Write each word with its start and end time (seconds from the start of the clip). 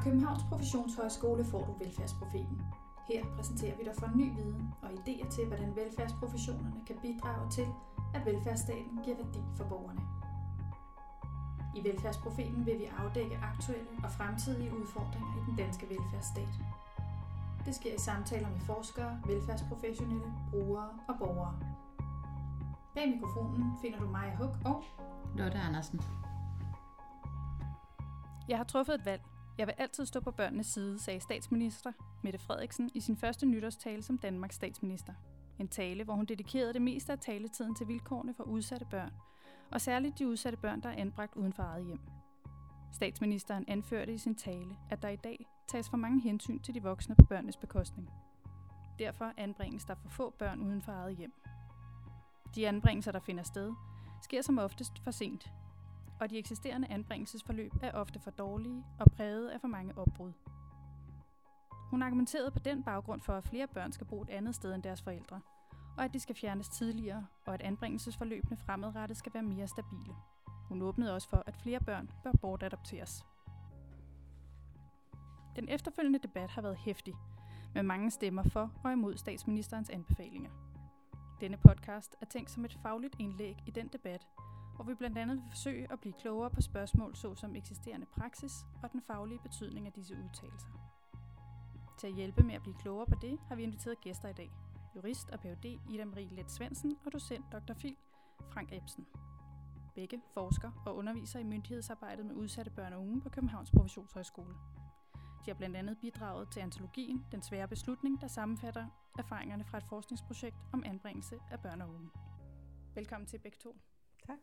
Fra 0.00 0.04
Københavns 0.04 0.42
Professionshøjskole 0.42 1.44
får 1.44 1.64
du 1.64 1.72
Velfærdsprofeten. 1.84 2.62
Her 3.08 3.24
præsenterer 3.36 3.76
vi 3.76 3.84
dig 3.84 3.94
for 3.94 4.10
ny 4.14 4.34
viden 4.34 4.74
og 4.82 4.90
idéer 4.90 5.28
til, 5.30 5.46
hvordan 5.46 5.76
velfærdsprofessionerne 5.76 6.80
kan 6.86 6.96
bidrage 7.02 7.50
til, 7.50 7.66
at 8.14 8.26
velfærdsstaten 8.26 9.00
giver 9.04 9.16
værdi 9.16 9.38
for 9.56 9.64
borgerne. 9.64 10.00
I 11.76 11.88
Velfærdsprofeten 11.88 12.66
vil 12.66 12.78
vi 12.78 12.84
afdække 12.84 13.36
aktuelle 13.36 13.90
og 14.04 14.10
fremtidige 14.10 14.74
udfordringer 14.80 15.32
i 15.38 15.40
den 15.46 15.56
danske 15.56 15.88
velfærdsstat. 15.88 16.54
Det 17.66 17.74
sker 17.74 17.94
i 17.94 17.98
samtaler 17.98 18.50
med 18.50 18.60
forskere, 18.60 19.20
velfærdsprofessionelle, 19.26 20.32
brugere 20.50 20.90
og 21.08 21.14
borgere. 21.18 21.54
Bag 22.94 23.08
mikrofonen 23.08 23.64
finder 23.82 23.98
du 23.98 24.08
Maja 24.08 24.34
Huk 24.36 24.54
og 24.64 24.84
Lotte 25.36 25.58
Andersen. 25.58 26.00
Jeg 28.48 28.56
har 28.56 28.64
truffet 28.64 28.94
et 28.94 29.04
valg. 29.04 29.29
Jeg 29.60 29.66
vil 29.66 29.74
altid 29.78 30.06
stå 30.06 30.20
på 30.20 30.30
børnenes 30.30 30.66
side, 30.66 30.98
sagde 30.98 31.20
statsminister 31.20 31.92
Mette 32.22 32.38
Frederiksen 32.38 32.90
i 32.94 33.00
sin 33.00 33.16
første 33.16 33.46
nytårstale 33.46 34.02
som 34.02 34.18
Danmarks 34.18 34.54
statsminister. 34.54 35.12
En 35.58 35.68
tale, 35.68 36.04
hvor 36.04 36.14
hun 36.14 36.24
dedikerede 36.24 36.72
det 36.72 36.82
meste 36.82 37.12
af 37.12 37.18
taletiden 37.18 37.74
til 37.74 37.88
vilkårene 37.88 38.34
for 38.34 38.44
udsatte 38.44 38.86
børn, 38.90 39.12
og 39.70 39.80
særligt 39.80 40.18
de 40.18 40.28
udsatte 40.28 40.58
børn, 40.58 40.80
der 40.80 40.88
er 40.88 40.96
anbragt 40.96 41.36
uden 41.36 41.52
for 41.52 41.62
eget 41.62 41.86
hjem. 41.86 42.00
Statsministeren 42.92 43.64
anførte 43.68 44.14
i 44.14 44.18
sin 44.18 44.34
tale, 44.34 44.76
at 44.90 45.02
der 45.02 45.08
i 45.08 45.16
dag 45.16 45.46
tages 45.68 45.90
for 45.90 45.96
mange 45.96 46.20
hensyn 46.20 46.58
til 46.58 46.74
de 46.74 46.82
voksne 46.82 47.14
på 47.14 47.24
børnenes 47.28 47.56
bekostning. 47.56 48.10
Derfor 48.98 49.32
anbringes 49.36 49.84
der 49.84 49.94
for 49.94 50.08
få 50.08 50.30
børn 50.38 50.60
uden 50.60 50.82
for 50.82 50.92
eget 50.92 51.16
hjem. 51.16 51.32
De 52.54 52.68
anbringelser, 52.68 53.12
der 53.12 53.20
finder 53.20 53.42
sted, 53.42 53.72
sker 54.22 54.42
som 54.42 54.58
oftest 54.58 54.98
for 55.04 55.10
sent, 55.10 55.52
og 56.20 56.30
de 56.30 56.38
eksisterende 56.38 56.88
anbringelsesforløb 56.88 57.72
er 57.82 57.92
ofte 57.92 58.20
for 58.20 58.30
dårlige 58.30 58.84
og 58.98 59.06
præget 59.16 59.48
af 59.48 59.60
for 59.60 59.68
mange 59.68 59.98
opbrud. 59.98 60.32
Hun 61.90 62.02
argumenterede 62.02 62.50
på 62.50 62.58
den 62.58 62.82
baggrund 62.82 63.20
for, 63.20 63.32
at 63.32 63.44
flere 63.44 63.66
børn 63.66 63.92
skal 63.92 64.06
bo 64.06 64.22
et 64.22 64.30
andet 64.30 64.54
sted 64.54 64.74
end 64.74 64.82
deres 64.82 65.02
forældre, 65.02 65.40
og 65.96 66.04
at 66.04 66.12
de 66.12 66.20
skal 66.20 66.34
fjernes 66.34 66.68
tidligere, 66.68 67.26
og 67.46 67.54
at 67.54 67.62
anbringelsesforløbene 67.62 68.56
fremadrettet 68.56 69.16
skal 69.16 69.34
være 69.34 69.42
mere 69.42 69.68
stabile. 69.68 70.14
Hun 70.68 70.82
åbnede 70.82 71.14
også 71.14 71.28
for, 71.28 71.42
at 71.46 71.56
flere 71.56 71.80
børn 71.80 72.10
bør 72.24 72.32
bortadopteres. 72.40 73.24
Den 75.56 75.68
efterfølgende 75.68 76.18
debat 76.18 76.50
har 76.50 76.62
været 76.62 76.76
hæftig, 76.76 77.14
med 77.74 77.82
mange 77.82 78.10
stemmer 78.10 78.42
for 78.42 78.72
og 78.84 78.92
imod 78.92 79.16
statsministerens 79.16 79.90
anbefalinger. 79.90 80.50
Denne 81.40 81.56
podcast 81.56 82.16
er 82.20 82.26
tænkt 82.26 82.50
som 82.50 82.64
et 82.64 82.78
fagligt 82.82 83.16
indlæg 83.18 83.56
i 83.66 83.70
den 83.70 83.88
debat, 83.88 84.26
hvor 84.80 84.92
vi 84.92 84.94
blandt 84.94 85.18
andet 85.18 85.36
vil 85.36 85.44
forsøge 85.50 85.92
at 85.92 86.00
blive 86.00 86.12
klogere 86.12 86.50
på 86.50 86.60
spørgsmål 86.60 87.16
såsom 87.16 87.56
eksisterende 87.56 88.06
praksis 88.06 88.52
og 88.82 88.92
den 88.92 89.02
faglige 89.02 89.38
betydning 89.38 89.86
af 89.86 89.92
disse 89.92 90.14
udtalelser. 90.14 90.68
Til 91.98 92.06
at 92.06 92.14
hjælpe 92.14 92.42
med 92.42 92.54
at 92.54 92.62
blive 92.62 92.74
klogere 92.74 93.06
på 93.06 93.14
det, 93.22 93.38
har 93.48 93.54
vi 93.54 93.62
inviteret 93.62 94.00
gæster 94.00 94.28
i 94.28 94.32
dag. 94.32 94.50
Jurist 94.96 95.30
og 95.30 95.40
Ph.D. 95.40 95.78
Ida 95.90 96.04
Marie 96.04 96.28
Let 96.34 96.50
Svendsen 96.50 96.96
og 97.06 97.12
docent 97.12 97.44
Dr. 97.52 97.74
Phil 97.74 97.96
Frank 98.52 98.68
Ebsen. 98.72 99.06
Begge 99.94 100.22
forsker 100.34 100.70
og 100.86 100.96
underviser 100.96 101.38
i 101.38 101.44
myndighedsarbejdet 101.44 102.26
med 102.26 102.34
udsatte 102.34 102.70
børn 102.70 102.92
og 102.92 103.00
unge 103.00 103.20
på 103.20 103.28
Københavns 103.28 103.70
Professionshøjskole. 103.70 104.54
De 105.14 105.50
har 105.50 105.54
blandt 105.54 105.76
andet 105.76 105.98
bidraget 106.00 106.48
til 106.50 106.60
antologien 106.60 107.26
Den 107.32 107.42
svære 107.42 107.68
beslutning, 107.68 108.20
der 108.20 108.28
sammenfatter 108.28 108.86
erfaringerne 109.18 109.64
fra 109.64 109.78
et 109.78 109.84
forskningsprojekt 109.84 110.56
om 110.72 110.82
anbringelse 110.86 111.38
af 111.50 111.60
børn 111.60 111.80
og 111.80 111.88
unge. 111.88 112.10
Velkommen 112.94 113.26
til 113.26 113.38
begge 113.38 113.58
to. 113.60 113.76
Tak. 114.26 114.38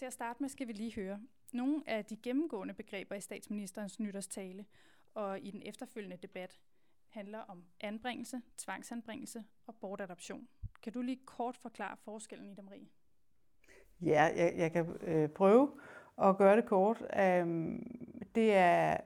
Til 0.00 0.06
at 0.06 0.12
starte 0.12 0.42
med 0.42 0.48
skal 0.48 0.68
vi 0.68 0.72
lige 0.72 0.94
høre 0.94 1.20
nogle 1.52 1.82
af 1.86 2.04
de 2.04 2.16
gennemgående 2.16 2.74
begreber 2.74 3.14
i 3.14 3.20
statsministerens 3.20 4.00
nytårstale 4.00 4.66
og 5.14 5.40
i 5.40 5.50
den 5.50 5.62
efterfølgende 5.64 6.16
debat 6.16 6.60
handler 7.08 7.38
om 7.38 7.64
anbringelse, 7.80 8.42
tvangsanbringelse 8.56 9.44
og 9.66 9.74
bortadoption. 9.74 10.48
Kan 10.82 10.92
du 10.92 11.00
lige 11.02 11.20
kort 11.26 11.56
forklare 11.56 11.96
forskellen 11.96 12.50
i 12.50 12.54
dem, 12.54 12.64
Marie? 12.64 12.88
Ja, 14.00 14.22
jeg, 14.36 14.54
jeg 14.56 14.72
kan 14.72 14.96
øh, 15.00 15.28
prøve 15.28 15.80
at 16.22 16.36
gøre 16.36 16.56
det 16.56 16.66
kort. 16.66 17.02
Øhm, 17.20 18.30
det 18.34 18.54
er 18.54 18.96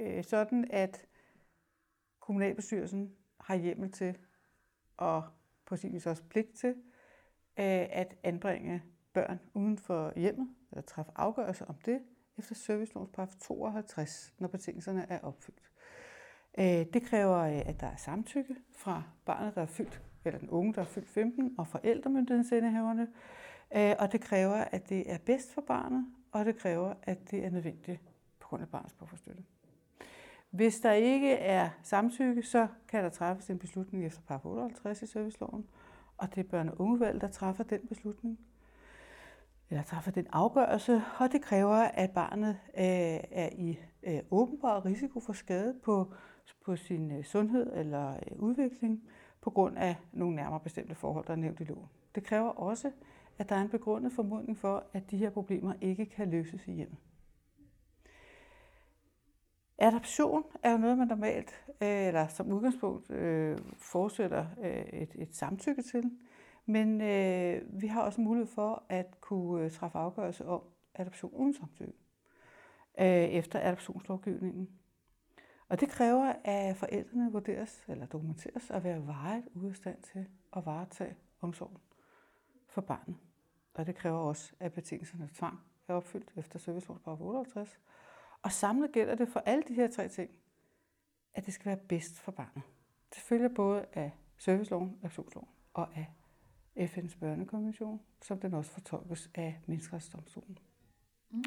øh, 0.00 0.24
sådan, 0.24 0.66
at 0.70 1.06
kommunalbestyrelsen 2.20 3.16
har 3.40 3.54
hjemmel 3.54 3.92
til 3.92 4.18
og 4.96 5.24
på 5.64 5.76
sin 5.76 5.92
vis 5.92 6.06
også 6.06 6.24
pligt 6.24 6.54
til 6.54 6.70
øh, 7.58 7.86
at 7.90 8.16
anbringe 8.22 8.82
børn 9.14 9.40
uden 9.54 9.78
for 9.78 10.12
hjemmet, 10.16 10.48
eller 10.72 10.82
træffe 10.82 11.12
afgørelse 11.16 11.66
om 11.68 11.74
det, 11.84 12.00
efter 12.38 12.54
servicelovens 12.54 13.10
paragraf 13.14 13.36
52, 13.40 14.34
når 14.38 14.48
betingelserne 14.48 15.06
er 15.08 15.18
opfyldt. 15.20 15.70
Øh, 16.58 16.86
det 16.92 17.02
kræver, 17.02 17.38
øh, 17.38 17.68
at 17.68 17.80
der 17.80 17.86
er 17.86 17.96
samtykke 17.96 18.56
fra 18.76 19.02
barnet, 19.24 19.54
der 19.54 19.62
er 19.62 19.66
fyldt, 19.66 20.02
eller 20.24 20.38
den 20.38 20.50
unge, 20.50 20.74
der 20.74 20.80
er 20.80 20.86
fyldt 20.86 21.08
15, 21.08 21.54
og 21.58 21.66
forældremyndighedsindehaverne. 21.66 23.08
Øh, 23.76 23.94
og 23.98 24.12
det 24.12 24.20
kræver, 24.20 24.54
at 24.54 24.88
det 24.88 25.12
er 25.12 25.18
bedst 25.18 25.54
for 25.54 25.60
barnet, 25.60 26.06
og 26.32 26.44
det 26.44 26.56
kræver, 26.56 26.94
at 27.02 27.30
det 27.30 27.44
er 27.44 27.50
nødvendigt 27.50 28.00
på 28.40 28.48
grund 28.48 28.62
af 28.62 28.68
barnets 28.68 29.20
støtte. 29.20 29.42
Hvis 30.50 30.80
der 30.80 30.92
ikke 30.92 31.32
er 31.32 31.70
samtykke, 31.82 32.42
så 32.42 32.66
kan 32.88 33.04
der 33.04 33.10
træffes 33.10 33.50
en 33.50 33.58
beslutning 33.58 34.06
efter 34.06 34.22
paragraf 34.22 34.46
58 34.46 35.02
i 35.02 35.06
serviceloven, 35.06 35.66
og 36.16 36.34
det 36.34 36.46
er 36.46 36.62
børne- 36.62 36.70
og 36.70 36.80
ungevalg, 36.80 37.20
der 37.20 37.28
træffer 37.28 37.64
den 37.64 37.80
beslutning 37.88 38.38
eller 39.70 39.82
træffer 39.82 40.10
den 40.10 40.26
afgørelse, 40.32 41.02
og 41.18 41.32
det 41.32 41.42
kræver, 41.42 41.76
at 41.76 42.10
barnet 42.10 42.50
øh, 42.50 43.20
er 43.30 43.48
i 43.52 43.78
øh, 44.02 44.20
åbenbar 44.30 44.84
risiko 44.84 45.20
for 45.20 45.32
skade 45.32 45.74
på, 45.82 46.12
på 46.64 46.76
sin 46.76 47.10
øh, 47.10 47.24
sundhed 47.24 47.72
eller 47.76 48.10
øh, 48.10 48.42
udvikling 48.42 49.02
på 49.40 49.50
grund 49.50 49.78
af 49.78 49.96
nogle 50.12 50.36
nærmere 50.36 50.60
bestemte 50.60 50.94
forhold, 50.94 51.26
der 51.26 51.32
er 51.32 51.36
nævnt 51.36 51.60
i 51.60 51.64
loven. 51.64 51.88
Det 52.14 52.24
kræver 52.24 52.48
også, 52.48 52.90
at 53.38 53.48
der 53.48 53.54
er 53.56 53.62
en 53.62 53.68
begrundet 53.68 54.12
formodning 54.12 54.58
for, 54.58 54.84
at 54.92 55.10
de 55.10 55.16
her 55.16 55.30
problemer 55.30 55.74
ikke 55.80 56.06
kan 56.06 56.30
løses 56.30 56.66
i 56.66 56.72
hjemmet. 56.72 56.98
Adoption 59.78 60.44
er 60.62 60.72
jo 60.72 60.78
noget, 60.78 60.98
man 60.98 61.08
normalt, 61.08 61.64
øh, 61.82 62.06
eller 62.06 62.26
som 62.26 62.52
udgangspunkt, 62.52 63.10
øh, 63.10 63.58
forudsætter 63.76 64.46
øh, 64.62 65.00
et, 65.00 65.16
et 65.18 65.34
samtykke 65.34 65.82
til. 65.82 66.10
Men 66.66 67.00
øh, 67.00 67.82
vi 67.82 67.86
har 67.86 68.02
også 68.02 68.20
mulighed 68.20 68.46
for 68.46 68.84
at 68.88 69.20
kunne 69.20 69.64
øh, 69.64 69.70
træffe 69.70 69.98
afgørelse 69.98 70.46
om 70.46 70.62
adoption 70.94 71.32
uden 71.34 71.54
samtykke 71.54 71.98
øh, 73.00 73.06
efter 73.06 73.60
adoptionslovgivningen. 73.60 74.70
Og 75.68 75.80
det 75.80 75.88
kræver, 75.88 76.32
at 76.44 76.76
forældrene 76.76 77.32
vurderes 77.32 77.84
eller 77.88 78.06
dokumenteres 78.06 78.70
at 78.70 78.84
være 78.84 79.06
varet 79.06 79.44
ude 79.54 79.68
af 79.68 79.76
stand 79.76 80.02
til 80.02 80.26
at 80.56 80.66
varetage 80.66 81.16
omsorgen 81.40 81.78
for 82.68 82.80
barnet. 82.80 83.16
Og 83.74 83.86
det 83.86 83.94
kræver 83.94 84.18
også, 84.18 84.52
at 84.60 84.72
betingelserne 84.72 85.30
tvang 85.34 85.60
er 85.88 85.94
opfyldt 85.94 86.32
efter 86.36 86.58
servicelovens 86.58 87.02
paragraf 87.04 87.20
58. 87.26 87.80
Og 88.42 88.52
samlet 88.52 88.92
gælder 88.92 89.14
det 89.14 89.28
for 89.28 89.40
alle 89.40 89.62
de 89.68 89.74
her 89.74 89.90
tre 89.90 90.08
ting, 90.08 90.30
at 91.34 91.46
det 91.46 91.54
skal 91.54 91.66
være 91.66 91.76
bedst 91.88 92.20
for 92.20 92.32
barnet. 92.32 92.62
Det 93.14 93.22
følger 93.22 93.48
både 93.48 93.86
af 93.92 94.10
serviceloven, 94.38 94.98
adoptionsloven 95.02 95.48
og 95.74 95.96
af 95.96 96.06
FN's 96.76 97.18
børnekonvention, 97.20 98.00
som 98.22 98.40
den 98.40 98.54
også 98.54 98.70
fortolkes 98.70 99.30
af 99.34 99.60
Menneskerettighedsdomstolen. 99.66 100.58
Mm. 101.30 101.44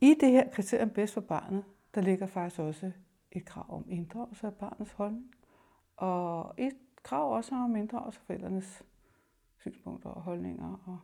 I 0.00 0.14
det 0.20 0.30
her 0.30 0.50
kriterium 0.50 0.90
bedst 0.90 1.14
for 1.14 1.20
barnet, 1.20 1.64
der 1.94 2.00
ligger 2.00 2.26
faktisk 2.26 2.60
også 2.60 2.92
et 3.32 3.44
krav 3.44 3.66
om 3.68 3.84
inddragelse 3.88 4.46
af 4.46 4.54
barnets 4.54 4.92
holdning, 4.92 5.34
og 5.96 6.54
et 6.58 6.76
krav 7.02 7.36
også 7.36 7.54
om 7.54 7.76
inddragelse 7.76 8.20
af 8.20 8.26
forældrenes 8.26 8.82
synspunkter 9.58 10.10
og 10.10 10.22
holdninger 10.22 10.82
og 10.86 10.98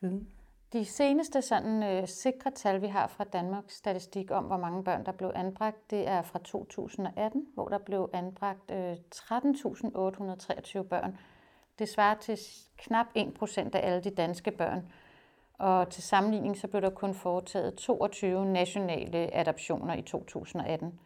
viden. 0.00 0.28
De 0.72 0.84
seneste 0.84 1.42
sådan 1.42 1.82
øh, 1.82 2.08
sikre 2.08 2.50
tal, 2.50 2.82
vi 2.82 2.86
har 2.86 3.06
fra 3.06 3.24
Danmarks 3.24 3.74
statistik 3.74 4.30
om, 4.30 4.44
hvor 4.44 4.56
mange 4.56 4.84
børn, 4.84 5.06
der 5.06 5.12
blev 5.12 5.32
anbragt, 5.34 5.90
det 5.90 6.08
er 6.08 6.22
fra 6.22 6.38
2018, 6.38 7.46
hvor 7.54 7.68
der 7.68 7.78
blev 7.78 8.10
anbragt 8.12 8.70
øh, 8.70 8.92
13.823 8.92 10.82
børn 10.82 11.18
det 11.78 11.88
svarer 11.88 12.14
til 12.14 12.38
knap 12.76 13.06
1% 13.18 13.58
af 13.58 13.86
alle 13.88 14.04
de 14.04 14.10
danske 14.10 14.50
børn. 14.50 14.92
Og 15.58 15.90
til 15.90 16.02
sammenligning 16.02 16.56
så 16.56 16.68
blev 16.68 16.82
der 16.82 16.90
kun 16.90 17.14
foretaget 17.14 17.74
22 17.74 18.46
nationale 18.46 19.34
adoptioner 19.34 19.94
i 19.94 20.02
2018. 20.02 20.98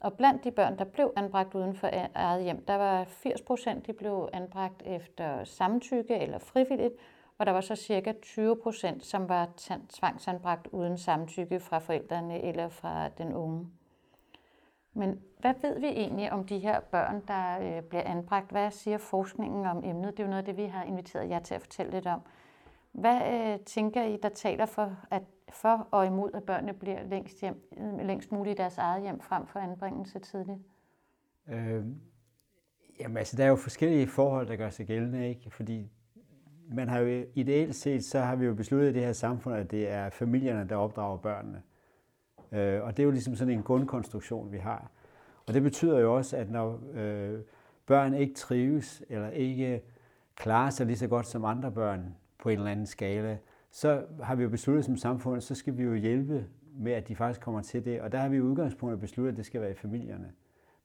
Og 0.00 0.12
blandt 0.12 0.44
de 0.44 0.50
børn, 0.50 0.78
der 0.78 0.84
blev 0.84 1.12
anbragt 1.16 1.54
uden 1.54 1.76
for 1.76 1.90
eget 2.14 2.44
hjem, 2.44 2.64
der 2.64 2.74
var 2.74 3.04
80 3.04 3.40
procent, 3.40 3.86
de 3.86 3.92
blev 3.92 4.28
anbragt 4.32 4.82
efter 4.86 5.44
samtykke 5.44 6.18
eller 6.18 6.38
frivilligt, 6.38 6.94
og 7.38 7.46
der 7.46 7.52
var 7.52 7.60
så 7.60 7.76
cirka 7.76 8.12
20 8.22 8.56
procent, 8.56 9.04
som 9.04 9.28
var 9.28 9.48
tvangsanbragt 9.88 10.66
uden 10.66 10.98
samtykke 10.98 11.60
fra 11.60 11.78
forældrene 11.78 12.42
eller 12.42 12.68
fra 12.68 13.08
den 13.08 13.34
unge. 13.34 13.66
Men 14.96 15.20
hvad 15.38 15.54
ved 15.62 15.80
vi 15.80 15.86
egentlig 15.86 16.32
om 16.32 16.44
de 16.44 16.58
her 16.58 16.80
børn, 16.80 17.22
der 17.28 17.58
øh, 17.60 17.82
bliver 17.82 18.02
anbragt? 18.02 18.50
Hvad 18.50 18.70
siger 18.70 18.98
forskningen 18.98 19.66
om 19.66 19.84
emnet? 19.84 20.16
Det 20.16 20.20
er 20.20 20.24
jo 20.24 20.30
noget 20.30 20.42
af 20.42 20.54
det, 20.54 20.56
vi 20.56 20.64
har 20.64 20.84
inviteret 20.84 21.30
jer 21.30 21.38
til 21.38 21.54
at 21.54 21.60
fortælle 21.60 21.92
lidt 21.92 22.06
om. 22.06 22.20
Hvad 22.92 23.20
øh, 23.32 23.64
tænker 23.64 24.02
I, 24.02 24.18
der 24.22 24.28
taler 24.28 24.66
for, 24.66 24.96
at 25.10 25.22
for 25.48 25.88
og 25.90 26.06
imod, 26.06 26.30
at 26.34 26.44
børnene 26.44 26.72
bliver 26.72 27.02
længst, 27.02 27.40
hjem, 27.40 27.68
øh, 27.76 28.06
længst 28.06 28.32
muligt 28.32 28.58
i 28.58 28.62
deres 28.62 28.78
eget 28.78 29.02
hjem 29.02 29.20
frem 29.20 29.46
for 29.46 29.58
anbringelse 29.58 30.18
tidligt? 30.18 30.58
Øh, 31.48 31.84
jamen 33.00 33.16
altså, 33.16 33.36
der 33.36 33.44
er 33.44 33.48
jo 33.48 33.56
forskellige 33.56 34.06
forhold, 34.06 34.46
der 34.46 34.56
gør 34.56 34.70
sig 34.70 34.86
gældende, 34.86 35.28
ikke? 35.28 35.50
Fordi 35.50 35.90
man 36.68 36.88
har 36.88 36.98
jo 36.98 37.24
ideelt 37.34 37.74
set, 37.74 38.04
så 38.04 38.20
har 38.20 38.36
vi 38.36 38.46
jo 38.46 38.54
besluttet 38.54 38.90
i 38.90 38.92
det 38.92 39.04
her 39.04 39.12
samfund, 39.12 39.56
at 39.56 39.70
det 39.70 39.90
er 39.90 40.10
familierne, 40.10 40.68
der 40.68 40.76
opdrager 40.76 41.16
børnene. 41.16 41.58
Øh, 41.58 41.75
Øh, 42.52 42.82
og 42.82 42.96
det 42.96 43.02
er 43.02 43.04
jo 43.04 43.10
ligesom 43.10 43.36
sådan 43.36 43.54
en 43.54 43.62
grundkonstruktion, 43.62 44.52
vi 44.52 44.58
har. 44.58 44.90
Og 45.46 45.54
det 45.54 45.62
betyder 45.62 45.98
jo 45.98 46.16
også, 46.16 46.36
at 46.36 46.50
når 46.50 46.80
øh, 46.94 47.40
børn 47.86 48.14
ikke 48.14 48.34
trives, 48.34 49.02
eller 49.08 49.30
ikke 49.30 49.82
klarer 50.36 50.70
sig 50.70 50.86
lige 50.86 50.96
så 50.96 51.08
godt 51.08 51.26
som 51.26 51.44
andre 51.44 51.72
børn 51.72 52.14
på 52.38 52.48
en 52.48 52.58
eller 52.58 52.70
anden 52.70 52.86
skala, 52.86 53.38
så 53.70 54.02
har 54.22 54.34
vi 54.34 54.42
jo 54.42 54.48
besluttet 54.48 54.84
som 54.84 54.96
samfund, 54.96 55.40
så 55.40 55.54
skal 55.54 55.76
vi 55.76 55.82
jo 55.82 55.94
hjælpe 55.94 56.46
med, 56.78 56.92
at 56.92 57.08
de 57.08 57.16
faktisk 57.16 57.40
kommer 57.40 57.62
til 57.62 57.84
det. 57.84 58.00
Og 58.00 58.12
der 58.12 58.18
har 58.18 58.28
vi 58.28 58.36
i 58.36 58.40
udgangspunktet 58.40 59.00
besluttet, 59.00 59.32
at 59.32 59.36
det 59.36 59.46
skal 59.46 59.60
være 59.60 59.70
i 59.70 59.74
familierne. 59.74 60.32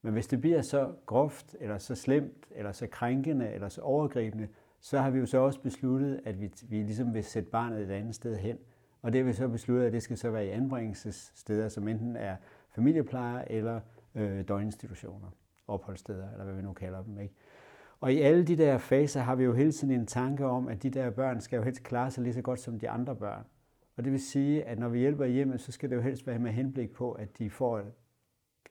Men 0.02 0.14
hvis 0.14 0.28
det 0.28 0.42
bliver 0.42 0.62
så 0.62 0.92
groft, 1.06 1.56
eller 1.60 1.78
så 1.78 1.96
slemt, 1.96 2.48
eller 2.52 2.72
så 2.72 2.88
krænkende, 2.88 3.52
eller 3.54 3.70
så 3.70 3.82
overgribende, 3.82 4.48
så 4.80 5.00
har 5.00 5.10
vi 5.10 5.20
jo 5.20 5.26
så 5.26 5.38
også 5.38 5.62
besluttet, 5.62 6.22
at 6.26 6.42
vi, 6.42 6.52
vi 6.70 6.76
ligesom 6.78 7.14
vil 7.14 7.24
sætte 7.24 7.50
barnet 7.50 7.82
et 7.82 7.92
andet 7.92 8.16
sted 8.16 8.38
hen. 8.38 8.58
Og 9.02 9.14
det 9.14 9.22
har 9.22 9.26
vi 9.26 9.34
så 9.34 9.48
besluttet, 9.48 9.86
at 9.86 9.94
det 9.94 10.04
skal 10.04 10.18
så 10.18 10.30
være 10.30 10.46
i 10.46 10.50
anbringelsessteder, 10.50 11.70
som 11.70 11.88
enten 11.88 12.16
er 12.16 12.36
familiepleje 12.70 13.52
eller 13.52 13.80
øh, 14.16 14.48
døgninstitutioner, 14.48 15.28
opholdssteder, 15.68 16.32
eller 16.32 16.44
hvad 16.44 16.54
vi 16.54 16.62
nu 16.62 16.74
kalder 16.74 17.04
dem. 17.04 17.20
Ikke? 17.20 17.34
Og 18.00 18.14
i 18.14 18.20
alle 18.20 18.44
de 18.44 18.58
der 18.58 18.78
faser 18.78 19.22
har 19.22 19.36
vi 19.36 19.44
jo 19.44 19.54
hele 19.54 19.72
tiden 19.72 19.94
en 19.94 20.08
tanke 20.08 20.46
om, 20.46 20.68
at 20.68 20.84
de 20.84 20.90
der 20.90 21.10
børn 21.10 21.42
skal 21.42 21.58
jo 21.58 21.64
helst 21.64 21.84
klare 21.84 22.12
sig 22.12 22.24
lige 22.24 22.34
så 22.34 22.42
godt 22.42 22.60
som 22.60 22.80
de 22.80 22.90
andre 22.90 23.16
børn. 23.16 23.46
Og 23.98 24.04
det 24.04 24.12
vil 24.12 24.22
sige, 24.22 24.64
at 24.64 24.80
når 24.80 24.90
vi 24.90 25.00
hjælper 25.00 25.26
hjemme, 25.26 25.36
hjemmet, 25.36 25.62
så 25.62 25.72
skal 25.72 25.90
det 25.90 25.96
jo 25.96 26.02
helst 26.02 26.28
være 26.28 26.40
med 26.40 26.52
henblik 26.52 26.92
på, 26.92 27.12
at 27.12 27.38
de 27.38 27.50
får 27.50 27.84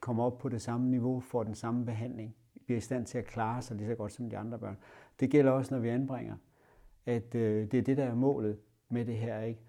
kommer 0.01 0.25
op 0.25 0.39
på 0.39 0.49
det 0.49 0.63
samme 0.63 0.91
niveau, 0.91 1.21
får 1.21 1.45
den 1.45 1.55
samme 1.55 1.85
behandling, 1.85 2.35
bliver 2.65 2.79
i 2.79 2.81
stand 2.81 3.07
til 3.07 3.19
at 3.19 3.25
klare 3.25 3.63
sig 3.63 3.77
lige 3.77 3.89
så 3.89 3.95
godt 3.95 4.13
som 4.13 4.31
de 4.31 4.39
andre 4.39 4.59
børn. 4.59 4.77
Det 5.21 5.31
gælder 5.31 5.53
også, 5.53 5.75
når 5.75 5.81
vi 5.81 5.89
anbringer, 5.89 6.37
at 7.07 7.35
øh, 7.35 7.71
det 7.71 7.79
er 7.79 7.83
det, 7.83 7.97
der 7.97 8.05
er 8.05 8.15
målet 8.15 8.59
med 8.89 9.05
det 9.05 9.17
her. 9.17 9.41
ikke. 9.41 9.61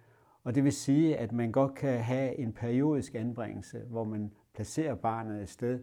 Og 0.44 0.56
det 0.56 0.64
vil 0.64 0.72
sige, 0.72 1.18
at 1.18 1.32
man 1.32 1.52
godt 1.52 1.76
kan 1.76 2.00
have 2.00 2.40
en 2.40 2.54
periodisk 2.54 3.16
anbringelse, 3.16 3.82
hvor 3.90 4.04
man 4.04 4.32
placerer 4.54 4.96
barnet 4.96 5.42
et 5.42 5.50
sted, 5.50 5.80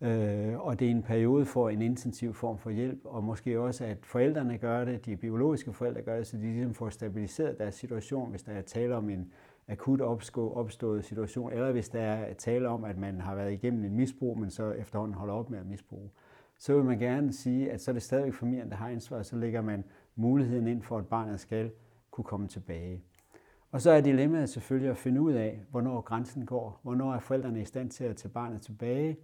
øh, 0.00 0.60
og 0.60 0.78
det 0.80 0.86
er 0.86 0.90
en 0.90 1.02
periode 1.02 1.44
for 1.44 1.68
en 1.68 1.82
intensiv 1.82 2.34
form 2.34 2.58
for 2.58 2.70
hjælp, 2.70 3.00
og 3.04 3.24
måske 3.24 3.60
også, 3.60 3.84
at 3.84 3.98
forældrene 4.02 4.58
gør 4.58 4.84
det, 4.84 5.06
de 5.06 5.16
biologiske 5.16 5.72
forældre 5.72 6.02
gør 6.02 6.16
det, 6.16 6.26
så 6.26 6.36
de 6.36 6.42
ligesom 6.42 6.74
får 6.74 6.88
stabiliseret 6.88 7.58
deres 7.58 7.74
situation, 7.74 8.30
hvis 8.30 8.42
der 8.42 8.52
er 8.52 8.62
tale 8.62 8.96
om 8.96 9.10
en 9.10 9.32
akut 9.68 10.00
opstået 10.36 11.04
situation, 11.04 11.52
eller 11.52 11.72
hvis 11.72 11.88
der 11.88 12.00
er 12.00 12.34
tale 12.34 12.68
om, 12.68 12.84
at 12.84 12.98
man 12.98 13.20
har 13.20 13.34
været 13.34 13.52
igennem 13.52 13.84
en 13.84 13.96
misbrug, 13.96 14.38
men 14.38 14.50
så 14.50 14.70
efterhånden 14.70 15.14
holder 15.14 15.34
op 15.34 15.50
med 15.50 15.58
at 15.58 15.66
misbruge. 15.66 16.10
Så 16.58 16.74
vil 16.74 16.84
man 16.84 16.98
gerne 16.98 17.32
sige, 17.32 17.70
at 17.70 17.80
så 17.80 17.90
er 17.90 17.92
det 17.92 18.02
stadigvæk 18.02 18.34
familien, 18.34 18.70
der 18.70 18.76
har 18.76 18.88
ansvaret, 18.88 19.26
så 19.26 19.36
lægger 19.36 19.60
man 19.60 19.84
muligheden 20.16 20.66
ind 20.66 20.82
for, 20.82 20.98
at 20.98 21.06
barnet 21.06 21.40
skal 21.40 21.70
kunne 22.10 22.24
komme 22.24 22.48
tilbage. 22.48 23.02
Og 23.72 23.80
så 23.80 23.90
er 23.90 24.00
dilemmaet 24.00 24.48
selvfølgelig 24.48 24.90
at 24.90 24.96
finde 24.96 25.20
ud 25.20 25.32
af, 25.32 25.62
hvornår 25.70 26.00
grænsen 26.00 26.46
går. 26.46 26.80
Hvornår 26.82 27.14
er 27.14 27.18
forældrene 27.18 27.60
i 27.60 27.64
stand 27.64 27.90
til 27.90 28.04
at 28.04 28.16
tage 28.16 28.32
barnet 28.32 28.62
tilbage? 28.62 29.16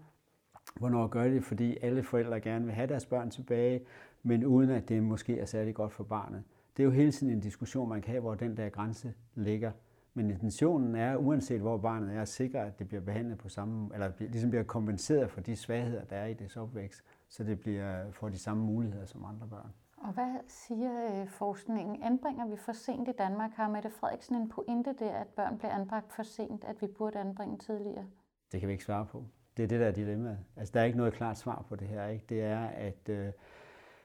Hvornår 0.77 1.07
gør 1.07 1.25
det, 1.25 1.45
fordi 1.45 1.79
alle 1.83 2.03
forældre 2.03 2.41
gerne 2.41 2.65
vil 2.65 2.75
have 2.75 2.87
deres 2.87 3.07
børn 3.07 3.31
tilbage, 3.31 3.81
men 4.23 4.45
uden 4.45 4.71
at 4.71 4.89
det 4.89 5.03
måske 5.03 5.39
er 5.39 5.45
særlig 5.45 5.75
godt 5.75 5.93
for 5.93 6.05
barnet. 6.05 6.43
Det 6.77 6.83
er 6.83 6.85
jo 6.85 6.91
hele 6.91 7.13
tiden 7.13 7.33
en 7.33 7.41
diskussion, 7.41 7.89
man 7.89 8.03
kan 8.03 8.11
have, 8.11 8.21
hvor 8.21 8.35
den 8.35 8.57
der 8.57 8.69
grænse 8.69 9.15
ligger. 9.35 9.73
Men 10.15 10.31
intentionen 10.31 10.95
er, 10.95 11.17
uanset 11.17 11.61
hvor 11.61 11.77
barnet 11.77 12.17
er, 12.17 12.23
at 12.23 12.29
sikre, 12.29 12.67
at 12.67 12.79
det 12.79 12.89
bliver 12.89 13.01
behandlet 13.01 13.39
på 13.39 13.49
samme, 13.49 13.91
eller 13.95 14.11
ligesom 14.19 14.51
bliver 14.51 14.65
kompenseret 14.65 15.31
for 15.31 15.41
de 15.41 15.57
svagheder, 15.57 16.05
der 16.05 16.17
er 16.17 16.27
i 16.27 16.35
dets 16.35 16.57
opvækst, 16.57 17.05
så 17.29 17.45
det 17.45 17.61
bliver, 17.61 18.11
får 18.11 18.29
de 18.29 18.39
samme 18.39 18.65
muligheder 18.65 19.07
som 19.07 19.25
andre 19.25 19.47
børn. 19.49 19.71
Og 20.01 20.13
hvad 20.13 20.35
siger 20.47 21.21
øh, 21.21 21.29
forskningen? 21.29 22.03
Anbringer 22.03 22.47
vi 22.47 22.57
for 22.57 22.73
sent 22.73 23.09
i 23.09 23.13
Danmark? 23.19 23.51
Har 23.51 23.69
Mette 23.69 23.91
Frederiksen 23.91 24.37
en 24.37 24.49
pointe 24.49 24.95
der, 24.99 25.13
at 25.13 25.27
børn 25.27 25.59
bliver 25.59 25.73
anbragt 25.73 26.13
for 26.13 26.23
sent, 26.23 26.65
at 26.65 26.83
vi 26.83 26.87
burde 26.87 27.19
anbringe 27.19 27.59
tidligere? 27.59 28.07
Det 28.53 28.61
kan 28.61 28.69
vi 28.69 28.73
ikke 28.73 28.85
svare 28.85 29.07
på. 29.07 29.25
Det 29.57 29.63
er 29.63 29.69
det, 29.69 29.81
der 29.81 29.87
er 29.87 29.93
dilemmaet. 29.93 30.39
Altså, 30.57 30.73
der 30.73 30.81
er 30.81 30.85
ikke 30.85 30.99
noget 30.99 31.13
klart 31.13 31.39
svar 31.39 31.65
på 31.69 31.77
det 31.77 31.89
her. 31.89 32.07
Ikke? 32.07 32.25
Det 32.29 32.43
er, 32.43 32.67
at 32.67 33.09
øh, 33.09 33.33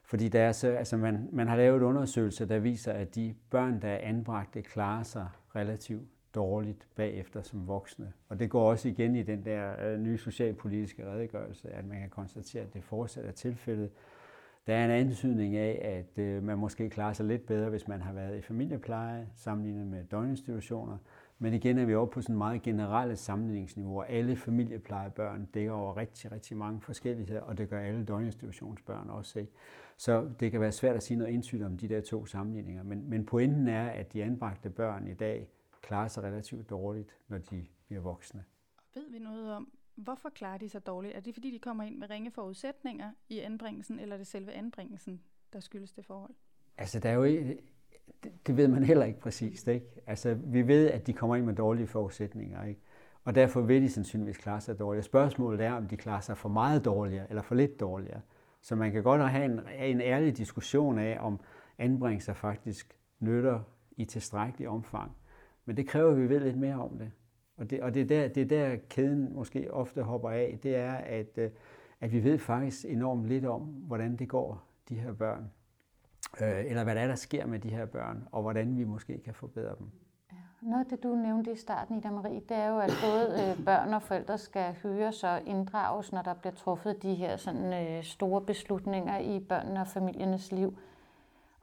fordi 0.04 0.30
der 0.30 0.42
er 0.42 0.52
så, 0.52 0.68
altså 0.68 0.98
man, 0.98 1.30
man 1.32 1.48
har 1.48 1.56
lavet 1.56 1.82
undersøgelser, 1.82 2.46
der 2.46 2.60
viser, 2.60 2.94
at 2.94 3.16
de 3.16 3.36
børn, 3.50 3.82
der 3.82 3.88
er 3.88 3.98
anbragte, 3.98 4.62
klarer 4.62 5.04
sig 5.04 5.28
relativt 5.56 6.10
dårligt 6.36 6.88
bagefter 6.96 7.42
som 7.42 7.68
voksne. 7.68 8.14
Og 8.30 8.40
det 8.40 8.50
går 8.50 8.70
også 8.70 8.90
igen 8.90 9.16
i 9.16 9.24
den 9.24 9.46
der 9.46 9.86
øh, 9.86 10.00
nye 10.00 10.18
socialpolitiske 10.18 11.06
redegørelse, 11.06 11.70
at 11.70 11.86
man 11.86 12.00
kan 12.00 12.10
konstatere, 12.10 12.64
at 12.64 12.74
det 12.74 12.84
fortsat 12.84 13.26
er 13.26 13.32
tilfældet. 13.32 13.92
Der 14.68 14.76
er 14.76 14.86
en 14.86 14.92
antydning 14.92 15.56
af, 15.56 16.00
at 16.00 16.24
øh, 16.24 16.44
man 16.44 16.58
måske 16.58 16.90
klarer 16.90 17.14
sig 17.14 17.26
lidt 17.26 17.46
bedre, 17.46 17.70
hvis 17.70 17.88
man 17.88 18.02
har 18.02 18.14
været 18.14 18.38
i 18.38 18.42
familiepleje, 18.42 19.30
sammenlignet 19.36 19.88
med 19.88 20.04
døgninstitutioner. 20.04 20.98
Men 21.40 21.54
igen 21.54 21.78
er 21.78 21.86
vi 21.86 21.96
oppe 21.96 22.14
på 22.14 22.22
sådan 22.22 22.38
meget 22.38 22.62
generelle 22.62 23.16
sammenligningsniveauer. 23.16 24.04
Alle 24.04 24.36
familieplejebørn 24.36 25.46
dækker 25.46 25.72
over 25.72 25.98
rigtig, 25.98 26.32
rigtig 26.32 26.58
mange 26.58 26.82
forskelligheder, 26.82 27.42
og 27.42 27.58
det 27.58 27.70
gør 27.70 27.80
alle 27.80 28.06
døgninstitutionsbørn 28.06 29.10
også. 29.10 29.40
Ikke? 29.40 29.52
Så 29.98 30.30
det 30.40 30.52
kan 30.52 30.62
være 30.62 30.72
svært 30.72 30.96
at 30.96 31.04
sige 31.04 31.18
noget 31.18 31.32
indsigt 31.32 31.64
om 31.64 31.78
de 31.78 31.90
der 31.90 32.02
to 32.02 32.26
sammenligninger. 32.26 32.84
Men, 32.84 33.10
men 33.10 33.26
pointen 33.26 33.68
er, 33.68 33.90
at 33.90 34.14
de 34.14 34.24
anbragte 34.24 34.70
børn 34.70 35.08
i 35.08 35.14
dag 35.14 35.50
klarer 35.82 36.08
sig 36.08 36.24
relativt 36.24 36.70
dårligt, 36.70 37.18
når 37.28 37.38
de 37.38 37.66
bliver 37.88 38.02
voksne. 38.02 38.44
Ved 38.94 39.12
vi 39.12 39.20
noget 39.20 39.54
om, 39.54 39.72
hvorfor 39.96 40.30
klarer 40.30 40.58
de 40.58 40.70
sig 40.70 40.86
dårligt? 40.86 41.16
Er 41.16 41.20
det 41.20 41.34
fordi, 41.34 41.52
de 41.52 41.60
kommer 41.60 41.84
ind 41.84 41.98
med 41.98 42.10
ringe 42.10 42.32
forudsætninger 42.32 43.12
i 43.30 43.40
anbringelsen, 43.40 44.00
eller 44.00 44.16
er 44.16 44.18
det 44.18 44.28
selve 44.28 44.52
anbringelsen, 44.52 45.22
der 45.54 45.60
skyldes 45.60 45.92
det 45.92 46.06
forhold? 46.06 46.34
Altså, 46.78 47.00
der 47.00 47.10
er 47.10 47.14
jo 47.14 47.24
ikke, 47.24 47.58
det, 48.24 48.48
det 48.48 48.58
ved 48.58 48.68
man 48.68 48.84
heller 48.84 49.06
ikke 49.06 49.20
præcist. 49.20 49.68
Ikke? 49.68 49.86
Altså, 50.08 50.34
vi 50.34 50.68
ved, 50.68 50.92
at 50.92 51.08
de 51.08 51.14
kommer 51.14 51.36
ind 51.36 51.46
med 51.46 51.56
dårlige 51.56 51.88
forudsætninger. 51.88 52.64
Ikke? 52.64 52.82
Og 53.24 53.36
derfor 53.36 53.62
vil 53.62 53.82
de 53.82 53.90
sandsynligvis 53.90 54.38
klare 54.38 54.62
sig 54.62 54.80
dårligere. 54.80 55.04
Spørgsmålet 55.04 55.62
er, 55.62 55.74
om 55.74 55.88
de 55.88 55.98
klarer 55.98 56.22
sig 56.22 56.38
for 56.38 56.50
meget 56.50 56.86
dårligere 56.86 57.30
eller 57.30 57.42
for 57.42 57.56
lidt 57.56 57.80
dårligere. 57.80 58.22
Så 58.62 58.76
man 58.76 58.92
kan 58.92 59.04
godt 59.04 59.30
have 59.30 59.46
en, 59.46 59.60
en 59.80 60.02
ærlig 60.02 60.38
diskussion 60.38 61.00
af, 61.00 61.18
om 61.22 61.40
anbringelser 61.78 62.34
faktisk 62.34 62.98
nytter 63.20 63.60
i 63.98 64.06
tilstrækkelig 64.06 64.70
omfang. 64.70 65.12
Men 65.66 65.78
det 65.78 65.88
kræver, 65.88 66.12
at 66.12 66.18
vi 66.18 66.30
ved 66.30 66.40
lidt 66.40 66.58
mere 66.58 66.76
om 66.76 66.98
det. 66.98 67.12
Og 67.64 67.70
det, 67.70 67.82
og 67.82 67.94
det, 67.94 68.02
er 68.02 68.06
der, 68.06 68.28
det 68.28 68.42
er 68.42 68.46
der, 68.46 68.76
kæden 68.90 69.34
måske 69.34 69.74
ofte 69.74 70.02
hopper 70.02 70.30
af. 70.30 70.60
Det 70.64 70.76
er, 70.76 70.94
at, 70.94 71.38
øh, 71.38 71.50
at 72.02 72.12
vi 72.12 72.24
ved 72.24 72.38
faktisk 72.38 72.86
enormt 72.86 73.28
lidt 73.28 73.46
om, 73.46 73.62
hvordan 73.62 74.16
det 74.16 74.30
går 74.30 74.64
de 74.90 74.96
her 74.96 75.14
børn. 75.14 75.52
Øh, 76.42 76.66
eller 76.66 76.84
hvad 76.84 76.96
der 76.96 77.02
er, 77.02 77.08
der 77.08 77.16
sker 77.16 77.46
med 77.46 77.60
de 77.60 77.70
her 77.70 77.86
børn, 77.86 78.28
og 78.32 78.42
hvordan 78.42 78.78
vi 78.78 78.84
måske 78.84 79.22
kan 79.26 79.34
forbedre 79.34 79.76
dem. 79.80 79.88
Noget 80.62 80.84
af 80.84 80.90
det, 80.90 81.04
du 81.04 81.16
nævnte 81.16 81.52
i 81.52 81.56
starten, 81.56 81.98
Ida 81.98 82.12
Marie, 82.12 82.42
det 82.50 82.58
er 82.58 82.68
jo, 82.68 82.80
at 82.80 82.92
både 83.04 83.56
øh, 83.58 83.66
børn 83.66 83.94
og 83.94 84.02
forældre 84.02 84.38
skal 84.38 84.76
høres 84.84 85.24
og 85.24 85.42
inddrages, 85.46 86.12
når 86.12 86.22
der 86.22 86.34
bliver 86.34 86.54
truffet 86.54 87.04
de 87.04 87.16
her 87.16 87.38
sådan, 87.38 87.74
øh, 87.74 88.04
store 88.04 88.42
beslutninger 88.42 89.20
i 89.20 89.40
børnene 89.40 89.82
og 89.82 89.88
familiernes 89.88 90.52
liv. 90.52 90.78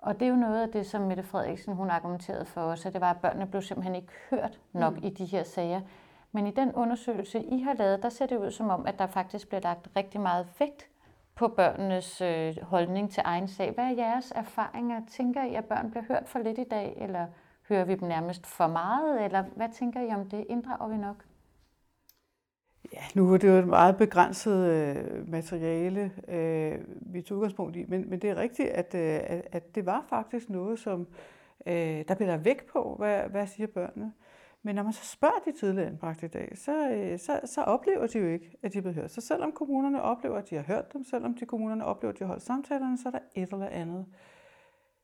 Og 0.03 0.21
det 0.21 0.27
er 0.27 0.31
jo 0.31 0.37
noget 0.37 0.63
af 0.63 0.69
det, 0.69 0.87
som 0.87 1.01
Mette 1.03 1.23
Frederiksen 1.23 1.75
hun 1.75 1.91
argumenterede 1.91 2.45
for 2.45 2.61
os, 2.61 2.87
at 2.87 2.93
det 2.93 3.01
var, 3.01 3.11
at 3.11 3.21
børnene 3.21 3.47
blev 3.47 3.63
simpelthen 3.63 3.95
ikke 3.95 4.13
hørt 4.31 4.61
nok 4.73 4.97
mm. 4.97 5.05
i 5.05 5.11
de 5.11 5.25
her 5.25 5.43
sager. 5.43 5.81
Men 6.33 6.47
i 6.47 6.51
den 6.51 6.73
undersøgelse, 6.73 7.43
I 7.43 7.61
har 7.61 7.75
lavet, 7.75 8.03
der 8.03 8.09
ser 8.09 8.27
det 8.27 8.39
ud 8.39 8.51
som 8.51 8.71
om, 8.71 8.87
at 8.87 8.99
der 8.99 9.07
faktisk 9.07 9.49
bliver 9.49 9.61
lagt 9.61 9.89
rigtig 9.97 10.21
meget 10.21 10.47
vægt 10.59 10.89
på 11.35 11.49
børnenes 11.49 12.21
øh, 12.21 12.57
holdning 12.63 13.11
til 13.11 13.23
egen 13.27 13.49
sag. 13.49 13.73
Hvad 13.75 13.85
er 13.85 13.95
jeres 13.95 14.33
erfaringer? 14.37 15.01
Tænker 15.11 15.45
I, 15.45 15.55
at 15.55 15.65
børn 15.65 15.91
bliver 15.91 16.05
hørt 16.09 16.29
for 16.29 16.39
lidt 16.39 16.59
i 16.59 16.65
dag, 16.65 16.97
eller 17.01 17.27
hører 17.69 17.85
vi 17.85 17.95
dem 17.95 18.09
nærmest 18.09 18.47
for 18.47 18.67
meget, 18.67 19.25
eller 19.25 19.45
hvad 19.57 19.69
tænker 19.69 20.01
I 20.01 20.15
om 20.15 20.29
det? 20.29 20.47
Inddrager 20.49 20.89
vi 20.89 20.97
nok? 20.97 21.25
Ja, 22.93 23.03
nu 23.15 23.35
er 23.35 23.39
det 23.39 23.49
jo 23.49 23.53
et 23.53 23.69
meget 23.69 23.97
begrænset 23.97 24.71
øh, 24.71 25.29
materiale, 25.29 26.13
øh, 26.29 26.79
vi 27.01 27.23
tog 27.23 27.39
udgangspunkt 27.39 27.77
i, 27.77 27.85
men, 27.89 28.11
men 28.11 28.19
det 28.19 28.31
er 28.31 28.37
rigtigt, 28.37 28.69
at, 28.69 28.95
øh, 28.95 29.41
at, 29.53 29.75
det 29.75 29.87
var 29.87 30.05
faktisk 30.09 30.51
noget, 30.51 30.79
som 30.79 31.07
øh, 31.67 32.05
der 32.09 32.15
blev 32.15 32.29
der 32.29 32.37
væk 32.37 32.67
på, 32.67 32.95
hvad, 32.99 33.23
hvad 33.23 33.47
siger 33.47 33.67
børnene. 33.67 34.13
Men 34.63 34.75
når 34.75 34.83
man 34.83 34.93
så 34.93 35.07
spørger 35.07 35.39
de 35.45 35.53
tidligere 35.53 35.89
anbragte 35.89 36.27
i 36.27 36.29
dag, 36.29 36.53
så, 36.55 36.91
øh, 36.91 37.19
så, 37.19 37.41
så 37.45 37.63
oplever 37.63 38.07
de 38.07 38.19
jo 38.19 38.27
ikke, 38.27 38.57
at 38.63 38.73
de 38.73 38.79
er 38.79 38.83
blevet 38.83 38.97
hørt. 38.97 39.11
Så 39.11 39.21
selvom 39.21 39.53
kommunerne 39.53 40.03
oplever, 40.03 40.37
at 40.37 40.51
de 40.51 40.55
har 40.55 40.63
hørt 40.63 40.93
dem, 40.93 41.05
selvom 41.05 41.35
de 41.35 41.47
kommunerne 41.47 41.85
oplever, 41.85 42.13
at 42.13 42.19
de 42.19 42.25
har 42.25 42.29
holdt 42.29 42.43
samtalerne, 42.43 42.99
så 42.99 43.09
er 43.09 43.13
der 43.13 43.19
et 43.35 43.53
eller 43.53 43.67
andet 43.67 44.07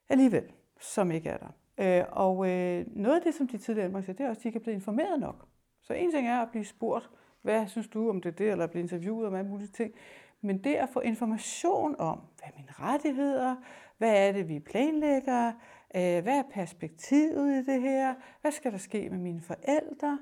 alligevel, 0.09 0.45
som 0.81 1.11
ikke 1.11 1.29
er 1.29 1.37
der. 1.37 1.53
Øh, 1.79 2.05
og 2.13 2.51
øh, 2.51 2.85
noget 2.89 3.17
af 3.17 3.23
det, 3.23 3.35
som 3.35 3.49
de 3.49 3.59
tidligere 3.59 3.87
anbragte 3.87 4.13
det 4.13 4.21
er 4.21 4.29
også, 4.29 4.39
at 4.39 4.43
de 4.43 4.49
ikke 4.49 4.59
er 4.59 4.63
blevet 4.63 4.77
informeret 4.77 5.21
nok. 5.21 5.47
Så 5.83 5.93
en 5.93 6.11
ting 6.13 6.29
er 6.29 6.41
at 6.41 6.51
blive 6.51 6.65
spurgt, 6.65 7.11
hvad 7.47 7.67
synes 7.67 7.89
du 7.89 8.11
om 8.11 8.21
det 8.21 8.39
der, 8.39 8.53
eller 8.53 8.67
blive 8.67 8.83
interviewet 8.83 9.27
om 9.27 9.35
alle 9.35 9.51
mulige 9.51 9.69
ting. 9.69 9.95
Men 10.41 10.59
det 10.65 10.75
at 10.75 10.89
få 10.89 11.01
information 11.01 11.97
om, 11.99 12.21
hvad 12.37 12.49
er 12.49 12.57
mine 12.57 12.73
rettigheder, 12.73 13.57
hvad 13.99 14.29
er 14.29 14.33
det, 14.33 14.49
vi 14.49 14.61
planlægger, 14.61 15.53
øh, 15.97 16.23
hvad 16.23 16.39
er 16.39 16.43
perspektivet 16.51 17.63
i 17.63 17.73
det 17.73 17.83
her? 17.83 18.15
Hvad 18.41 18.51
skal 18.51 18.73
der 18.73 18.79
ske 18.79 19.11
med 19.11 19.19
mine 19.19 19.41
forældre? 19.41 20.19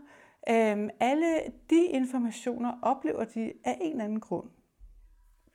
Øhm, 0.49 0.90
alle 1.00 1.37
de 1.71 1.87
informationer 1.87 2.78
oplever 2.83 3.25
de 3.25 3.52
af 3.64 3.78
en 3.81 3.90
eller 3.90 4.04
anden 4.04 4.21
grund. 4.21 4.50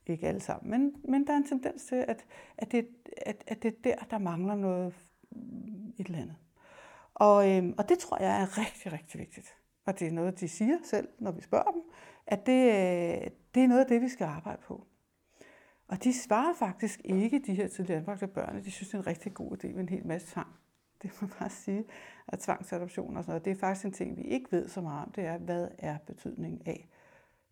Ikke 0.08 0.28
alle 0.28 0.42
sammen, 0.42 0.72
men, 0.72 0.96
men 1.12 1.28
der 1.28 1.34
er 1.34 1.38
en 1.38 1.48
tendens 1.48 1.86
til, 1.86 1.96
at, 1.96 2.26
at, 2.58 2.72
det, 2.72 2.88
at, 3.26 3.44
at 3.48 3.64
det 3.64 3.74
er 3.74 3.78
der, 3.84 3.96
der 4.12 4.18
mangler 4.18 4.56
noget 4.56 4.94
et 6.00 6.06
eller 6.06 6.22
andet. 6.22 6.36
Og, 7.14 7.52
øhm, 7.52 7.74
og 7.78 7.90
det 7.90 8.00
tror 8.00 8.18
jeg 8.22 8.42
er 8.42 8.58
rigtig, 8.58 8.94
rigtig 8.94 9.20
vigtigt. 9.20 9.59
Og 9.89 10.00
det 10.00 10.08
er 10.08 10.12
noget, 10.12 10.39
de 10.39 10.48
siger 10.48 10.77
selv, 10.84 11.08
når 11.19 11.31
vi 11.31 11.41
spørger 11.41 11.72
dem, 11.72 11.81
at 12.27 12.46
det, 12.46 12.65
øh, 12.65 13.29
det 13.55 13.63
er 13.63 13.67
noget 13.67 13.81
af 13.81 13.88
det, 13.88 14.01
vi 14.01 14.10
skal 14.10 14.25
arbejde 14.25 14.62
på. 14.62 14.88
Og 15.88 16.03
de 16.03 16.13
svarer 16.13 16.53
faktisk 16.53 17.01
ikke, 17.03 17.41
de 17.46 17.53
her 17.53 17.67
tidligere 17.67 18.00
anbragte 18.00 18.27
børn, 18.27 18.63
de 18.63 18.72
synes, 18.72 18.89
det 18.89 18.96
er 18.96 19.00
en 19.00 19.08
rigtig 19.08 19.34
god 19.34 19.51
idé 19.51 19.67
med 19.67 19.79
en 19.79 19.89
hel 19.89 20.08
masse 20.08 20.27
tvang. 20.27 20.48
Det 21.01 21.12
må 21.13 21.27
man 21.27 21.36
bare 21.39 21.50
sige, 21.50 21.84
at 22.27 22.39
tvangsadoption 22.39 23.17
og 23.17 23.24
sådan 23.24 23.31
noget, 23.31 23.46
det 23.46 23.51
er 23.51 23.55
faktisk 23.55 23.86
en 23.86 23.91
ting, 23.91 24.17
vi 24.17 24.22
ikke 24.22 24.51
ved 24.51 24.67
så 24.67 24.81
meget 24.81 25.05
om, 25.05 25.12
det 25.12 25.25
er, 25.25 25.38
hvad 25.38 25.67
er 25.77 25.98
betydningen 25.98 26.62
af 26.65 26.89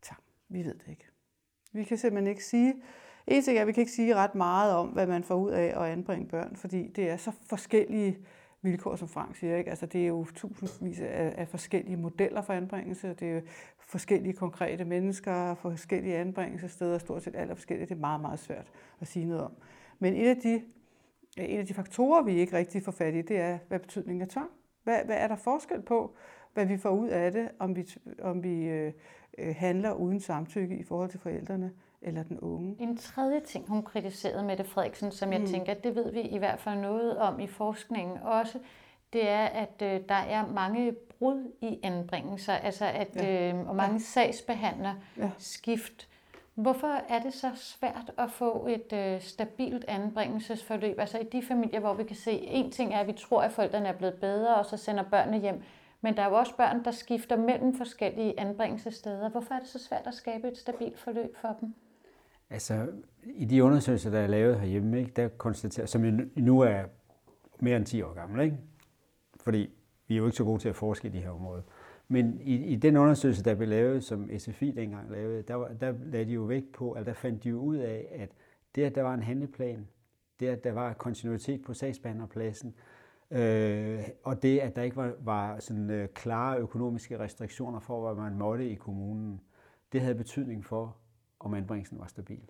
tvang? 0.01 0.24
Vi 0.50 0.65
ved 0.65 0.74
det 0.74 0.88
ikke. 0.88 1.08
Vi 1.72 1.84
kan 1.84 1.98
simpelthen 1.98 2.27
ikke 2.27 2.46
sige, 2.46 2.82
en 3.27 3.44
ting 3.44 3.58
er, 3.58 3.62
at 3.62 3.67
vi 3.67 3.72
kan 3.72 3.82
ikke 3.82 3.91
sige 3.91 4.15
ret 4.15 4.36
meget 4.36 4.74
om, 4.74 4.88
hvad 4.88 5.08
man 5.08 5.24
får 5.24 5.36
ud 5.36 5.51
af 5.51 5.82
at 5.82 5.91
anbringe 5.91 6.27
børn, 6.27 6.56
fordi 6.56 6.88
det 6.88 7.10
er 7.10 7.17
så 7.17 7.32
forskellige 7.32 8.17
vilkår, 8.62 8.96
som 8.96 9.08
Frank 9.08 9.36
siger. 9.36 9.58
Ikke? 9.58 9.70
Altså, 9.70 9.86
det 9.86 10.04
er 10.04 10.08
jo 10.08 10.26
tusindvis 10.36 11.00
af, 11.00 11.34
af 11.38 11.48
forskellige 11.48 11.98
modeller 11.98 12.42
for 12.42 12.54
anbringelse, 12.54 13.14
det 13.14 13.30
er 13.30 13.34
jo 13.34 13.42
forskellige 13.80 14.34
konkrete 14.34 14.86
mennesker, 14.86 15.56
forskellige 15.56 16.18
anbringelsessteder, 16.18 16.98
stort 16.98 17.24
set 17.24 17.36
alt 17.36 17.52
er 17.52 17.56
forskelligt. 17.56 17.90
Det 17.90 17.96
er 17.96 18.00
meget, 18.00 18.22
meget 18.22 18.40
svært 18.40 18.72
at 19.00 19.08
sige 19.08 19.26
noget 19.26 19.44
om. 19.44 19.52
Men 20.00 20.14
en 20.14 20.26
af 20.26 20.38
de, 20.38 20.62
en 21.38 21.60
af 21.60 21.66
de 21.66 21.74
faktorer, 21.74 22.24
vi 22.24 22.34
ikke 22.34 22.58
rigtig 22.58 22.84
får 22.84 22.92
fat 22.92 23.14
i, 23.14 23.22
det 23.22 23.38
er, 23.38 23.58
hvad 23.68 23.80
betydningen 23.80 24.22
af 24.22 24.28
tvang. 24.28 24.50
Hvad, 24.84 25.06
hvad 25.06 25.18
er 25.18 25.28
der 25.28 25.36
forskel 25.36 25.82
på, 25.82 26.16
hvad 26.54 26.66
vi 26.66 26.78
får 26.78 26.90
ud 26.90 27.08
af 27.08 27.32
det, 27.32 27.50
om 27.60 27.76
vi, 27.76 27.90
om 28.22 28.44
vi 28.44 28.64
øh, 28.66 28.94
øh 29.38 29.56
handler 29.58 29.94
uden 29.94 30.20
samtykke 30.20 30.78
i 30.78 30.84
forhold 30.84 31.10
til 31.10 31.20
forældrene, 31.20 31.72
eller 32.08 32.24
den 32.24 32.40
unge. 32.40 32.76
En 32.80 32.98
tredje 32.98 33.40
ting, 33.40 33.68
hun 33.68 33.84
kritiserede 33.84 34.44
Mette 34.44 34.64
Frederiksen, 34.64 35.12
som 35.12 35.32
jeg 35.32 35.40
mm. 35.40 35.48
tænker, 35.48 35.74
det 35.74 35.96
ved 35.96 36.12
vi 36.12 36.22
i 36.22 36.38
hvert 36.38 36.60
fald 36.60 36.80
noget 36.80 37.18
om 37.18 37.40
i 37.40 37.48
forskningen 37.48 38.18
også, 38.18 38.60
det 39.14 39.30
er, 39.30 39.46
at 39.46 39.82
øh, 39.82 40.02
der 40.10 40.16
er 40.16 40.48
mange 40.48 40.92
brud 40.92 41.52
i 41.62 41.80
anbringelser, 41.84 42.54
altså 42.54 42.86
at 42.86 43.16
ja. 43.16 43.54
øh, 43.54 43.68
og 43.68 43.76
mange 43.76 43.94
ja. 43.94 44.00
sagsbehandler 44.00 44.94
ja. 45.18 45.30
skift. 45.38 46.08
Hvorfor 46.56 47.02
er 47.10 47.20
det 47.20 47.34
så 47.34 47.52
svært 47.56 48.12
at 48.18 48.32
få 48.32 48.68
et 48.68 48.94
øh, 48.94 49.22
stabilt 49.22 49.86
anbringelsesforløb? 49.88 51.00
Altså 51.00 51.18
i 51.18 51.24
de 51.24 51.44
familier, 51.44 51.80
hvor 51.80 51.94
vi 51.94 52.04
kan 52.04 52.16
se, 52.16 52.32
en 52.32 52.72
ting 52.72 52.94
er, 52.94 53.00
at 53.00 53.08
vi 53.08 53.14
tror, 53.14 53.42
at 53.42 53.52
forældrene 53.52 53.88
er 53.88 53.94
blevet 53.94 54.16
bedre, 54.16 54.56
og 54.56 54.66
så 54.66 54.78
sender 54.78 55.04
børnene 55.04 55.40
hjem. 55.40 55.64
Men 56.02 56.18
der 56.18 56.24
er 56.24 56.30
jo 56.30 56.36
også 56.36 56.56
børn, 56.56 56.86
der 56.86 56.92
skifter 56.92 57.38
mellem 57.38 57.78
forskellige 57.78 58.40
anbringelsessteder. 58.40 59.30
Hvorfor 59.30 59.56
er 59.56 59.60
det 59.60 59.68
så 59.68 59.80
svært 59.80 60.08
at 60.08 60.14
skabe 60.14 60.48
et 60.48 60.58
stabilt 60.58 61.00
forløb 61.00 61.36
for 61.36 61.56
dem? 61.62 61.74
Altså, 62.50 62.88
i 63.24 63.46
de 63.46 63.63
undersøgelser, 63.63 64.10
der 64.12 64.20
er 64.20 64.27
lavet 64.27 64.60
herhjemme, 64.60 65.00
ikke, 65.00 65.12
der 65.16 65.27
konstaterer, 65.27 65.86
som 65.86 66.30
nu 66.36 66.60
er 66.60 66.84
mere 67.60 67.77
end 67.77 67.86
10 67.86 68.01
år 68.01 68.13
gammel, 68.13 68.42
ikke? 68.46 68.58
fordi 69.39 69.70
vi 70.08 70.13
er 70.13 70.18
jo 70.18 70.25
ikke 70.25 70.38
så 70.38 70.44
gode 70.44 70.60
til 70.60 70.70
at 70.70 70.75
forske 70.75 71.08
i 71.08 71.12
de 71.12 71.20
her 71.20 71.30
områder. 71.30 71.62
Men 72.08 72.39
i, 72.42 72.56
i 72.56 72.75
den 72.75 72.98
undersøgelse, 72.98 73.44
der 73.44 73.56
blev 73.56 73.68
lavet, 73.68 74.04
som 74.04 74.30
SFI 74.38 74.72
dengang 74.72 75.12
lavede, 75.12 75.42
der, 75.42 75.56
var, 75.56 75.68
der 75.68 75.94
lagde 76.06 76.25
de 76.25 76.32
jo 76.32 76.42
vægt 76.42 76.72
på, 76.72 76.92
at 76.92 77.06
der 77.06 77.13
fandt 77.13 77.44
de 77.44 77.50
jo 77.50 77.60
ud 77.60 77.75
af, 77.75 78.08
at 78.12 78.30
det, 78.75 78.84
at 78.84 78.96
der 78.96 79.01
var 79.01 79.13
en 79.13 79.24
handleplan, 79.24 79.88
det, 80.39 80.48
at 80.48 80.63
der 80.63 80.72
var 80.72 80.94
kontinuitet 80.94 81.62
på 81.62 81.74
sagsbehandlerpladsen, 81.74 82.75
øh, 83.32 84.04
og 84.24 84.44
det, 84.44 84.60
at 84.60 84.75
der 84.75 84.82
ikke 84.82 84.96
var, 84.96 85.13
var 85.20 85.60
sådan 85.60 85.89
øh, 85.89 86.08
klare 86.08 86.60
økonomiske 86.60 87.20
restriktioner 87.20 87.80
for, 87.80 88.13
hvad 88.13 88.24
man 88.24 88.38
måtte 88.38 88.70
i 88.70 88.75
kommunen, 88.75 89.42
det 89.92 90.01
havde 90.01 90.16
betydning 90.16 90.66
for, 90.66 90.98
om 91.39 91.53
anbringelsen 91.53 92.00
var 92.00 92.08
stabil. 92.08 92.50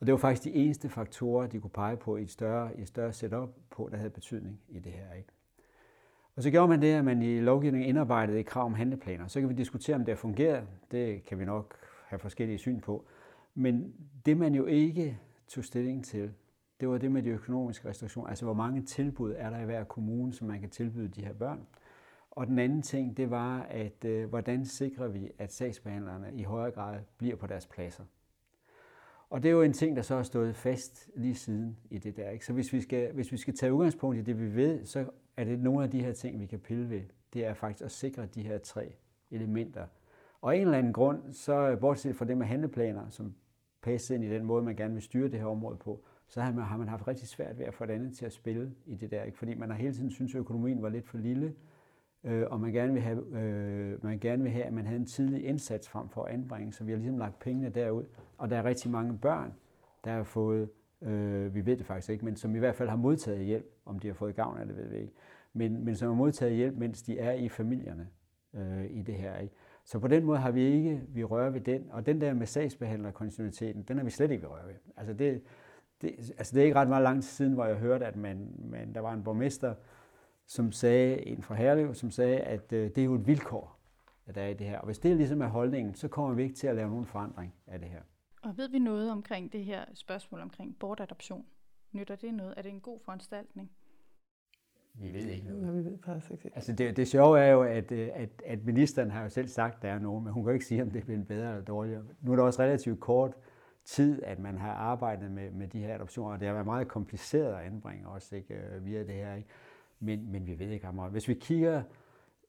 Og 0.00 0.06
det 0.06 0.12
var 0.12 0.18
faktisk 0.18 0.44
de 0.44 0.54
eneste 0.54 0.88
faktorer, 0.88 1.46
de 1.46 1.60
kunne 1.60 1.70
pege 1.70 1.96
på 1.96 2.16
i 2.16 2.22
et 2.22 2.30
større, 2.30 2.78
i 2.78 2.82
et 2.82 2.88
større 2.88 3.12
setup 3.12 3.48
på, 3.70 3.88
der 3.90 3.96
havde 3.96 4.10
betydning 4.10 4.60
i 4.68 4.78
det 4.78 4.92
her. 4.92 5.12
Ikke? 5.12 5.28
Og 6.36 6.42
så 6.42 6.50
gjorde 6.50 6.68
man 6.68 6.82
det, 6.82 6.94
at 6.94 7.04
man 7.04 7.22
i 7.22 7.40
lovgivningen 7.40 7.88
indarbejdede 7.88 8.40
et 8.40 8.46
krav 8.46 8.64
om 8.64 8.74
handleplaner. 8.74 9.26
Så 9.26 9.40
kan 9.40 9.48
vi 9.48 9.54
diskutere, 9.54 9.96
om 9.96 10.04
det 10.04 10.08
har 10.08 10.16
fungeret. 10.16 10.66
Det 10.90 11.24
kan 11.24 11.38
vi 11.38 11.44
nok 11.44 11.74
have 12.06 12.18
forskellige 12.18 12.58
syn 12.58 12.80
på. 12.80 13.04
Men 13.54 13.94
det 14.26 14.36
man 14.36 14.54
jo 14.54 14.66
ikke 14.66 15.18
tog 15.48 15.64
stilling 15.64 16.04
til, 16.04 16.32
det 16.80 16.88
var 16.88 16.98
det 16.98 17.12
med 17.12 17.22
de 17.22 17.28
økonomiske 17.28 17.88
restriktioner. 17.88 18.28
Altså 18.28 18.44
hvor 18.44 18.54
mange 18.54 18.82
tilbud 18.82 19.34
er 19.36 19.50
der 19.50 19.58
i 19.58 19.64
hver 19.64 19.84
kommune, 19.84 20.32
som 20.32 20.46
man 20.46 20.60
kan 20.60 20.70
tilbyde 20.70 21.08
de 21.08 21.24
her 21.24 21.32
børn. 21.32 21.66
Og 22.38 22.46
den 22.46 22.58
anden 22.58 22.82
ting, 22.82 23.16
det 23.16 23.30
var, 23.30 23.62
at 23.62 24.04
øh, 24.04 24.28
hvordan 24.28 24.64
sikrer 24.64 25.08
vi, 25.08 25.30
at 25.38 25.52
sagsbehandlerne 25.52 26.34
i 26.34 26.42
højere 26.42 26.70
grad 26.70 27.00
bliver 27.16 27.36
på 27.36 27.46
deres 27.46 27.66
pladser. 27.66 28.04
Og 29.30 29.42
det 29.42 29.48
er 29.48 29.52
jo 29.52 29.62
en 29.62 29.72
ting, 29.72 29.96
der 29.96 30.02
så 30.02 30.16
har 30.16 30.22
stået 30.22 30.56
fast 30.56 31.10
lige 31.16 31.34
siden 31.34 31.76
i 31.90 31.98
det 31.98 32.16
der. 32.16 32.30
Ikke? 32.30 32.46
Så 32.46 32.52
hvis 32.52 32.72
vi, 32.72 32.80
skal, 32.80 33.12
hvis 33.12 33.32
vi 33.32 33.36
skal 33.36 33.56
tage 33.56 33.72
udgangspunkt 33.72 34.18
i 34.18 34.22
det, 34.22 34.40
vi 34.40 34.54
ved, 34.54 34.84
så 34.84 35.10
er 35.36 35.44
det 35.44 35.58
nogle 35.58 35.84
af 35.84 35.90
de 35.90 36.02
her 36.02 36.12
ting, 36.12 36.40
vi 36.40 36.46
kan 36.46 36.58
pille 36.58 36.90
ved. 36.90 37.02
Det 37.32 37.46
er 37.46 37.54
faktisk 37.54 37.84
at 37.84 37.90
sikre 37.90 38.26
de 38.26 38.42
her 38.42 38.58
tre 38.58 38.92
elementer. 39.30 39.86
Og 40.40 40.52
af 40.52 40.56
en 40.56 40.62
eller 40.62 40.78
anden 40.78 40.92
grund, 40.92 41.32
så 41.32 41.76
bortset 41.80 42.16
fra 42.16 42.24
det 42.24 42.38
med 42.38 42.46
handleplaner, 42.46 43.10
som 43.10 43.34
passer 43.82 44.14
ind 44.14 44.24
i 44.24 44.30
den 44.30 44.44
måde, 44.44 44.62
man 44.62 44.76
gerne 44.76 44.94
vil 44.94 45.02
styre 45.02 45.28
det 45.28 45.40
her 45.40 45.46
område 45.46 45.76
på, 45.76 46.04
så 46.28 46.40
har 46.40 46.52
man, 46.52 46.64
har 46.64 46.76
man 46.76 46.88
haft 46.88 47.08
rigtig 47.08 47.28
svært 47.28 47.58
ved 47.58 47.66
at 47.66 47.74
få 47.74 47.86
det 47.86 47.92
andet 47.92 48.16
til 48.16 48.26
at 48.26 48.32
spille 48.32 48.74
i 48.86 48.94
det 48.94 49.10
der. 49.10 49.22
Ikke? 49.22 49.38
Fordi 49.38 49.54
man 49.54 49.70
har 49.70 49.76
hele 49.76 49.94
tiden 49.94 50.10
syntes, 50.10 50.34
at 50.34 50.38
økonomien 50.38 50.82
var 50.82 50.88
lidt 50.88 51.06
for 51.06 51.18
lille, 51.18 51.54
øh, 52.24 52.44
og 52.50 52.60
man 52.60 52.72
gerne, 52.72 52.92
vil 52.92 53.02
have, 53.02 53.38
øh, 53.38 54.04
man 54.04 54.18
gerne 54.18 54.42
vil 54.42 54.52
have, 54.52 54.64
at 54.64 54.72
man 54.72 54.86
havde 54.86 55.00
en 55.00 55.06
tidlig 55.06 55.44
indsats 55.44 55.88
frem 55.88 56.08
for 56.08 56.24
at 56.24 56.34
anbringe, 56.34 56.72
så 56.72 56.84
vi 56.84 56.92
har 56.92 56.98
ligesom 56.98 57.18
lagt 57.18 57.38
pengene 57.38 57.68
derud. 57.68 58.04
Og 58.38 58.50
der 58.50 58.56
er 58.56 58.64
rigtig 58.64 58.90
mange 58.90 59.18
børn, 59.18 59.52
der 60.04 60.10
har 60.10 60.22
fået, 60.22 60.68
øh, 61.02 61.54
vi 61.54 61.66
ved 61.66 61.76
det 61.76 61.86
faktisk 61.86 62.10
ikke, 62.10 62.24
men 62.24 62.36
som 62.36 62.56
i 62.56 62.58
hvert 62.58 62.74
fald 62.74 62.88
har 62.88 62.96
modtaget 62.96 63.44
hjælp, 63.44 63.66
om 63.86 63.98
de 63.98 64.06
har 64.06 64.14
fået 64.14 64.36
gavn 64.36 64.58
af 64.58 64.66
det, 64.66 64.76
ved 64.76 64.88
vi 64.88 64.96
ikke, 64.96 65.12
men, 65.52 65.84
men 65.84 65.96
som 65.96 66.08
har 66.08 66.14
modtaget 66.14 66.54
hjælp, 66.54 66.76
mens 66.76 67.02
de 67.02 67.18
er 67.18 67.32
i 67.32 67.48
familierne 67.48 68.08
øh, 68.54 68.84
i 68.90 69.02
det 69.02 69.14
her. 69.14 69.38
Ikke? 69.38 69.54
Så 69.84 69.98
på 69.98 70.08
den 70.08 70.24
måde 70.24 70.38
har 70.38 70.50
vi 70.50 70.62
ikke, 70.62 71.02
vi 71.08 71.24
rører 71.24 71.50
ved 71.50 71.60
den, 71.60 71.86
og 71.90 72.06
den 72.06 72.20
der 72.20 72.34
med 72.34 72.46
sagsbehandlerkontinuiteten, 72.46 73.82
den 73.82 73.96
har 73.96 74.04
vi 74.04 74.10
slet 74.10 74.30
ikke 74.30 74.42
ved 74.42 74.50
røre 74.50 74.66
ved. 74.66 74.74
Altså 74.96 75.12
det, 75.12 75.42
det, 76.02 76.14
altså 76.38 76.54
det 76.54 76.60
er 76.60 76.64
ikke 76.64 76.78
ret 76.78 76.88
meget 76.88 77.02
lang 77.02 77.22
tid 77.22 77.30
siden, 77.30 77.52
hvor 77.52 77.64
jeg 77.64 77.76
hørte, 77.76 78.06
at 78.06 78.16
man, 78.16 78.52
man, 78.58 78.94
der 78.94 79.00
var 79.00 79.12
en 79.12 79.22
borgmester, 79.24 79.74
som 80.48 80.72
sagde, 80.72 81.26
en 81.26 81.42
fra 81.42 81.54
Herlev, 81.54 81.94
som 81.94 82.10
sagde, 82.10 82.38
at 82.38 82.72
øh, 82.72 82.90
det 82.90 82.98
er 82.98 83.04
jo 83.04 83.14
et 83.14 83.26
vilkår, 83.26 83.78
at 84.26 84.34
der 84.34 84.42
er 84.42 84.48
i 84.48 84.54
det 84.54 84.66
her. 84.66 84.78
Og 84.78 84.86
hvis 84.86 84.98
det 84.98 85.16
ligesom 85.16 85.42
er 85.42 85.46
holdningen, 85.46 85.94
så 85.94 86.08
kommer 86.08 86.34
vi 86.34 86.42
ikke 86.42 86.54
til 86.54 86.66
at 86.66 86.76
lave 86.76 86.90
nogen 86.90 87.06
forandring 87.06 87.54
af 87.66 87.78
det 87.78 87.88
her. 87.88 88.00
Og 88.42 88.56
ved 88.56 88.68
vi 88.68 88.78
noget 88.78 89.10
omkring 89.10 89.52
det 89.52 89.64
her 89.64 89.84
spørgsmål 89.94 90.40
omkring 90.40 90.78
bortadoption? 90.78 91.44
Nytter 91.92 92.16
det 92.16 92.34
noget? 92.34 92.54
Er 92.56 92.62
det 92.62 92.72
en 92.72 92.80
god 92.80 93.00
foranstaltning? 93.04 93.70
Vi 94.94 95.12
ved 95.12 95.20
ikke 95.20 95.46
noget. 95.48 95.66
Ja, 95.66 95.70
vi 95.70 95.84
ved 95.84 95.98
faktisk 96.04 96.30
ikke. 96.30 96.50
Altså 96.54 96.72
det, 96.72 96.96
det 96.96 97.08
sjove 97.08 97.40
er 97.40 97.50
jo, 97.50 97.62
at, 97.62 97.92
øh, 97.92 98.08
at, 98.14 98.42
at 98.46 98.64
ministeren 98.64 99.10
har 99.10 99.22
jo 99.22 99.28
selv 99.28 99.48
sagt, 99.48 99.76
at 99.76 99.82
der 99.82 99.88
er 99.88 99.98
nogen, 99.98 100.24
men 100.24 100.32
hun 100.32 100.44
kan 100.44 100.50
jo 100.50 100.54
ikke 100.54 100.66
sige, 100.66 100.82
om 100.82 100.90
det 100.90 101.04
bliver 101.04 101.24
bedre 101.24 101.50
eller 101.50 101.64
dårligere. 101.64 102.04
Nu 102.20 102.32
er 102.32 102.36
det 102.36 102.44
også 102.44 102.62
relativt 102.62 103.00
kort 103.00 103.34
tid, 103.84 104.22
at 104.22 104.38
man 104.38 104.58
har 104.58 104.72
arbejdet 104.72 105.30
med, 105.30 105.50
med 105.50 105.68
de 105.68 105.80
her 105.80 105.94
adoptioner, 105.94 106.32
og 106.32 106.40
det 106.40 106.46
har 106.46 106.54
været 106.54 106.66
meget 106.66 106.88
kompliceret 106.88 107.54
at 107.54 107.60
anbringe 107.60 108.08
også 108.08 108.36
ikke, 108.36 108.54
øh, 108.54 108.84
via 108.84 108.98
det 108.98 109.14
her. 109.14 109.34
Ikke? 109.34 109.48
Men, 110.00 110.32
men 110.32 110.46
vi 110.46 110.58
ved 110.58 110.70
ikke 110.70 110.92
meget. 110.92 111.12
Hvis 111.12 111.28
vi 111.28 111.34
kigger, 111.34 111.82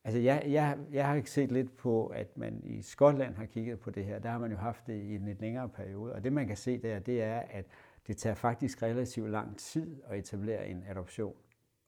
altså 0.04 0.20
jeg, 0.20 0.44
jeg, 0.48 0.78
jeg 0.92 1.08
har 1.08 1.22
set 1.26 1.52
lidt 1.52 1.78
på, 1.78 2.08
at 2.08 2.38
man 2.38 2.62
i 2.64 2.82
Skotland 2.82 3.36
har 3.36 3.46
kigget 3.46 3.80
på 3.80 3.90
det 3.92 4.06
her. 4.06 4.20
Der 4.20 4.30
har 4.30 4.40
man 4.40 4.52
jo 4.52 4.58
haft 4.58 4.88
det 4.88 5.02
i 5.02 5.16
en 5.16 5.26
lidt 5.26 5.42
længere 5.42 5.70
periode. 5.70 6.14
Og 6.14 6.24
det 6.24 6.34
man 6.34 6.48
kan 6.48 6.58
se 6.58 6.78
der, 6.78 7.00
det 7.00 7.22
er, 7.24 7.40
at 7.40 7.66
det 8.08 8.18
tager 8.18 8.36
faktisk 8.36 8.84
relativt 8.84 9.30
lang 9.30 9.58
tid 9.58 10.02
at 10.08 10.20
etablere 10.20 10.70
en 10.70 10.84
adoption. 10.88 11.36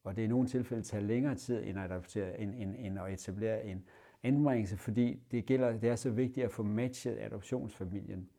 Og 0.03 0.15
det 0.15 0.21
er 0.21 0.25
i 0.25 0.29
nogle 0.29 0.47
tilfælde 0.47 0.83
tager 0.83 1.03
længere 1.03 1.35
tid 1.35 1.63
end 1.63 1.79
at, 1.79 1.91
adoptere, 1.91 2.39
end, 2.39 2.53
end, 2.55 2.75
end 2.79 2.99
at 2.99 3.13
etablere 3.13 3.65
en 3.65 3.83
anbringelse, 4.23 4.77
fordi 4.77 5.23
det, 5.31 5.45
gælder, 5.45 5.77
det 5.77 5.89
er 5.89 5.95
så 5.95 6.09
vigtigt 6.09 6.45
at 6.45 6.51
få 6.51 6.63
matchet 6.63 7.17
adoptionsfamilien 7.19 8.29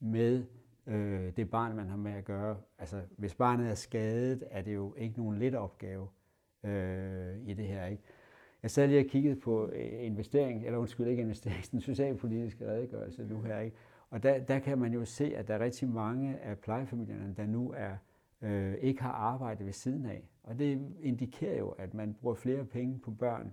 med 0.00 0.44
øh, 0.86 1.32
det 1.36 1.50
barn, 1.50 1.76
man 1.76 1.88
har 1.88 1.96
med 1.96 2.12
at 2.12 2.24
gøre. 2.24 2.56
Altså, 2.78 3.02
hvis 3.16 3.34
barnet 3.34 3.70
er 3.70 3.74
skadet, 3.74 4.44
er 4.50 4.62
det 4.62 4.74
jo 4.74 4.94
ikke 4.94 5.18
nogen 5.18 5.38
let 5.38 5.54
opgave 5.54 6.08
øh, 6.68 7.48
i 7.48 7.54
det 7.54 7.66
her. 7.66 7.86
Ikke? 7.86 8.02
Jeg 8.62 8.70
sad 8.70 8.88
lige 8.88 9.00
og 9.00 9.06
kiggede 9.06 9.36
på 9.36 9.70
øh, 9.72 10.06
investering, 10.06 10.66
eller 10.66 10.78
undskyld 10.78 11.06
ikke 11.06 11.22
investering, 11.22 11.70
den 11.70 11.80
socialpolitiske 11.80 12.66
redegørelse 12.66 13.24
nu 13.24 13.42
her. 13.42 13.58
Ikke? 13.58 13.76
Og 14.10 14.22
der, 14.22 14.38
der 14.38 14.58
kan 14.58 14.78
man 14.78 14.92
jo 14.92 15.04
se, 15.04 15.36
at 15.36 15.48
der 15.48 15.54
er 15.54 15.58
rigtig 15.58 15.88
mange 15.88 16.38
af 16.38 16.58
plejefamilierne, 16.58 17.34
der 17.36 17.46
nu 17.46 17.74
er 17.76 17.96
øh, 18.42 18.74
ikke 18.74 19.02
har 19.02 19.12
arbejde 19.12 19.64
ved 19.64 19.72
siden 19.72 20.06
af. 20.06 20.28
Og 20.42 20.58
det 20.58 20.92
indikerer 21.02 21.58
jo, 21.58 21.68
at 21.68 21.94
man 21.94 22.14
bruger 22.14 22.34
flere 22.34 22.64
penge 22.64 22.98
på 22.98 23.10
børn, 23.10 23.52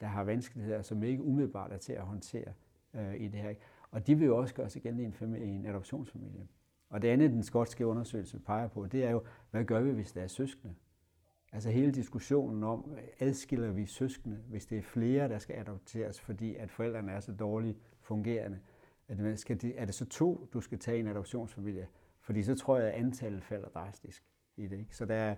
der 0.00 0.06
har 0.06 0.24
vanskeligheder, 0.24 0.82
som 0.82 1.02
ikke 1.02 1.22
umiddelbart 1.22 1.72
er 1.72 1.76
til 1.76 1.92
at 1.92 2.02
håndtere 2.02 2.52
øh, 2.94 3.14
i 3.20 3.28
det 3.28 3.40
her. 3.40 3.54
Og 3.90 4.06
de 4.06 4.14
vil 4.14 4.26
jo 4.26 4.38
også 4.38 4.54
gøre 4.54 4.70
sig 4.70 4.84
igen 4.84 5.00
i 5.00 5.04
en, 5.04 5.12
familie, 5.12 5.46
en 5.46 5.66
adoptionsfamilie. 5.66 6.46
Og 6.90 7.02
det 7.02 7.08
andet, 7.08 7.30
den 7.30 7.42
skotske 7.42 7.86
undersøgelse 7.86 8.38
peger 8.38 8.68
på, 8.68 8.86
det 8.86 9.04
er 9.04 9.10
jo, 9.10 9.22
hvad 9.50 9.64
gør 9.64 9.80
vi, 9.80 9.90
hvis 9.90 10.12
der 10.12 10.22
er 10.22 10.26
søskende? 10.26 10.74
Altså 11.56 11.70
hele 11.70 11.92
diskussionen 11.92 12.64
om, 12.64 12.96
adskiller 13.20 13.70
vi 13.70 13.86
søskende, 13.86 14.36
hvis 14.48 14.66
det 14.66 14.78
er 14.78 14.82
flere, 14.82 15.28
der 15.28 15.38
skal 15.38 15.56
adopteres, 15.56 16.20
fordi 16.20 16.54
at 16.54 16.70
forældrene 16.70 17.12
er 17.12 17.20
så 17.20 17.32
dårligt 17.32 17.78
fungerende. 18.00 18.58
At 19.08 19.38
skal 19.38 19.60
de, 19.60 19.74
er 19.74 19.84
det 19.84 19.94
så 19.94 20.04
to, 20.04 20.48
du 20.52 20.60
skal 20.60 20.78
tage 20.78 20.96
i 20.96 21.00
en 21.00 21.06
adoptionsfamilie? 21.06 21.88
Fordi 22.20 22.42
så 22.42 22.54
tror 22.54 22.78
jeg, 22.78 22.88
at 22.88 22.94
antallet 22.94 23.44
falder 23.44 23.68
drastisk 23.68 24.22
i 24.56 24.66
det. 24.66 24.78
Ikke? 24.78 24.96
Så 24.96 25.04
der 25.04 25.14
er 25.14 25.34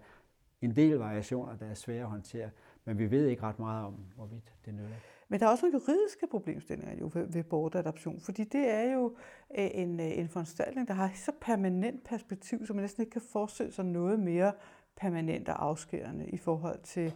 en 0.61 0.77
del 0.77 0.97
variationer, 0.97 1.57
der 1.57 1.67
er 1.67 1.75
svære 1.75 2.03
at 2.03 2.09
håndtere, 2.09 2.51
men 2.85 2.99
vi 2.99 3.11
ved 3.11 3.27
ikke 3.27 3.43
ret 3.43 3.59
meget 3.59 3.87
om, 3.87 3.95
hvorvidt 4.15 4.55
det 4.65 4.75
nytter. 4.75 4.97
Men 5.29 5.41
der 5.41 5.47
er 5.47 5.51
også 5.51 5.67
nogle 5.67 5.81
juridiske 5.81 6.27
problemstillinger 6.31 6.97
jo 6.97 7.11
ved, 7.15 7.33
ved 7.33 7.45
bortadoption, 7.45 8.21
fordi 8.21 8.45
det 8.45 8.71
er 8.71 8.93
jo 8.93 9.17
øh, 9.59 9.69
en, 9.75 10.01
øh, 10.01 10.19
en 10.19 10.29
foranstaltning, 10.29 10.89
der 10.89 10.95
har 10.95 11.11
så 11.15 11.33
permanent 11.41 12.05
perspektiv, 12.05 12.67
så 12.67 12.73
man 12.73 12.83
næsten 12.83 13.03
ikke 13.03 13.11
kan 13.11 13.23
forestille 13.33 13.73
sig 13.73 13.85
noget 13.85 14.21
mere 14.21 14.53
permanent 15.01 15.49
og 15.49 15.65
afskærende 15.65 16.27
i 16.27 16.37
forhold 16.37 16.79
til 16.83 17.13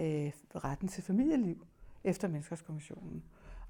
øh, 0.00 0.30
retten 0.54 0.88
til 0.88 1.02
familieliv 1.02 1.66
efter 2.04 2.28
menneskerettighedskonventionen. 2.28 3.22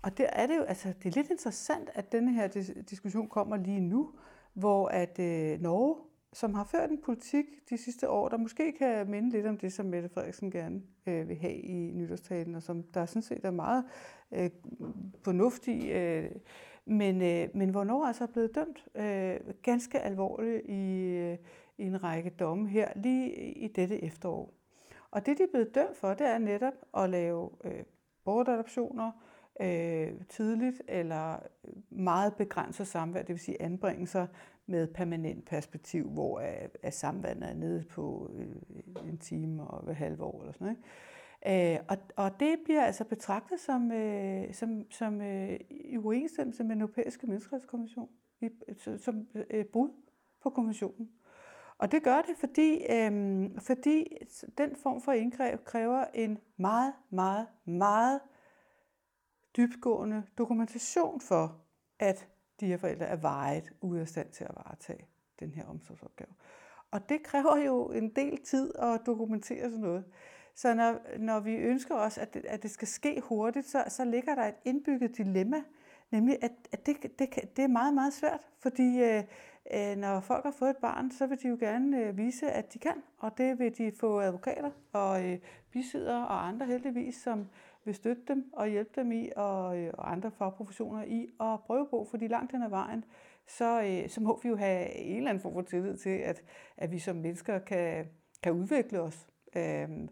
Og 0.03 0.19
der 0.19 0.27
er 0.27 0.47
det 0.47 0.57
jo, 0.57 0.63
altså 0.63 0.93
det 1.03 1.09
er 1.09 1.21
lidt 1.21 1.31
interessant, 1.31 1.91
at 1.95 2.13
denne 2.13 2.33
her 2.33 2.49
diskussion 2.91 3.29
kommer 3.29 3.57
lige 3.57 3.81
nu, 3.81 4.11
hvor 4.55 4.89
at 4.89 5.19
øh, 5.19 5.61
Norge, 5.61 5.97
som 6.33 6.55
har 6.55 6.65
ført 6.65 6.91
en 6.91 6.99
politik 7.05 7.45
de 7.71 7.79
sidste 7.79 8.11
år, 8.11 8.29
der 8.29 8.37
måske 8.37 8.73
kan 8.73 9.11
minde 9.11 9.31
lidt 9.31 9.47
om 9.47 9.59
det, 9.59 9.73
som 9.73 9.87
Mette 9.87 10.09
Frederiksen 10.09 10.51
gerne 10.51 10.83
øh, 11.07 11.29
vil 11.29 11.37
have 11.37 11.55
i 11.55 11.93
nytårstalen, 11.93 12.55
og 12.55 12.63
som 12.63 12.83
der 12.83 13.07
sådan 13.07 13.23
set 13.23 13.45
er 13.45 13.51
meget 13.51 13.85
øh, 14.33 14.51
fornuftig, 15.23 15.91
øh, 15.91 16.31
men, 16.85 17.23
øh, 17.23 17.49
men 17.55 17.69
hvor 17.69 17.85
Norge 17.85 18.07
altså 18.07 18.25
er 18.25 18.29
blevet 18.29 18.55
dømt 18.55 18.87
øh, 18.95 19.55
ganske 19.63 20.01
alvorligt 20.01 20.63
i, 20.67 20.99
øh, 20.99 21.39
i 21.79 21.83
en 21.83 22.03
række 22.03 22.31
domme 22.31 22.69
her 22.69 22.93
lige 22.97 23.53
i 23.53 23.69
dette 23.69 24.05
efterår. 24.05 24.55
Og 25.11 25.27
det, 25.27 25.39
de 25.39 25.43
er 25.43 25.47
blevet 25.51 25.75
dømt 25.75 25.97
for, 25.97 26.15
det 26.15 26.27
er 26.27 26.39
netop 26.39 26.75
at 26.97 27.11
lave 27.11 27.51
øh, 27.65 27.85
bortadoptioner 28.25 29.13
øh, 29.61 30.13
tidligt 30.29 30.83
eller 30.89 31.33
øh, 31.35 31.75
meget 31.91 32.35
begrænset 32.35 32.87
samvær, 32.87 33.21
det 33.21 33.29
vil 33.29 33.39
sige 33.39 33.63
anbringelser 33.63 34.27
med 34.67 34.87
permanent 34.87 35.45
perspektiv, 35.47 36.11
hvor 36.11 36.39
at, 36.39 36.77
at 36.83 36.95
samvandet 36.95 37.51
er 37.51 37.55
nede 37.55 37.85
på 37.91 38.31
øh, 38.35 39.09
en 39.09 39.19
time 39.19 39.67
og 39.67 39.85
hver 39.85 39.93
halve 39.93 40.25
år 40.25 40.41
eller 40.41 40.53
sådan 40.53 40.65
noget. 40.65 40.77
Ikke? 40.77 40.89
Øh, 41.47 41.79
og, 41.89 41.97
og 42.17 42.41
det 42.41 42.57
bliver 42.65 42.85
altså 42.85 43.05
betragtet 43.05 43.61
som, 43.61 43.93
øh, 43.93 44.55
som, 44.55 44.91
som 44.91 45.21
øh, 45.21 45.61
i 45.71 45.97
uenstemmelse 45.97 46.65
med 46.65 46.71
den 46.71 46.81
europæiske 46.83 47.27
menneskerettighedskonvention, 47.27 48.09
i, 48.41 48.49
som 48.99 49.27
øh, 49.51 49.65
brud 49.65 49.91
på 50.43 50.51
konventionen. 50.51 51.11
Og 51.83 51.93
det 51.93 52.03
gør 52.03 52.23
det, 52.23 52.37
fordi, 52.37 52.85
øh, 52.91 53.51
fordi 53.59 54.17
den 54.59 54.77
form 54.77 55.01
for 55.01 55.13
indgreb 55.13 55.65
kræver 55.65 56.05
en 56.15 56.39
meget, 56.57 56.95
meget, 57.11 57.47
meget 57.65 58.21
dybgående 59.57 60.23
dokumentation 60.39 61.21
for, 61.21 61.61
at 61.99 62.29
de 62.61 62.67
her 62.67 62.77
forældre 62.77 63.07
er 63.07 63.17
vejet 63.17 63.73
ude 63.81 64.01
af 64.01 64.09
stand 64.09 64.31
til 64.31 64.45
at 64.45 64.51
varetage 64.55 65.07
den 65.41 65.55
her 65.55 65.67
omsorgsopgave. 65.67 66.31
Og 66.91 67.09
det 67.09 67.23
kræver 67.23 67.57
jo 67.57 67.91
en 67.91 68.09
del 68.09 68.43
tid 68.45 68.75
at 68.79 69.01
dokumentere 69.07 69.65
sådan 69.65 69.81
noget. 69.81 70.05
Så 70.55 70.75
når, 70.75 71.19
når 71.19 71.41
vi 71.41 71.55
ønsker 71.55 71.95
os, 71.95 72.19
at 72.19 72.35
det, 72.35 72.45
at 72.45 72.63
det 72.63 72.71
skal 72.71 72.89
ske 72.89 73.21
hurtigt, 73.21 73.67
så, 73.67 73.85
så 73.89 74.05
ligger 74.05 74.35
der 74.35 74.45
et 74.45 74.57
indbygget 74.65 75.17
dilemma, 75.17 75.63
nemlig 76.11 76.39
at, 76.43 76.53
at 76.73 76.87
det, 76.87 77.03
det, 77.19 77.57
det 77.57 77.65
er 77.65 77.69
meget, 77.69 77.95
meget 77.95 78.13
svært, 78.13 78.49
fordi 78.59 79.03
øh, 79.03 79.17
øh, 79.19 79.25
Øh, 79.75 79.97
når 79.97 80.21
folk 80.21 80.45
har 80.45 80.51
fået 80.51 80.71
et 80.71 80.77
barn, 80.77 81.11
så 81.11 81.27
vil 81.27 81.43
de 81.43 81.49
jo 81.49 81.57
gerne 81.61 82.01
øh, 82.01 82.19
vise, 82.19 82.51
at 82.51 82.75
de 82.75 82.79
kan, 82.79 83.03
og 83.19 83.39
det 83.39 83.59
vil 83.59 83.79
de 83.79 83.93
få 84.01 84.21
advokater 84.21 84.71
og 84.93 85.25
øh, 85.25 85.39
og 86.07 86.49
andre 86.49 86.67
heldigvis, 86.67 87.15
som, 87.15 87.47
vil 87.85 87.95
støtte 87.95 88.23
dem 88.29 88.53
og 88.53 88.69
hjælpe 88.69 88.91
dem 89.01 89.13
i, 89.13 89.31
og, 89.37 89.79
øh, 89.79 89.91
og 89.99 90.13
andre 90.13 90.31
fagprofessioner 90.31 91.05
i 91.05 91.29
at 91.41 91.61
prøve 91.67 91.87
på, 91.91 92.07
fordi 92.11 92.29
langt 92.29 92.53
hen 92.53 92.63
ad 92.63 92.69
vejen, 92.69 93.05
så, 93.47 94.03
så 94.09 94.21
må 94.21 94.41
vi 94.43 94.49
jo 94.49 94.57
have 94.57 94.95
en 94.95 95.17
eller 95.17 95.31
anden 95.31 95.43
form 95.43 95.55
for 95.55 95.63
tillid 95.63 95.97
til, 95.97 96.11
at, 96.11 96.43
at 96.77 96.91
vi 96.91 96.99
som 96.99 97.17
mennesker 97.17 97.59
kan, 97.59 98.07
kan 98.43 98.53
udvikle 98.53 99.01
os. 99.01 99.27
Øhm, 99.57 100.09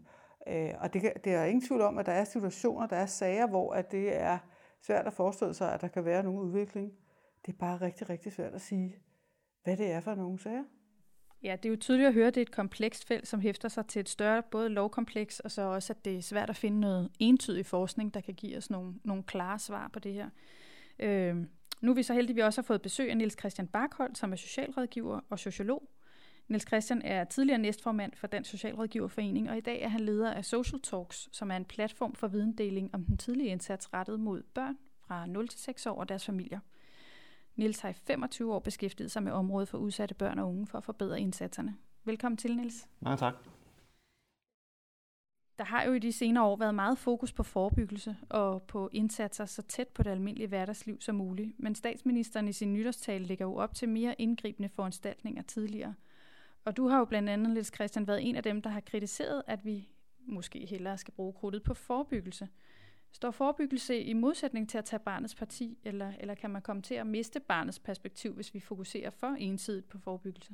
øh, 0.47 0.73
og 0.79 0.93
det, 0.93 1.01
det 1.23 1.33
er 1.33 1.43
ingen 1.43 1.67
tvivl 1.67 1.81
om, 1.81 1.97
at 1.97 2.05
der 2.05 2.11
er 2.11 2.23
situationer, 2.23 2.87
der 2.87 2.95
er 2.95 3.05
sager, 3.05 3.47
hvor 3.47 3.73
at 3.73 3.91
det 3.91 4.21
er 4.21 4.37
svært 4.81 5.07
at 5.07 5.13
forestille 5.13 5.53
sig, 5.53 5.73
at 5.73 5.81
der 5.81 5.87
kan 5.87 6.05
være 6.05 6.23
nogen 6.23 6.39
udvikling. 6.39 6.93
Det 7.45 7.53
er 7.53 7.57
bare 7.57 7.77
rigtig, 7.77 8.09
rigtig 8.09 8.31
svært 8.31 8.53
at 8.53 8.61
sige, 8.61 8.95
hvad 9.63 9.77
det 9.77 9.91
er 9.91 9.99
for 9.99 10.15
nogle 10.15 10.39
sager. 10.39 10.63
Ja, 11.43 11.55
det 11.55 11.65
er 11.65 11.69
jo 11.69 11.75
tydeligt 11.75 12.07
at 12.07 12.13
høre, 12.13 12.27
at 12.27 12.35
det 12.35 12.41
er 12.41 12.45
et 12.45 12.51
komplekst 12.51 13.07
felt, 13.07 13.27
som 13.27 13.39
hæfter 13.39 13.69
sig 13.69 13.85
til 13.85 13.99
et 13.99 14.09
større 14.09 14.43
både 14.43 14.69
lovkompleks, 14.69 15.39
og 15.39 15.51
så 15.51 15.61
også, 15.61 15.93
at 15.93 16.05
det 16.05 16.17
er 16.17 16.21
svært 16.21 16.49
at 16.49 16.55
finde 16.55 16.79
noget 16.79 17.09
entydig 17.19 17.65
forskning, 17.65 18.13
der 18.13 18.21
kan 18.21 18.33
give 18.33 18.57
os 18.57 18.69
nogle, 18.69 18.93
nogle 19.03 19.23
klare 19.23 19.59
svar 19.59 19.87
på 19.87 19.99
det 19.99 20.13
her. 20.13 20.29
Øh, 20.99 21.35
nu 21.81 21.91
er 21.91 21.95
vi 21.95 22.03
så 22.03 22.13
heldige, 22.13 22.33
at 22.33 22.35
vi 22.35 22.41
også 22.41 22.61
har 22.61 22.65
fået 22.65 22.81
besøg 22.81 23.09
af 23.09 23.17
Niels 23.17 23.39
Christian 23.39 23.67
Barkholdt, 23.67 24.17
som 24.17 24.31
er 24.31 24.35
socialrådgiver 24.35 25.19
og 25.29 25.39
sociolog. 25.39 25.89
Niels 26.47 26.67
Christian 26.67 27.01
er 27.01 27.23
tidligere 27.23 27.59
næstformand 27.59 28.11
for 28.15 28.27
Dansk 28.27 28.49
Socialrådgiverforening, 28.49 29.49
og 29.49 29.57
i 29.57 29.61
dag 29.61 29.81
er 29.81 29.87
han 29.87 29.99
leder 29.99 30.33
af 30.33 30.45
Social 30.45 30.81
Talks, 30.81 31.29
som 31.31 31.51
er 31.51 31.55
en 31.55 31.65
platform 31.65 32.15
for 32.15 32.27
videndeling 32.27 32.89
om 32.93 33.05
den 33.05 33.17
tidlige 33.17 33.49
indsats 33.49 33.93
rettet 33.93 34.19
mod 34.19 34.43
børn 34.43 34.77
fra 35.07 35.25
0 35.25 35.47
til 35.47 35.59
6 35.59 35.85
år 35.85 35.99
og 35.99 36.09
deres 36.09 36.25
familier. 36.25 36.59
Nils 37.55 37.79
har 37.79 37.89
i 37.89 37.93
25 37.93 38.53
år 38.53 38.59
beskæftiget 38.59 39.11
sig 39.11 39.23
med 39.23 39.31
området 39.31 39.69
for 39.69 39.77
udsatte 39.77 40.15
børn 40.15 40.39
og 40.39 40.47
unge 40.47 40.67
for 40.67 40.77
at 40.77 40.83
forbedre 40.83 41.21
indsatserne. 41.21 41.77
Velkommen 42.03 42.37
til, 42.37 42.55
Nils. 42.55 42.87
Mange 42.99 43.17
tak. 43.17 43.33
Der 45.57 45.63
har 45.65 45.83
jo 45.83 45.93
i 45.93 45.99
de 45.99 46.11
senere 46.11 46.43
år 46.43 46.55
været 46.55 46.75
meget 46.75 46.97
fokus 46.97 47.33
på 47.33 47.43
forebyggelse 47.43 48.15
og 48.29 48.61
på 48.61 48.89
indsatser 48.93 49.45
så 49.45 49.61
tæt 49.61 49.87
på 49.87 50.03
det 50.03 50.09
almindelige 50.09 50.47
hverdagsliv 50.47 51.01
som 51.01 51.15
muligt, 51.15 51.59
men 51.59 51.75
statsministeren 51.75 52.47
i 52.47 52.53
sin 52.53 52.73
nytårstale 52.73 53.25
lægger 53.25 53.45
jo 53.45 53.55
op 53.55 53.73
til 53.73 53.89
mere 53.89 54.21
indgribende 54.21 54.69
foranstaltninger 54.69 55.41
tidligere. 55.41 55.93
Og 56.65 56.77
du 56.77 56.87
har 56.87 56.99
jo 56.99 57.05
blandt 57.05 57.29
andet, 57.29 57.49
Niels 57.49 57.73
Christian, 57.75 58.07
været 58.07 58.29
en 58.29 58.35
af 58.35 58.43
dem, 58.43 58.61
der 58.61 58.69
har 58.69 58.79
kritiseret, 58.79 59.43
at 59.47 59.65
vi 59.65 59.89
måske 60.19 60.65
hellere 60.65 60.97
skal 60.97 61.13
bruge 61.13 61.33
krudtet 61.33 61.63
på 61.63 61.73
forebyggelse. 61.73 62.47
Står 63.11 63.31
forebyggelse 63.31 63.99
i 63.99 64.13
modsætning 64.13 64.69
til 64.69 64.77
at 64.77 64.85
tage 64.85 64.99
barnets 64.99 65.35
parti, 65.35 65.77
eller, 65.83 66.11
eller 66.19 66.35
kan 66.35 66.49
man 66.49 66.61
komme 66.61 66.81
til 66.81 66.95
at 66.95 67.07
miste 67.07 67.39
barnets 67.39 67.79
perspektiv, 67.79 68.33
hvis 68.33 68.53
vi 68.53 68.59
fokuserer 68.59 69.09
for 69.09 69.27
ensidigt 69.27 69.89
på 69.89 69.97
forebyggelse? 69.97 70.53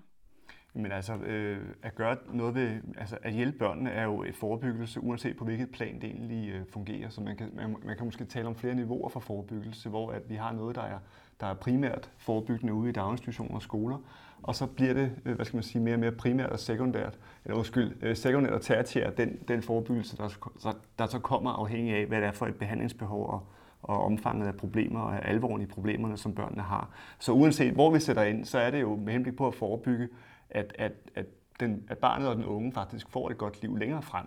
Men 0.74 0.92
altså, 0.92 1.16
øh, 1.16 1.68
at 1.84 1.96
gøre 1.96 2.18
noget 2.34 2.56
ved, 2.56 2.82
altså 2.98 3.18
at 3.24 3.34
hjælpe 3.34 3.58
børnene 3.58 3.90
er 3.90 4.04
jo 4.04 4.24
et 4.24 4.36
forebyggelse, 4.36 5.00
uanset 5.00 5.38
på 5.38 5.46
hvilket 5.46 5.72
plan 5.72 5.96
det 5.96 6.04
egentlig 6.04 6.50
øh, 6.50 6.66
fungerer. 6.70 7.10
Så 7.10 7.22
man 7.22 7.38
kan, 7.38 7.50
man, 7.54 7.76
man 7.86 7.98
kan 7.98 8.06
måske 8.06 8.26
tale 8.26 8.48
om 8.48 8.56
flere 8.56 8.76
niveauer 8.76 9.10
for 9.10 9.20
forebyggelse, 9.20 9.90
hvor 9.90 10.12
at 10.12 10.30
vi 10.30 10.36
har 10.36 10.52
noget, 10.52 10.76
der 10.76 10.82
er, 10.82 11.00
der 11.40 11.48
er 11.48 11.54
primært 11.54 12.12
forebyggende 12.18 12.74
ude 12.74 12.90
i 12.90 12.92
daginstitutioner 12.92 13.56
og 13.56 13.62
skoler, 13.62 13.98
og 14.44 14.56
så 14.56 14.66
bliver 14.66 14.94
det, 14.94 15.12
øh, 15.26 15.36
hvad 15.36 15.46
skal 15.46 15.58
man 15.58 15.64
sige, 15.64 15.82
mere 15.82 15.96
og 15.96 16.00
mere 16.00 16.12
primært 16.12 16.50
og 16.50 16.60
sekundært, 16.60 17.20
eller 17.46 17.58
undskyld, 17.58 17.98
øh, 18.02 18.16
sekundært 18.16 18.54
og 18.54 18.62
tertiært, 18.62 19.18
den, 19.18 19.40
den 19.48 19.62
forebyggelse, 19.62 20.18
der, 20.18 20.28
så, 20.58 20.74
der 21.00 21.06
så 21.06 21.20
kommer 21.20 21.52
afhængig 21.52 21.96
af, 21.96 22.06
hvad 22.06 22.22
det 22.22 22.28
er 22.28 22.32
for 22.32 22.46
et 22.46 22.56
behandlingsbehov 22.56 23.30
og, 23.30 23.48
og 23.82 24.04
omfanget 24.04 24.48
af 24.48 24.56
problemer 24.56 25.00
og 25.00 25.26
alvoren 25.30 25.62
i 25.62 25.66
problemerne, 25.66 26.18
som 26.18 26.36
børnene 26.36 26.62
har. 26.62 26.90
Så 27.20 27.32
uanset 27.32 27.74
hvor 27.74 27.92
vi 27.92 28.00
sætter 28.00 28.24
ind, 28.24 28.46
så 28.46 28.60
er 28.60 28.72
det 28.72 28.82
jo 28.82 28.96
med 28.96 29.14
henblik 29.14 29.36
på 29.36 29.48
at 29.48 29.56
forebygge, 29.56 30.08
at, 30.50 30.74
at, 30.80 30.92
at, 31.16 31.26
den, 31.60 31.84
at 31.90 31.98
barnet 31.98 32.28
og 32.28 32.36
den 32.36 32.46
unge 32.46 32.72
faktisk 32.72 33.10
får 33.10 33.30
et 33.30 33.38
godt 33.38 33.62
liv 33.62 33.78
længere 33.78 34.02
frem. 34.02 34.26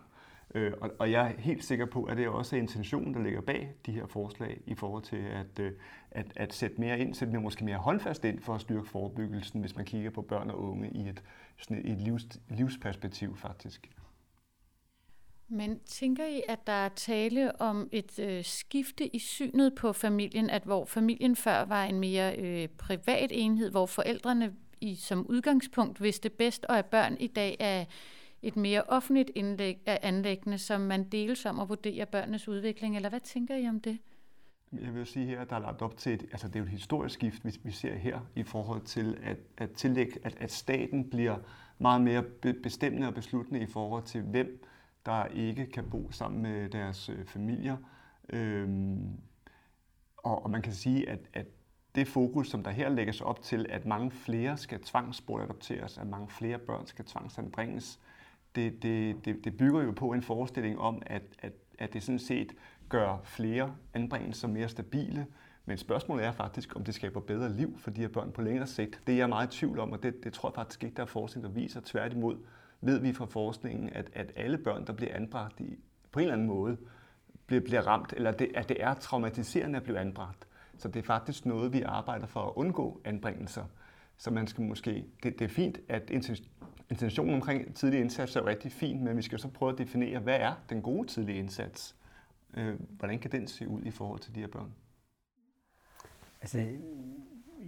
Øh, 0.54 0.72
og, 0.80 0.90
og 0.98 1.10
jeg 1.10 1.26
er 1.26 1.40
helt 1.40 1.64
sikker 1.64 1.86
på, 1.86 2.04
at 2.04 2.16
det 2.16 2.28
også 2.28 2.56
er 2.56 2.60
intentionen, 2.60 3.14
der 3.14 3.22
ligger 3.22 3.40
bag 3.40 3.74
de 3.86 3.92
her 3.92 4.06
forslag 4.06 4.60
i 4.66 4.74
forhold 4.74 5.02
til 5.02 5.16
at, 5.16 5.58
øh, 5.60 5.72
at, 6.10 6.26
at 6.36 6.54
sætte 6.54 6.80
mere 6.80 6.98
ind, 6.98 7.14
sætte 7.14 7.32
mere, 7.32 7.42
måske 7.42 7.64
mere 7.64 7.76
håndfast 7.76 8.24
ind 8.24 8.40
for 8.40 8.54
at 8.54 8.60
styrke 8.60 8.88
forebyggelsen, 8.88 9.60
hvis 9.60 9.76
man 9.76 9.84
kigger 9.84 10.10
på 10.10 10.22
børn 10.22 10.50
og 10.50 10.62
unge 10.62 10.90
i 10.90 11.08
et, 11.08 11.22
sådan 11.58 11.78
et, 11.78 11.92
et 11.92 12.00
livs, 12.00 12.26
livsperspektiv 12.48 13.36
faktisk. 13.36 13.90
Men 15.48 15.80
tænker 15.80 16.26
I, 16.26 16.42
at 16.48 16.66
der 16.66 16.72
er 16.72 16.88
tale 16.88 17.60
om 17.60 17.88
et 17.92 18.18
øh, 18.18 18.44
skifte 18.44 19.16
i 19.16 19.18
synet 19.18 19.74
på 19.74 19.92
familien, 19.92 20.50
at 20.50 20.62
hvor 20.62 20.84
familien 20.84 21.36
før 21.36 21.64
var 21.64 21.84
en 21.84 22.00
mere 22.00 22.36
øh, 22.36 22.68
privat 22.68 23.30
enhed, 23.32 23.70
hvor 23.70 23.86
forældrene 23.86 24.54
i, 24.80 24.94
som 24.94 25.26
udgangspunkt 25.26 26.02
vidste 26.02 26.30
bedst, 26.30 26.64
og 26.64 26.78
at 26.78 26.86
børn 26.86 27.16
i 27.20 27.26
dag 27.26 27.56
er 27.60 27.84
et 28.42 28.56
mere 28.56 28.82
offentligt 28.82 29.30
indlæg 29.34 29.80
af 29.86 29.98
anlæggende, 30.02 30.58
som 30.58 30.80
man 30.80 31.04
deles 31.04 31.46
om 31.46 31.60
at 31.60 31.68
vurdere 31.68 32.06
børnenes 32.06 32.48
udvikling, 32.48 32.96
eller 32.96 33.08
hvad 33.08 33.20
tænker 33.20 33.56
I 33.56 33.68
om 33.68 33.80
det? 33.80 33.98
Jeg 34.72 34.94
vil 34.94 35.06
sige 35.06 35.26
her, 35.26 35.40
at 35.40 35.50
der 35.50 35.56
er 35.56 35.60
lagt 35.60 35.82
op 35.82 35.96
til, 35.96 36.12
et, 36.12 36.22
altså 36.32 36.48
det 36.48 36.56
er 36.56 36.60
jo 36.60 36.64
et 36.64 36.70
historisk 36.70 37.14
skift, 37.14 37.44
vi, 37.44 37.58
vi 37.62 37.70
ser 37.70 37.94
her, 37.94 38.20
i 38.34 38.42
forhold 38.42 38.82
til 38.82 39.18
at, 39.22 39.36
at 39.58 39.72
tillægge, 39.72 40.18
at, 40.22 40.36
at 40.40 40.52
staten 40.52 41.10
bliver 41.10 41.36
meget 41.78 42.00
mere 42.00 42.22
bestemmende 42.62 43.06
og 43.06 43.14
besluttende 43.14 43.60
i 43.60 43.66
forhold 43.66 44.02
til, 44.02 44.22
hvem 44.22 44.64
der 45.06 45.26
ikke 45.26 45.66
kan 45.66 45.90
bo 45.90 46.10
sammen 46.10 46.42
med 46.42 46.68
deres 46.68 47.08
øh, 47.08 47.24
familier. 47.24 47.76
Øhm, 48.32 49.20
og, 50.16 50.44
og 50.44 50.50
man 50.50 50.62
kan 50.62 50.72
sige, 50.72 51.08
at, 51.08 51.20
at 51.32 51.46
det 51.94 52.08
fokus, 52.08 52.48
som 52.48 52.62
der 52.62 52.70
her 52.70 52.88
lægges 52.88 53.20
op 53.20 53.42
til, 53.42 53.66
at 53.68 53.86
mange 53.86 54.10
flere 54.10 54.56
skal 54.56 54.80
tvangsbortadopteres, 54.80 55.98
at 55.98 56.06
mange 56.06 56.28
flere 56.28 56.58
børn 56.58 56.86
skal 56.86 57.04
tvangsanbringes, 57.04 58.00
det, 58.54 58.82
det, 58.82 59.24
det, 59.24 59.44
det 59.44 59.56
bygger 59.56 59.82
jo 59.82 59.90
på 59.90 60.12
en 60.12 60.22
forestilling 60.22 60.78
om, 60.78 61.02
at, 61.06 61.22
at, 61.38 61.52
at 61.78 61.92
det 61.92 62.02
sådan 62.02 62.18
set 62.18 62.52
gør 62.88 63.20
flere 63.24 63.74
anbringelser 63.94 64.48
mere 64.48 64.68
stabile, 64.68 65.26
men 65.64 65.78
spørgsmålet 65.78 66.24
er 66.26 66.32
faktisk, 66.32 66.76
om 66.76 66.84
det 66.84 66.94
skaber 66.94 67.20
bedre 67.20 67.52
liv 67.52 67.78
for 67.78 67.90
de 67.90 68.00
her 68.00 68.08
børn 68.08 68.32
på 68.32 68.42
længere 68.42 68.66
sigt. 68.66 69.00
Det 69.06 69.12
er 69.12 69.16
jeg 69.16 69.28
meget 69.28 69.54
i 69.54 69.58
tvivl 69.58 69.78
om, 69.78 69.92
og 69.92 70.02
det, 70.02 70.24
det 70.24 70.32
tror 70.32 70.48
jeg 70.48 70.54
faktisk 70.54 70.84
ikke, 70.84 70.96
der 70.96 71.02
er 71.02 71.06
forskning, 71.06 71.44
der 71.44 71.50
viser. 71.50 71.80
Tværtimod 71.84 72.36
ved 72.80 72.98
vi 72.98 73.12
fra 73.12 73.26
forskningen, 73.26 73.90
at, 73.92 74.10
at 74.12 74.32
alle 74.36 74.58
børn, 74.58 74.86
der 74.86 74.92
bliver 74.92 75.14
anbragt 75.14 75.60
i, 75.60 75.78
på 76.12 76.18
en 76.18 76.22
eller 76.22 76.32
anden 76.32 76.46
måde, 76.46 76.76
bliver, 77.46 77.62
bliver 77.62 77.86
ramt, 77.86 78.12
eller 78.16 78.32
det, 78.32 78.50
at 78.54 78.68
det 78.68 78.82
er 78.82 78.94
traumatiserende 78.94 79.76
at 79.76 79.82
blive 79.82 79.98
anbragt. 79.98 80.46
Så 80.78 80.88
det 80.88 80.98
er 80.98 81.02
faktisk 81.06 81.46
noget, 81.46 81.72
vi 81.72 81.82
arbejder 81.82 82.26
for 82.26 82.40
at 82.40 82.52
undgå 82.56 83.00
anbringelser. 83.04 83.64
Så 84.16 84.30
man 84.30 84.46
skal 84.46 84.64
måske, 84.64 85.04
det, 85.22 85.38
det 85.38 85.44
er 85.44 85.48
fint, 85.48 85.80
at 85.88 86.10
intentionen 86.90 87.34
omkring 87.34 87.74
tidlig 87.74 88.00
indsats 88.00 88.36
er 88.36 88.46
rigtig 88.46 88.72
fint, 88.72 89.02
men 89.02 89.16
vi 89.16 89.22
skal 89.22 89.38
så 89.38 89.48
prøve 89.48 89.72
at 89.72 89.78
definere, 89.78 90.18
hvad 90.18 90.36
er 90.40 90.52
den 90.70 90.82
gode 90.82 91.08
tidlige 91.08 91.38
indsats? 91.38 91.96
Øh, 92.56 92.74
hvordan 92.90 93.18
kan 93.18 93.32
den 93.32 93.46
se 93.46 93.68
ud 93.68 93.82
i 93.82 93.90
forhold 93.90 94.20
til 94.20 94.34
de 94.34 94.40
her 94.40 94.48
børn? 94.48 94.72
Altså, 96.40 96.66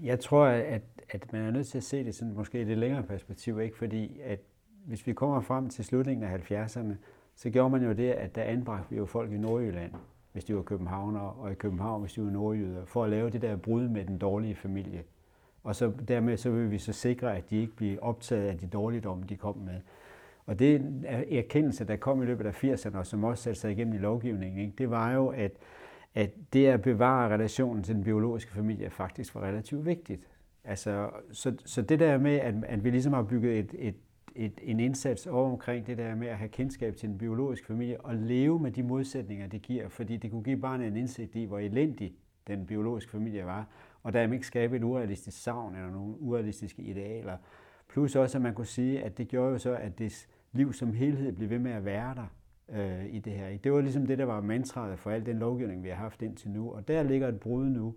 jeg 0.02 0.20
tror, 0.20 0.46
at, 0.46 0.82
at 1.08 1.32
man 1.32 1.42
er 1.42 1.50
nødt 1.50 1.66
til 1.66 1.78
at 1.78 1.84
se 1.84 2.04
det 2.04 2.14
sådan 2.14 2.34
måske 2.34 2.60
i 2.60 2.64
det 2.64 2.78
længere 2.78 3.02
perspektiv, 3.02 3.60
ikke? 3.60 3.78
fordi 3.78 4.20
at 4.20 4.40
hvis 4.84 5.06
vi 5.06 5.12
kommer 5.12 5.40
frem 5.40 5.68
til 5.68 5.84
slutningen 5.84 6.24
af 6.24 6.50
70'erne, 6.50 6.94
så 7.34 7.50
gjorde 7.50 7.70
man 7.70 7.82
jo 7.82 7.92
det, 7.92 8.10
at 8.10 8.34
der 8.34 8.42
anbragte 8.42 8.90
vi 8.90 8.96
jo 8.96 9.06
folk 9.06 9.32
i 9.32 9.36
Nordjylland, 9.36 9.92
hvis 10.32 10.44
de 10.44 10.56
var 10.56 10.62
københavnere, 10.62 11.32
og 11.32 11.52
i 11.52 11.54
København, 11.54 12.00
hvis 12.00 12.12
de 12.12 12.22
var 12.22 12.30
nordjyder, 12.30 12.84
for 12.84 13.04
at 13.04 13.10
lave 13.10 13.30
det 13.30 13.42
der 13.42 13.56
brud 13.56 13.88
med 13.88 14.04
den 14.04 14.18
dårlige 14.18 14.54
familie. 14.54 15.04
Og 15.62 15.76
så 15.76 15.92
dermed 16.08 16.36
så 16.36 16.50
vil 16.50 16.70
vi 16.70 16.78
så 16.78 16.92
sikre, 16.92 17.36
at 17.36 17.50
de 17.50 17.60
ikke 17.60 17.76
bliver 17.76 18.00
optaget 18.00 18.48
af 18.48 18.58
de 18.58 18.66
dårligdomme, 18.66 19.24
de 19.28 19.36
kom 19.36 19.56
med. 19.56 19.80
Og 20.46 20.58
det 20.58 21.02
er 21.04 21.38
erkendelse, 21.38 21.84
der 21.84 21.96
kom 21.96 22.22
i 22.22 22.26
løbet 22.26 22.46
af 22.46 22.64
80'erne, 22.64 22.98
og 22.98 23.06
som 23.06 23.24
også 23.24 23.42
satte 23.42 23.60
sig 23.60 23.72
igennem 23.72 23.94
i 23.94 23.98
lovgivningen, 23.98 24.60
ikke? 24.60 24.74
det 24.78 24.90
var 24.90 25.12
jo, 25.12 25.28
at, 25.28 25.52
at 26.14 26.30
det 26.52 26.66
at 26.66 26.82
bevare 26.82 27.34
relationen 27.34 27.82
til 27.82 27.94
den 27.94 28.04
biologiske 28.04 28.52
familie 28.52 28.90
faktisk 28.90 29.34
var 29.34 29.40
relativt 29.40 29.86
vigtigt. 29.86 30.28
Altså, 30.64 31.10
så, 31.32 31.54
så 31.64 31.82
det 31.82 32.00
der 32.00 32.18
med, 32.18 32.34
at, 32.34 32.54
at 32.64 32.84
vi 32.84 32.90
ligesom 32.90 33.12
har 33.12 33.22
bygget 33.22 33.58
et, 33.58 33.74
et, 33.78 33.94
et, 34.34 34.52
en 34.62 34.80
indsats 34.80 35.26
over 35.26 35.50
omkring 35.50 35.86
det 35.86 35.98
der 35.98 36.14
med 36.14 36.28
at 36.28 36.36
have 36.36 36.48
kendskab 36.48 36.96
til 36.96 37.08
den 37.08 37.18
biologiske 37.18 37.66
familie 37.66 38.00
og 38.00 38.14
leve 38.14 38.60
med 38.60 38.70
de 38.70 38.82
modsætninger, 38.82 39.46
det 39.46 39.62
giver, 39.62 39.88
fordi 39.88 40.16
det 40.16 40.30
kunne 40.30 40.42
give 40.42 40.60
barnet 40.60 40.86
en 40.86 40.96
indsigt 40.96 41.36
i, 41.36 41.44
hvor 41.44 41.58
elendig 41.58 42.14
den 42.46 42.66
biologiske 42.66 43.10
familie 43.10 43.46
var, 43.46 43.66
og 44.02 44.12
dermed 44.12 44.34
ikke 44.34 44.46
skabe 44.46 44.76
et 44.76 44.84
urealistisk 44.84 45.42
savn 45.42 45.74
eller 45.74 45.90
nogle 45.90 46.20
urealistiske 46.20 46.82
idealer. 46.82 47.36
Plus 47.88 48.16
også, 48.16 48.38
at 48.38 48.42
man 48.42 48.54
kunne 48.54 48.66
sige, 48.66 49.02
at 49.02 49.18
det 49.18 49.28
gjorde 49.28 49.52
jo 49.52 49.58
så, 49.58 49.74
at 49.74 49.98
det 49.98 50.28
liv 50.52 50.72
som 50.72 50.92
helhed 50.92 51.32
blev 51.32 51.50
ved 51.50 51.58
med 51.58 51.72
at 51.72 51.84
være 51.84 52.14
der 52.14 52.26
øh, 52.68 53.06
i 53.06 53.18
det 53.18 53.32
her. 53.32 53.58
Det 53.58 53.72
var 53.72 53.80
ligesom 53.80 54.06
det, 54.06 54.18
der 54.18 54.24
var 54.24 54.40
mantraet 54.40 54.98
for 54.98 55.10
al 55.10 55.26
den 55.26 55.38
lovgivning, 55.38 55.84
vi 55.84 55.88
har 55.88 55.96
haft 55.96 56.22
indtil 56.22 56.50
nu. 56.50 56.70
Og 56.70 56.88
der 56.88 57.02
ligger 57.02 57.28
et 57.28 57.40
brud 57.40 57.66
nu, 57.66 57.94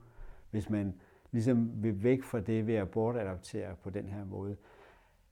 hvis 0.51 0.69
man 0.69 0.93
ligesom 1.31 1.71
vil 1.83 2.03
væk 2.03 2.23
fra 2.23 2.39
det 2.39 2.67
ved 2.67 2.75
at 2.75 2.89
bortadaptere 2.89 3.75
på 3.83 3.89
den 3.89 4.09
her 4.09 4.25
måde. 4.25 4.55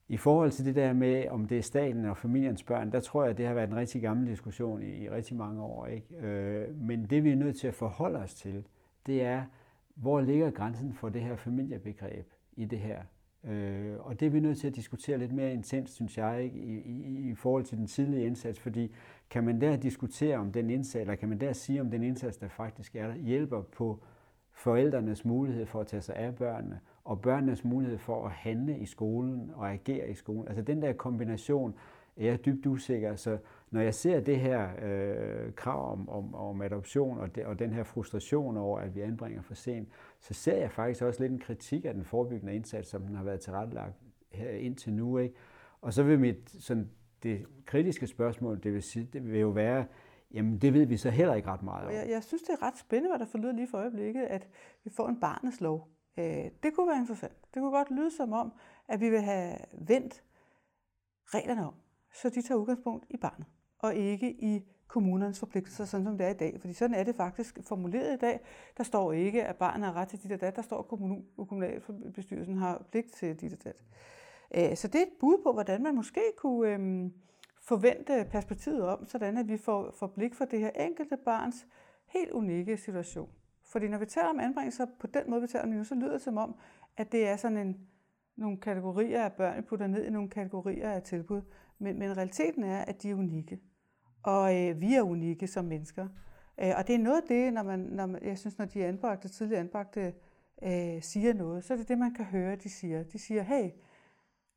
I 0.07 0.17
forhold 0.17 0.51
til 0.51 0.65
det 0.65 0.75
der 0.75 0.93
med, 0.93 1.27
om 1.29 1.47
det 1.47 1.57
er 1.57 1.61
staten 1.61 2.05
og 2.05 2.17
familiens 2.17 2.63
børn, 2.63 2.91
der 2.91 2.99
tror 2.99 3.23
jeg, 3.23 3.31
at 3.31 3.37
det 3.37 3.45
har 3.45 3.53
været 3.53 3.69
en 3.69 3.75
rigtig 3.75 4.01
gammel 4.01 4.27
diskussion 4.27 4.83
i, 4.83 5.03
i 5.03 5.09
rigtig 5.09 5.37
mange 5.37 5.61
år. 5.61 5.85
Ikke? 5.87 6.15
Øh, 6.17 6.75
men 6.75 7.05
det 7.05 7.23
vi 7.23 7.31
er 7.31 7.35
nødt 7.35 7.59
til 7.59 7.67
at 7.67 7.73
forholde 7.73 8.19
os 8.19 8.33
til, 8.33 8.65
det 9.05 9.23
er, 9.23 9.43
hvor 9.95 10.21
ligger 10.21 10.51
grænsen 10.51 10.93
for 10.93 11.09
det 11.09 11.21
her 11.21 11.35
familiebegreb 11.35 12.33
i 12.53 12.65
det 12.65 12.79
her? 12.79 12.99
Øh, 13.43 13.95
og 13.99 14.19
det 14.19 14.25
er 14.25 14.29
vi 14.29 14.39
nødt 14.39 14.59
til 14.59 14.67
at 14.67 14.75
diskutere 14.75 15.17
lidt 15.17 15.31
mere 15.31 15.53
intens, 15.53 15.91
synes 15.91 16.17
jeg, 16.17 16.43
ikke? 16.43 16.57
I, 16.59 16.81
i, 16.81 17.29
i 17.29 17.35
forhold 17.35 17.63
til 17.63 17.77
den 17.77 17.87
tidlige 17.87 18.25
indsats, 18.25 18.59
fordi 18.59 18.93
kan 19.29 19.43
man 19.43 19.61
der 19.61 19.77
diskutere 19.77 20.37
om 20.37 20.51
den 20.51 20.69
indsats, 20.69 21.01
eller 21.01 21.15
kan 21.15 21.29
man 21.29 21.41
der 21.41 21.53
sige 21.53 21.81
om 21.81 21.91
den 21.91 22.03
indsats, 22.03 22.37
der 22.37 22.47
faktisk 22.47 22.95
er 22.95 23.07
der, 23.07 23.15
hjælper 23.15 23.61
på 23.61 24.03
forældrenes 24.51 25.25
mulighed 25.25 25.65
for 25.65 25.79
at 25.79 25.87
tage 25.87 26.01
sig 26.01 26.15
af 26.15 26.35
børnene, 26.35 26.79
og 27.03 27.21
børnenes 27.21 27.63
mulighed 27.63 27.97
for 27.97 28.25
at 28.25 28.31
handle 28.31 28.79
i 28.79 28.85
skolen 28.85 29.51
og 29.55 29.71
agere 29.71 30.09
i 30.09 30.13
skolen. 30.13 30.47
Altså 30.47 30.61
den 30.61 30.81
der 30.81 30.93
kombination 30.93 31.75
er 32.17 32.25
jeg 32.25 32.45
dybt 32.45 32.65
usikker. 32.65 33.15
Så 33.15 33.37
når 33.73 33.81
jeg 33.81 33.93
ser 33.93 34.19
det 34.19 34.39
her 34.39 34.69
øh, 34.81 35.53
krav 35.53 35.91
om, 35.91 36.09
om, 36.09 36.35
om 36.35 36.61
adoption 36.61 37.17
og, 37.17 37.35
de, 37.35 37.45
og 37.45 37.59
den 37.59 37.73
her 37.73 37.83
frustration 37.83 38.57
over, 38.57 38.79
at 38.79 38.95
vi 38.95 39.01
anbringer 39.01 39.41
for 39.41 39.53
sent, 39.53 39.89
så 40.19 40.33
ser 40.33 40.57
jeg 40.57 40.71
faktisk 40.71 41.01
også 41.01 41.21
lidt 41.21 41.31
en 41.31 41.39
kritik 41.39 41.85
af 41.85 41.93
den 41.93 42.03
forebyggende 42.03 42.55
indsats, 42.55 42.89
som 42.89 43.01
den 43.01 43.15
har 43.15 43.23
været 43.23 43.39
tilrettelagt 43.39 43.95
her 44.31 44.49
indtil 44.49 44.93
nu. 44.93 45.17
Ikke? 45.17 45.35
Og 45.81 45.93
så 45.93 46.03
vil 46.03 46.19
mit 46.19 46.49
sådan, 46.49 46.89
det 47.23 47.45
kritiske 47.65 48.07
spørgsmål, 48.07 48.63
det 48.63 48.73
vil, 48.73 48.83
sige, 48.83 49.09
det 49.13 49.31
vil 49.31 49.39
jo 49.39 49.49
være, 49.49 49.85
jamen 50.31 50.57
det 50.57 50.73
ved 50.73 50.85
vi 50.85 50.97
så 50.97 51.09
heller 51.09 51.33
ikke 51.33 51.47
ret 51.47 51.63
meget 51.63 51.85
om. 51.85 51.93
Jeg, 51.93 52.09
jeg 52.09 52.23
synes, 52.23 52.41
det 52.41 52.49
er 52.49 52.67
ret 52.67 52.77
spændende, 52.77 53.09
hvad 53.09 53.19
der 53.19 53.31
forlyder 53.31 53.53
lige 53.53 53.67
for 53.67 53.77
øjeblikket, 53.77 54.23
at 54.23 54.47
vi 54.83 54.89
får 54.89 55.07
en 55.07 55.19
barnets 55.19 55.61
lov. 55.61 55.89
Øh, 56.17 56.25
det 56.63 56.75
kunne 56.75 56.87
være 56.87 56.97
interessant. 56.97 57.33
Det 57.53 57.61
kunne 57.61 57.71
godt 57.71 57.91
lyde 57.91 58.11
som 58.17 58.33
om, 58.33 58.53
at 58.87 58.99
vi 58.99 59.09
vil 59.09 59.21
have 59.21 59.57
vendt 59.73 60.23
reglerne 61.25 61.67
om, 61.67 61.73
så 62.13 62.29
de 62.29 62.41
tager 62.41 62.59
udgangspunkt 62.59 63.05
i 63.09 63.17
barnet, 63.17 63.45
og 63.83 63.95
ikke 63.95 64.31
i 64.31 64.63
kommunernes 64.87 65.39
forpligtelser, 65.39 65.85
sådan 65.85 66.05
som 66.05 66.17
det 66.17 66.25
er 66.27 66.31
i 66.31 66.37
dag. 66.37 66.57
Fordi 66.59 66.73
sådan 66.73 66.95
er 66.95 67.03
det 67.03 67.15
faktisk 67.15 67.59
formuleret 67.61 68.13
i 68.13 68.17
dag. 68.17 68.39
Der 68.77 68.83
står 68.83 69.13
ikke, 69.13 69.43
at 69.43 69.55
barnet 69.55 69.85
har 69.85 69.93
ret 69.93 70.07
til 70.07 70.23
dit 70.23 70.31
og 70.31 70.41
dat. 70.41 70.55
Der 70.55 70.61
står, 70.61 70.79
at 70.79 70.87
kommunalbestyrelsen 71.47 72.57
har 72.57 72.85
pligt 72.91 73.13
til 73.13 73.41
dit 73.41 73.53
og 73.53 73.63
dat. 73.63 73.83
Øh, 74.55 74.77
så 74.77 74.87
det 74.87 74.95
er 74.95 75.05
et 75.05 75.19
bud 75.19 75.37
på, 75.43 75.51
hvordan 75.51 75.83
man 75.83 75.95
måske 75.95 76.21
kunne 76.37 76.73
øhm, 76.73 77.13
forvente 77.61 78.27
perspektivet 78.31 78.81
om, 78.81 79.05
sådan 79.05 79.37
at 79.37 79.47
vi 79.47 79.57
får, 79.57 79.91
får 79.99 80.07
blik 80.07 80.35
for 80.35 80.45
det 80.45 80.59
her 80.59 80.69
enkelte 80.69 81.17
barns 81.25 81.67
helt 82.05 82.31
unikke 82.31 82.77
situation. 82.77 83.29
Fordi 83.63 83.87
når 83.87 83.97
vi 83.97 84.05
taler 84.05 84.29
om 84.29 84.39
anbringelser 84.39 84.85
på 84.99 85.07
den 85.07 85.29
måde, 85.29 85.41
vi 85.41 85.47
taler 85.47 85.63
om 85.63 85.69
nu, 85.69 85.83
så 85.83 85.95
lyder 85.95 86.11
det 86.11 86.21
som 86.21 86.37
om, 86.37 86.55
at 86.97 87.11
det 87.11 87.27
er 87.27 87.35
sådan 87.35 87.57
en, 87.57 87.87
nogle 88.35 88.57
kategorier 88.57 89.23
af 89.23 89.33
børn, 89.33 89.57
vi 89.57 89.61
putter 89.61 89.87
ned 89.87 90.05
i 90.05 90.09
nogle 90.09 90.29
kategorier 90.29 90.91
af 90.91 91.01
tilbud. 91.01 91.41
Men, 91.79 91.99
men 91.99 92.17
realiteten 92.17 92.63
er, 92.63 92.81
at 92.81 93.03
de 93.03 93.09
er 93.09 93.15
unikke. 93.15 93.59
Og 94.23 94.61
øh, 94.61 94.81
vi 94.81 94.93
er 94.93 95.01
unikke 95.01 95.47
som 95.47 95.65
mennesker. 95.65 96.07
Øh, 96.59 96.71
og 96.77 96.87
det 96.87 96.95
er 96.95 96.99
noget 96.99 97.21
af 97.21 97.27
det, 97.27 97.53
når 97.53 97.63
man, 97.63 97.79
når 97.79 98.05
man, 98.05 98.23
jeg 98.23 98.37
synes, 98.37 98.57
når 98.57 98.65
de 98.65 98.85
anbragte, 98.85 99.29
tidligere 99.29 99.59
anbragte, 99.59 100.13
øh, 100.63 101.01
siger 101.01 101.33
noget, 101.33 101.63
så 101.63 101.73
er 101.73 101.77
det 101.77 101.87
det, 101.87 101.97
man 101.97 102.13
kan 102.13 102.25
høre, 102.25 102.55
de 102.55 102.69
siger. 102.69 103.03
De 103.03 103.19
siger, 103.19 103.41
hey, 103.41 103.69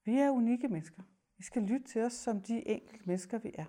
vi 0.05 0.19
er 0.19 0.31
unikke 0.31 0.69
mennesker. 0.69 1.03
Vi 1.39 1.43
skal 1.43 1.63
lytte 1.63 1.87
til 1.87 2.03
os 2.03 2.13
som 2.13 2.41
de 2.41 2.69
enkelte 2.69 3.05
mennesker, 3.07 3.39
vi 3.39 3.51
er. 3.55 3.65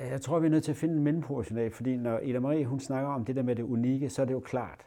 Jeg 0.00 0.20
tror, 0.20 0.38
vi 0.38 0.46
er 0.46 0.50
nødt 0.50 0.64
til 0.64 0.70
at 0.70 0.76
finde 0.76 0.94
en 0.94 1.02
mellemportion 1.02 1.58
af, 1.58 1.72
fordi 1.72 1.96
når 1.96 2.18
Ida 2.18 2.40
Marie 2.40 2.66
hun 2.66 2.80
snakker 2.80 3.10
om 3.10 3.24
det 3.24 3.36
der 3.36 3.42
med 3.42 3.56
det 3.56 3.62
unikke, 3.62 4.10
så 4.10 4.22
er 4.22 4.26
det 4.26 4.32
jo 4.32 4.40
klart. 4.40 4.86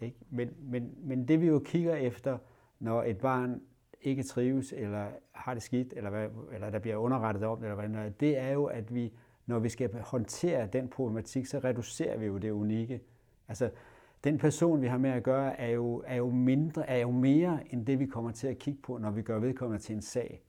Ikke? 0.00 0.16
Men, 0.30 0.50
men, 0.60 0.94
men 0.96 1.28
det 1.28 1.40
vi 1.40 1.46
jo 1.46 1.58
kigger 1.58 1.94
efter, 1.94 2.38
når 2.78 3.02
et 3.02 3.18
barn 3.18 3.60
ikke 4.00 4.22
trives, 4.22 4.72
eller 4.72 5.06
har 5.32 5.54
det 5.54 5.62
skidt, 5.62 5.94
eller, 5.96 6.10
hvad, 6.10 6.28
eller 6.54 6.70
der 6.70 6.78
bliver 6.78 6.96
underrettet 6.96 7.44
om 7.44 7.60
det, 7.60 7.70
eller 7.70 7.88
hvad, 7.88 8.10
det 8.10 8.38
er 8.38 8.50
jo, 8.50 8.64
at 8.64 8.94
vi, 8.94 9.12
når 9.46 9.58
vi 9.58 9.68
skal 9.68 10.00
håndtere 10.00 10.66
den 10.66 10.88
problematik, 10.88 11.46
så 11.46 11.58
reducerer 11.58 12.18
vi 12.18 12.26
jo 12.26 12.38
det 12.38 12.50
unikke. 12.50 13.00
Altså, 13.48 13.70
den 14.24 14.38
person, 14.38 14.82
vi 14.82 14.86
har 14.86 14.98
med 14.98 15.10
at 15.10 15.22
gøre, 15.22 15.60
er 15.60 15.68
jo, 15.68 16.02
er 16.06 16.16
jo 16.16 16.30
mindre, 16.30 16.88
er 16.88 16.98
jo 16.98 17.10
mere 17.10 17.60
end 17.70 17.86
det, 17.86 17.98
vi 17.98 18.06
kommer 18.06 18.30
til 18.30 18.46
at 18.46 18.58
kigge 18.58 18.80
på, 18.82 18.98
når 18.98 19.10
vi 19.10 19.22
gør 19.22 19.38
vedkommende 19.38 19.82
til 19.82 19.94
en 19.94 20.02
sag. 20.02 20.42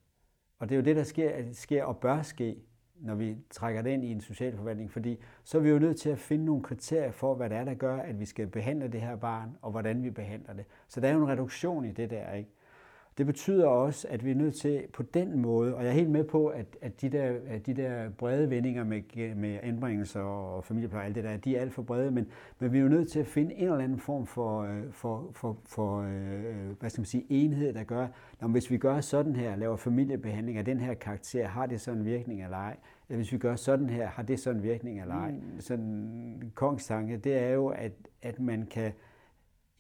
Og 0.60 0.70
det 0.70 0.76
er 0.76 0.80
jo 0.80 0.86
det, 0.86 0.96
der 0.96 1.04
sker, 1.04 1.44
sker 1.54 1.84
og 1.84 1.98
bør 1.98 2.22
ske, 2.22 2.64
når 2.96 3.16
vi 3.16 3.38
trækker 3.50 3.82
det 3.82 3.90
ind 3.90 4.04
i 4.04 4.12
en 4.12 4.22
social 4.22 4.58
forvaltning, 4.58 4.92
fordi 4.92 5.20
så 5.44 5.58
er 5.58 5.62
vi 5.62 5.70
jo 5.70 5.80
nødt 5.80 6.00
til 6.00 6.10
at 6.10 6.20
finde 6.20 6.46
nogle 6.46 6.64
kriterier 6.64 7.12
for, 7.12 7.36
hvad 7.36 7.50
det 7.50 7.58
er, 7.58 7.64
der 7.64 7.74
gør, 7.74 7.98
at 7.98 8.20
vi 8.20 8.26
skal 8.26 8.48
behandle 8.48 8.88
det 8.88 9.02
her 9.02 9.16
barn, 9.16 9.58
og 9.62 9.72
hvordan 9.72 10.04
vi 10.04 10.10
behandler 10.10 10.54
det. 10.54 10.66
Så 10.88 11.02
der 11.02 11.08
er 11.08 11.14
jo 11.14 11.24
en 11.24 11.30
reduktion 11.30 11.86
i 11.86 11.92
det 11.92 12.10
der, 12.10 12.34
ikke? 12.34 12.50
Det 13.18 13.26
betyder 13.26 13.68
også, 13.68 14.08
at 14.10 14.26
vi 14.26 14.32
er 14.32 14.36
nødt 14.36 14.56
til 14.56 14.84
på 14.94 15.04
den 15.04 15.42
måde, 15.42 15.76
og 15.76 15.84
jeg 15.84 15.90
er 15.90 15.94
helt 15.94 16.10
med 16.10 16.24
på, 16.24 16.48
at, 16.48 16.78
at, 16.82 17.02
de, 17.02 17.10
der, 17.10 17.34
at 17.48 17.66
de 17.66 17.74
der 17.74 18.10
brede 18.10 18.50
vendinger 18.50 18.84
med, 18.84 19.36
med 19.36 19.60
anbringelser 19.64 20.20
og 20.20 20.64
familiepleje 20.64 21.02
og 21.02 21.06
alt 21.06 21.16
det 21.16 21.24
der, 21.24 21.38
de 21.38 21.56
er 21.56 21.62
alt 21.62 21.74
for 21.74 21.82
brede, 21.82 22.12
men, 22.12 22.28
men 22.60 22.74
vi 22.74 22.78
er 22.78 22.82
jo 22.82 22.88
nødt 22.88 23.12
til 23.12 23.20
at 23.20 23.28
finde 23.28 23.54
en 23.56 23.64
eller 23.64 23.84
anden 23.84 24.00
form 24.00 24.26
for, 24.26 24.62
øh, 24.62 24.92
for, 24.92 25.30
for, 25.34 25.58
for 25.66 26.02
øh, 26.02 26.80
hvad 26.80 26.90
skal 26.90 27.02
man 27.02 27.06
sige, 27.06 27.26
enhed, 27.30 27.74
der 27.74 27.84
gør, 27.84 28.08
at 28.40 28.50
hvis 28.50 28.72
vi 28.72 28.78
gør 28.78 29.02
sådan 29.02 29.36
her, 29.36 29.56
laver 29.56 29.76
familiebehandling 29.76 30.58
af 30.58 30.66
den 30.66 30.80
her 30.80 30.94
karakter, 30.94 31.48
har 31.48 31.66
det 31.66 31.82
sådan 31.82 32.00
en 32.00 32.06
virkning 32.06 32.44
eller 32.44 32.58
ej? 32.58 32.78
Eller 33.10 33.18
hvis 33.18 33.32
vi 33.32 33.38
gør 33.38 33.56
sådan 33.56 33.90
her, 33.90 34.08
har 34.08 34.24
det 34.24 34.40
sådan 34.40 34.58
en 34.58 34.64
virkning 34.64 35.02
eller 35.02 35.16
ej? 35.16 35.32
Mm. 35.32 35.60
Sådan 35.60 35.86
en 35.86 36.52
kongstanke, 36.56 37.18
det 37.18 37.38
er 37.38 37.50
jo, 37.50 37.68
at, 37.68 37.92
at 38.22 38.40
man 38.40 38.68
kan 38.72 38.92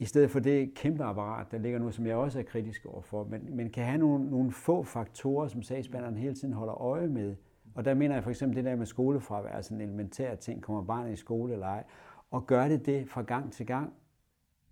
i 0.04 0.06
stedet 0.06 0.32
for 0.32 0.40
det 0.40 0.74
kæmpe 0.74 1.04
apparat, 1.04 1.52
der 1.52 1.58
ligger 1.58 1.80
nu, 1.80 1.92
som 1.92 2.06
jeg 2.06 2.16
også 2.16 2.40
er 2.40 2.44
kritisk 2.44 2.86
overfor, 2.86 3.24
men, 3.24 3.56
men 3.56 3.70
kan 3.70 3.84
have 3.84 3.98
nogle, 3.98 4.30
nogle 4.30 4.52
få 4.52 4.84
faktorer, 4.84 5.48
som 5.48 5.62
sagsbehandleren 5.62 6.18
hele 6.18 6.34
tiden 6.34 6.54
holder 6.54 6.82
øje 6.82 7.08
med. 7.08 7.36
Og 7.76 7.86
der 7.86 7.94
mener 7.94 8.16
jeg 8.16 8.24
for 8.24 8.30
eksempel 8.30 8.58
det 8.58 8.66
der 8.66 8.76
med 8.76 8.86
skolefravær, 8.86 9.62
sådan 9.62 9.82
en 9.82 9.90
elementær 9.90 10.36
ting, 10.36 10.62
kommer 10.62 10.84
barnet 10.84 11.14
i 11.14 11.16
skole 11.16 11.54
eller 11.54 11.68
ej, 11.68 11.84
og 12.32 12.48
gør 12.48 12.68
det 12.68 12.86
det 12.86 13.10
fra 13.10 13.22
gang 13.22 13.52
til 13.52 13.66
gang, 13.66 13.94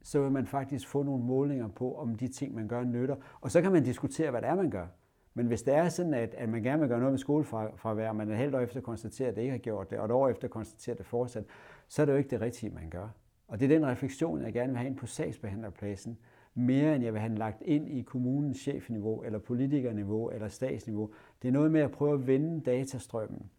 så 0.01 0.21
vil 0.21 0.31
man 0.31 0.47
faktisk 0.47 0.87
få 0.87 1.03
nogle 1.03 1.23
målinger 1.23 1.67
på, 1.67 1.95
om 1.95 2.15
de 2.15 2.27
ting, 2.27 2.55
man 2.55 2.67
gør, 2.67 2.83
nytter. 2.83 3.15
Og 3.41 3.51
så 3.51 3.61
kan 3.61 3.71
man 3.71 3.83
diskutere, 3.83 4.31
hvad 4.31 4.41
det 4.41 4.49
er, 4.49 4.55
man 4.55 4.69
gør. 4.69 4.87
Men 5.33 5.47
hvis 5.47 5.61
det 5.61 5.75
er 5.75 5.89
sådan, 5.89 6.13
at, 6.13 6.35
at 6.37 6.49
man 6.49 6.63
gerne 6.63 6.79
vil 6.79 6.89
gøre 6.89 6.99
noget 6.99 7.11
med 7.11 7.19
skolefravær, 7.19 8.09
og 8.09 8.15
man 8.15 8.29
et 8.29 8.37
helt 8.37 8.55
år 8.55 8.59
efter 8.59 8.81
konstaterer, 8.81 9.29
at 9.29 9.35
det 9.35 9.41
ikke 9.41 9.51
har 9.51 9.57
gjort 9.57 9.89
det, 9.89 9.99
og 9.99 10.05
et 10.05 10.11
år 10.11 10.29
efter 10.29 10.47
konstaterer, 10.47 10.93
at 10.93 10.97
det 10.97 11.05
fortsat, 11.05 11.43
så 11.87 12.01
er 12.01 12.05
det 12.05 12.13
jo 12.13 12.17
ikke 12.17 12.29
det 12.29 12.41
rigtige, 12.41 12.69
man 12.69 12.89
gør. 12.89 13.07
Og 13.51 13.59
det 13.59 13.71
er 13.71 13.79
den 13.79 13.87
refleksion, 13.87 14.41
jeg 14.41 14.53
gerne 14.53 14.69
vil 14.69 14.77
have 14.77 14.87
ind 14.87 14.97
på 14.97 15.05
sagsbehandlerpladsen, 15.05 16.17
mere 16.53 16.95
end 16.95 17.03
jeg 17.03 17.13
vil 17.13 17.21
have 17.21 17.29
den 17.29 17.37
lagt 17.37 17.61
ind 17.61 17.89
i 17.89 18.01
kommunens 18.01 18.57
chefniveau, 18.57 19.23
eller 19.23 19.39
politikerniveau, 19.39 20.29
eller 20.29 20.47
statsniveau. 20.47 21.11
Det 21.41 21.47
er 21.47 21.51
noget 21.51 21.71
med 21.71 21.81
at 21.81 21.91
prøve 21.91 22.13
at 22.13 22.27
vende 22.27 22.61
datastrømmen, 22.61 23.49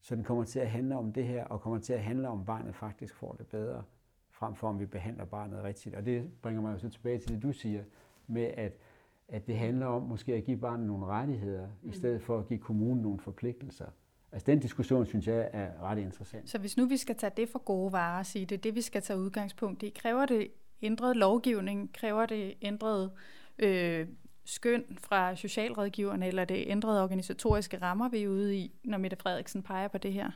så 0.00 0.16
den 0.16 0.24
kommer 0.24 0.44
til 0.44 0.60
at 0.60 0.70
handle 0.70 0.96
om 0.96 1.12
det 1.12 1.24
her, 1.24 1.44
og 1.44 1.60
kommer 1.60 1.78
til 1.78 1.92
at 1.92 2.02
handle 2.02 2.28
om, 2.28 2.40
at 2.40 2.46
barnet 2.46 2.74
faktisk 2.74 3.14
får 3.14 3.32
det 3.32 3.46
bedre, 3.46 3.82
frem 4.30 4.54
for 4.54 4.68
om 4.68 4.80
vi 4.80 4.86
behandler 4.86 5.24
barnet 5.24 5.64
rigtigt. 5.64 5.94
Og 5.94 6.04
det 6.04 6.30
bringer 6.42 6.62
mig 6.62 6.72
jo 6.72 6.78
så 6.78 6.88
tilbage 6.88 7.18
til 7.18 7.34
det, 7.34 7.42
du 7.42 7.52
siger, 7.52 7.84
med 8.26 8.44
at, 8.44 8.72
at 9.28 9.46
det 9.46 9.56
handler 9.56 9.86
om 9.86 10.02
måske 10.02 10.34
at 10.34 10.44
give 10.44 10.58
barnet 10.58 10.86
nogle 10.86 11.06
rettigheder, 11.06 11.66
mm. 11.82 11.88
i 11.88 11.92
stedet 11.92 12.22
for 12.22 12.38
at 12.38 12.46
give 12.46 12.58
kommunen 12.58 13.02
nogle 13.02 13.18
forpligtelser. 13.18 13.86
Altså 14.32 14.46
den 14.46 14.60
diskussion, 14.60 15.06
synes 15.06 15.26
jeg, 15.26 15.50
er 15.52 15.82
ret 15.82 15.98
interessant. 15.98 16.50
Så 16.50 16.58
hvis 16.58 16.76
nu 16.76 16.86
vi 16.86 16.96
skal 16.96 17.16
tage 17.16 17.32
det 17.36 17.48
for 17.48 17.58
gode 17.58 17.92
varer 17.92 18.18
og 18.18 18.26
sige, 18.26 18.46
det 18.46 18.54
er 18.54 18.60
det, 18.60 18.74
vi 18.74 18.80
skal 18.80 19.02
tage 19.02 19.18
udgangspunkt 19.18 19.82
i, 19.82 19.88
kræver 19.88 20.26
det 20.26 20.48
ændret 20.82 21.16
lovgivning, 21.16 21.94
kræver 21.94 22.26
det 22.26 22.54
ændret 22.62 23.10
øh, 23.58 24.06
skøn 24.44 24.84
fra 24.98 25.36
socialrådgiverne, 25.36 26.26
eller 26.26 26.44
det 26.44 26.64
ændrede 26.66 27.02
organisatoriske 27.02 27.78
rammer, 27.82 28.08
vi 28.08 28.22
er 28.22 28.28
ude 28.28 28.56
i, 28.56 28.80
når 28.84 28.98
Mette 28.98 29.16
Frederiksen 29.16 29.62
peger 29.62 29.88
på 29.88 29.98
det 29.98 30.12
her? 30.12 30.30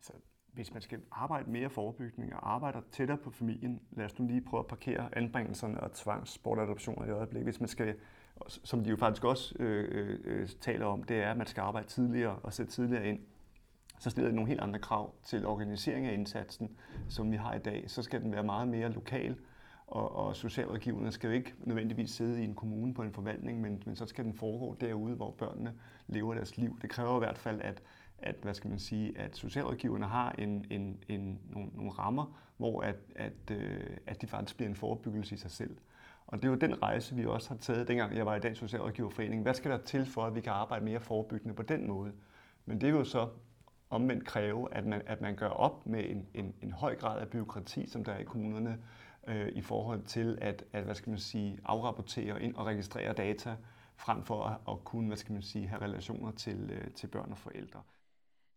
Så 0.00 0.12
hvis 0.52 0.72
man 0.72 0.82
skal 0.82 1.00
arbejde 1.10 1.50
mere 1.50 1.70
forebyggende 1.70 2.36
og 2.36 2.54
arbejde 2.54 2.78
tættere 2.90 3.18
på 3.18 3.30
familien, 3.30 3.80
lad 3.90 4.04
os 4.04 4.18
nu 4.18 4.26
lige 4.26 4.40
prøve 4.40 4.60
at 4.60 4.66
parkere 4.66 5.18
anbringelserne 5.18 5.80
og 5.80 5.92
tvangsbortadoptioner 5.92 7.06
i 7.06 7.10
øjeblikket. 7.10 7.46
Hvis 7.46 7.60
man 7.60 7.68
skal, 7.68 7.94
som 8.48 8.84
de 8.84 8.90
jo 8.90 8.96
faktisk 8.96 9.24
også 9.24 9.54
øh, 9.58 9.88
øh, 9.90 10.18
øh, 10.24 10.48
taler 10.60 10.86
om, 10.86 11.02
det 11.02 11.16
er, 11.16 11.30
at 11.30 11.36
man 11.36 11.46
skal 11.46 11.60
arbejde 11.60 11.88
tidligere 11.88 12.36
og 12.42 12.52
sætte 12.52 12.72
tidligere 12.72 13.08
ind. 13.08 13.20
Så 13.98 14.10
stiller 14.10 14.28
det 14.28 14.34
nogle 14.34 14.48
helt 14.48 14.60
andre 14.60 14.78
krav 14.78 15.14
til 15.24 15.46
organisering 15.46 16.06
af 16.06 16.12
indsatsen, 16.12 16.70
som 17.08 17.32
vi 17.32 17.36
har 17.36 17.54
i 17.54 17.58
dag. 17.58 17.84
Så 17.86 18.02
skal 18.02 18.20
den 18.20 18.32
være 18.32 18.42
meget 18.42 18.68
mere 18.68 18.88
lokal, 18.88 19.36
og, 19.86 20.16
og 20.16 20.36
socialrådgiverne 20.36 21.12
skal 21.12 21.28
jo 21.28 21.34
ikke 21.34 21.54
nødvendigvis 21.58 22.10
sidde 22.10 22.40
i 22.40 22.44
en 22.44 22.54
kommune 22.54 22.94
på 22.94 23.02
en 23.02 23.12
forvaltning, 23.12 23.60
men, 23.60 23.82
men 23.86 23.96
så 23.96 24.06
skal 24.06 24.24
den 24.24 24.34
foregå 24.34 24.76
derude, 24.80 25.14
hvor 25.14 25.30
børnene 25.30 25.74
lever 26.06 26.34
deres 26.34 26.56
liv. 26.56 26.78
Det 26.82 26.90
kræver 26.90 27.16
i 27.16 27.18
hvert 27.18 27.38
fald, 27.38 27.60
at, 27.60 27.82
at, 28.18 28.36
hvad 28.42 28.54
skal 28.54 28.70
man 28.70 28.78
sige, 28.78 29.18
at 29.18 29.36
socialrådgiverne 29.36 30.06
har 30.06 30.32
en, 30.38 30.66
en, 30.70 31.04
en, 31.08 31.40
nogle, 31.50 31.70
nogle 31.74 31.90
rammer, 31.92 32.38
hvor 32.56 32.80
at, 32.80 32.96
at, 33.16 33.50
øh, 33.50 33.96
at 34.06 34.22
de 34.22 34.26
faktisk 34.26 34.56
bliver 34.56 34.68
en 34.68 34.76
forebyggelse 34.76 35.34
i 35.34 35.38
sig 35.38 35.50
selv. 35.50 35.76
Og 36.26 36.38
det 36.42 36.44
er 36.44 36.52
jo 36.52 36.58
den 36.58 36.82
rejse, 36.82 37.14
vi 37.14 37.26
også 37.26 37.48
har 37.48 37.56
taget, 37.56 37.88
dengang 37.88 38.16
jeg 38.16 38.26
var 38.26 38.36
i 38.36 38.40
Dansk 38.40 38.60
Socialrådgiverforening. 38.60 39.42
Hvad 39.42 39.54
skal 39.54 39.70
der 39.70 39.78
til 39.78 40.06
for, 40.06 40.24
at 40.24 40.34
vi 40.34 40.40
kan 40.40 40.52
arbejde 40.52 40.84
mere 40.84 41.00
forebyggende 41.00 41.54
på 41.54 41.62
den 41.62 41.88
måde? 41.88 42.12
Men 42.66 42.80
det 42.80 42.88
er 42.88 42.92
jo 42.92 43.04
så 43.04 43.28
omvendt 43.90 44.26
kræve, 44.26 44.74
at 44.74 44.86
man, 44.86 45.02
at 45.06 45.20
man 45.20 45.36
gør 45.36 45.48
op 45.48 45.86
med 45.86 46.10
en, 46.10 46.28
en, 46.34 46.54
en 46.62 46.72
høj 46.72 46.96
grad 46.96 47.20
af 47.20 47.28
byråkrati, 47.28 47.86
som 47.86 48.04
der 48.04 48.12
er 48.12 48.18
i 48.18 48.24
kommunerne, 48.24 48.78
øh, 49.28 49.48
i 49.48 49.60
forhold 49.60 50.02
til 50.02 50.38
at, 50.40 50.64
at 50.72 50.84
hvad 50.84 50.94
skal 50.94 51.10
man 51.10 51.18
sige, 51.18 51.58
afrapportere 51.64 52.42
ind 52.42 52.54
og 52.54 52.66
registrere 52.66 53.12
data, 53.12 53.56
frem 53.96 54.22
for 54.22 54.44
at, 54.44 54.56
at 54.68 54.84
kunne 54.84 55.06
hvad 55.06 55.16
skal 55.16 55.32
man 55.32 55.42
sige, 55.42 55.66
have 55.66 55.82
relationer 55.82 56.30
til, 56.30 56.70
øh, 56.72 56.90
til 56.90 57.06
børn 57.06 57.30
og 57.30 57.38
forældre. 57.38 57.82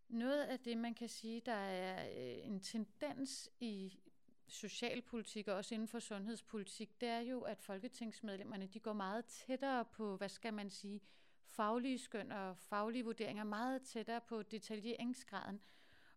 Noget 0.10 0.44
af 0.44 0.60
det, 0.60 0.78
man 0.78 0.94
kan 0.94 1.10
sige, 1.10 1.42
der 1.46 1.56
er 1.56 2.04
øh, 2.04 2.48
en 2.48 2.60
tendens 2.60 3.50
i 3.60 4.00
socialpolitik 4.48 5.48
og 5.48 5.56
også 5.56 5.76
inden 5.76 5.88
for 5.88 6.00
sundhedspolitik, 6.00 7.02
det 7.02 7.10
er 7.10 7.20
jo, 7.20 7.42
at 7.42 7.62
folketingsmedlemmerne 7.62 8.68
de 8.68 8.80
går 8.80 8.94
meget 8.94 9.26
tættere 9.26 9.86
på, 9.86 10.18
hvad 10.18 10.30
skal 10.30 10.54
man 10.54 10.70
sige, 10.70 11.02
faglige 11.46 12.00
skøn 12.00 12.32
og 12.32 12.58
faglige 12.58 13.06
vurderinger, 13.06 13.44
meget 13.44 13.82
tættere 13.82 14.22
på 14.22 14.44
detaljeringsgraden. 14.44 15.62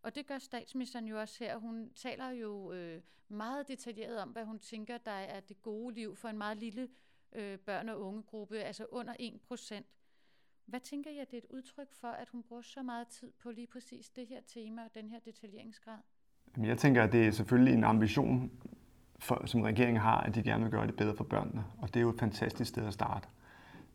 Og 0.03 0.15
det 0.15 0.27
gør 0.27 0.39
statsministeren 0.39 1.07
jo 1.09 1.21
også 1.21 1.45
her. 1.45 1.57
Hun 1.57 1.93
taler 1.95 2.31
jo 2.31 2.73
øh, 2.73 3.03
meget 3.29 3.69
detaljeret 3.69 4.19
om, 4.19 4.29
hvad 4.29 4.45
hun 4.45 4.59
tænker, 4.59 4.99
der 4.99 5.11
er 5.11 5.41
det 5.41 5.63
gode 5.63 5.95
liv 5.95 6.17
for 6.17 6.29
en 6.29 6.39
meget 6.39 6.57
lille 6.57 6.89
øh, 7.33 7.59
børn- 7.59 7.89
og 7.89 8.01
ungegruppe, 8.01 8.59
altså 8.59 8.87
under 8.91 9.15
1 9.19 9.41
procent. 9.41 9.87
Hvad 10.65 10.81
tænker 10.81 11.11
jeg, 11.11 11.31
det 11.31 11.37
er 11.37 11.43
et 11.43 11.51
udtryk 11.51 11.93
for, 11.93 12.09
at 12.09 12.29
hun 12.29 12.43
bruger 12.43 12.63
så 12.63 12.83
meget 12.83 13.09
tid 13.09 13.33
på 13.33 13.51
lige 13.51 13.67
præcis 13.67 14.11
det 14.11 14.27
her 14.27 14.41
tema 14.41 14.85
og 14.85 14.95
den 14.95 15.11
her 15.11 15.19
detaljeringsgrad? 15.19 15.99
Jeg 16.63 16.79
tænker, 16.79 17.03
at 17.03 17.13
det 17.13 17.27
er 17.27 17.31
selvfølgelig 17.31 17.75
en 17.75 17.85
ambition, 17.85 18.51
for, 19.19 19.43
som 19.45 19.63
regeringen 19.63 20.03
har, 20.03 20.21
at 20.21 20.35
de 20.35 20.43
gerne 20.43 20.63
vil 20.63 20.71
gøre 20.71 20.87
det 20.87 20.95
bedre 20.95 21.15
for 21.17 21.25
børnene. 21.25 21.65
Og 21.79 21.89
det 21.89 21.97
er 21.97 22.01
jo 22.01 22.11
et 22.11 22.21
fantastisk 22.21 22.69
sted 22.69 22.87
at 22.87 22.93
starte. 22.93 23.29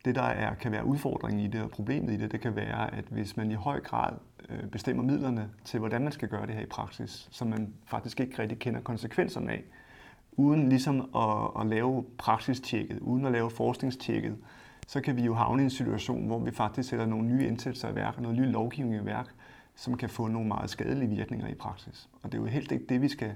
Det, 0.05 0.15
der 0.15 0.21
er, 0.21 0.53
kan 0.53 0.71
være 0.71 0.85
udfordringen 0.85 1.45
i 1.45 1.47
det 1.47 1.61
og 1.61 1.69
problemet 1.69 2.13
i 2.13 2.17
det, 2.17 2.31
det 2.31 2.41
kan 2.41 2.55
være, 2.55 2.93
at 2.93 3.05
hvis 3.09 3.37
man 3.37 3.51
i 3.51 3.53
høj 3.53 3.79
grad 3.79 4.13
øh, 4.49 4.67
bestemmer 4.67 5.03
midlerne 5.03 5.49
til, 5.63 5.79
hvordan 5.79 6.01
man 6.01 6.11
skal 6.11 6.27
gøre 6.27 6.45
det 6.47 6.55
her 6.55 6.61
i 6.61 6.65
praksis, 6.65 7.27
som 7.31 7.47
man 7.47 7.73
faktisk 7.85 8.19
ikke 8.19 8.41
rigtig 8.41 8.59
kender 8.59 8.81
konsekvenserne 8.81 9.51
af, 9.51 9.63
uden 10.31 10.69
ligesom 10.69 11.09
at, 11.15 11.61
at 11.61 11.67
lave 11.67 12.05
praksistjekket, 12.17 12.99
uden 12.99 13.25
at 13.25 13.31
lave 13.31 13.49
forskningstjekket, 13.49 14.37
så 14.87 15.01
kan 15.01 15.17
vi 15.17 15.21
jo 15.21 15.33
havne 15.33 15.61
i 15.61 15.63
en 15.63 15.69
situation, 15.69 16.27
hvor 16.27 16.39
vi 16.39 16.51
faktisk 16.51 16.89
sætter 16.89 17.05
nogle 17.05 17.27
nye 17.27 17.47
indsatser 17.47 17.89
i 17.89 17.95
værk, 17.95 18.21
noget 18.21 18.37
ny 18.37 18.51
lovgivning 18.51 19.03
i 19.03 19.05
værk, 19.05 19.33
som 19.75 19.97
kan 19.97 20.09
få 20.09 20.27
nogle 20.27 20.47
meget 20.47 20.69
skadelige 20.69 21.09
virkninger 21.09 21.47
i 21.47 21.53
praksis. 21.53 22.09
Og 22.23 22.31
det 22.31 22.37
er 22.37 22.41
jo 22.41 22.47
helt 22.47 22.71
ikke 22.71 22.85
det, 22.89 23.01
vi 23.01 23.07
skal 23.07 23.31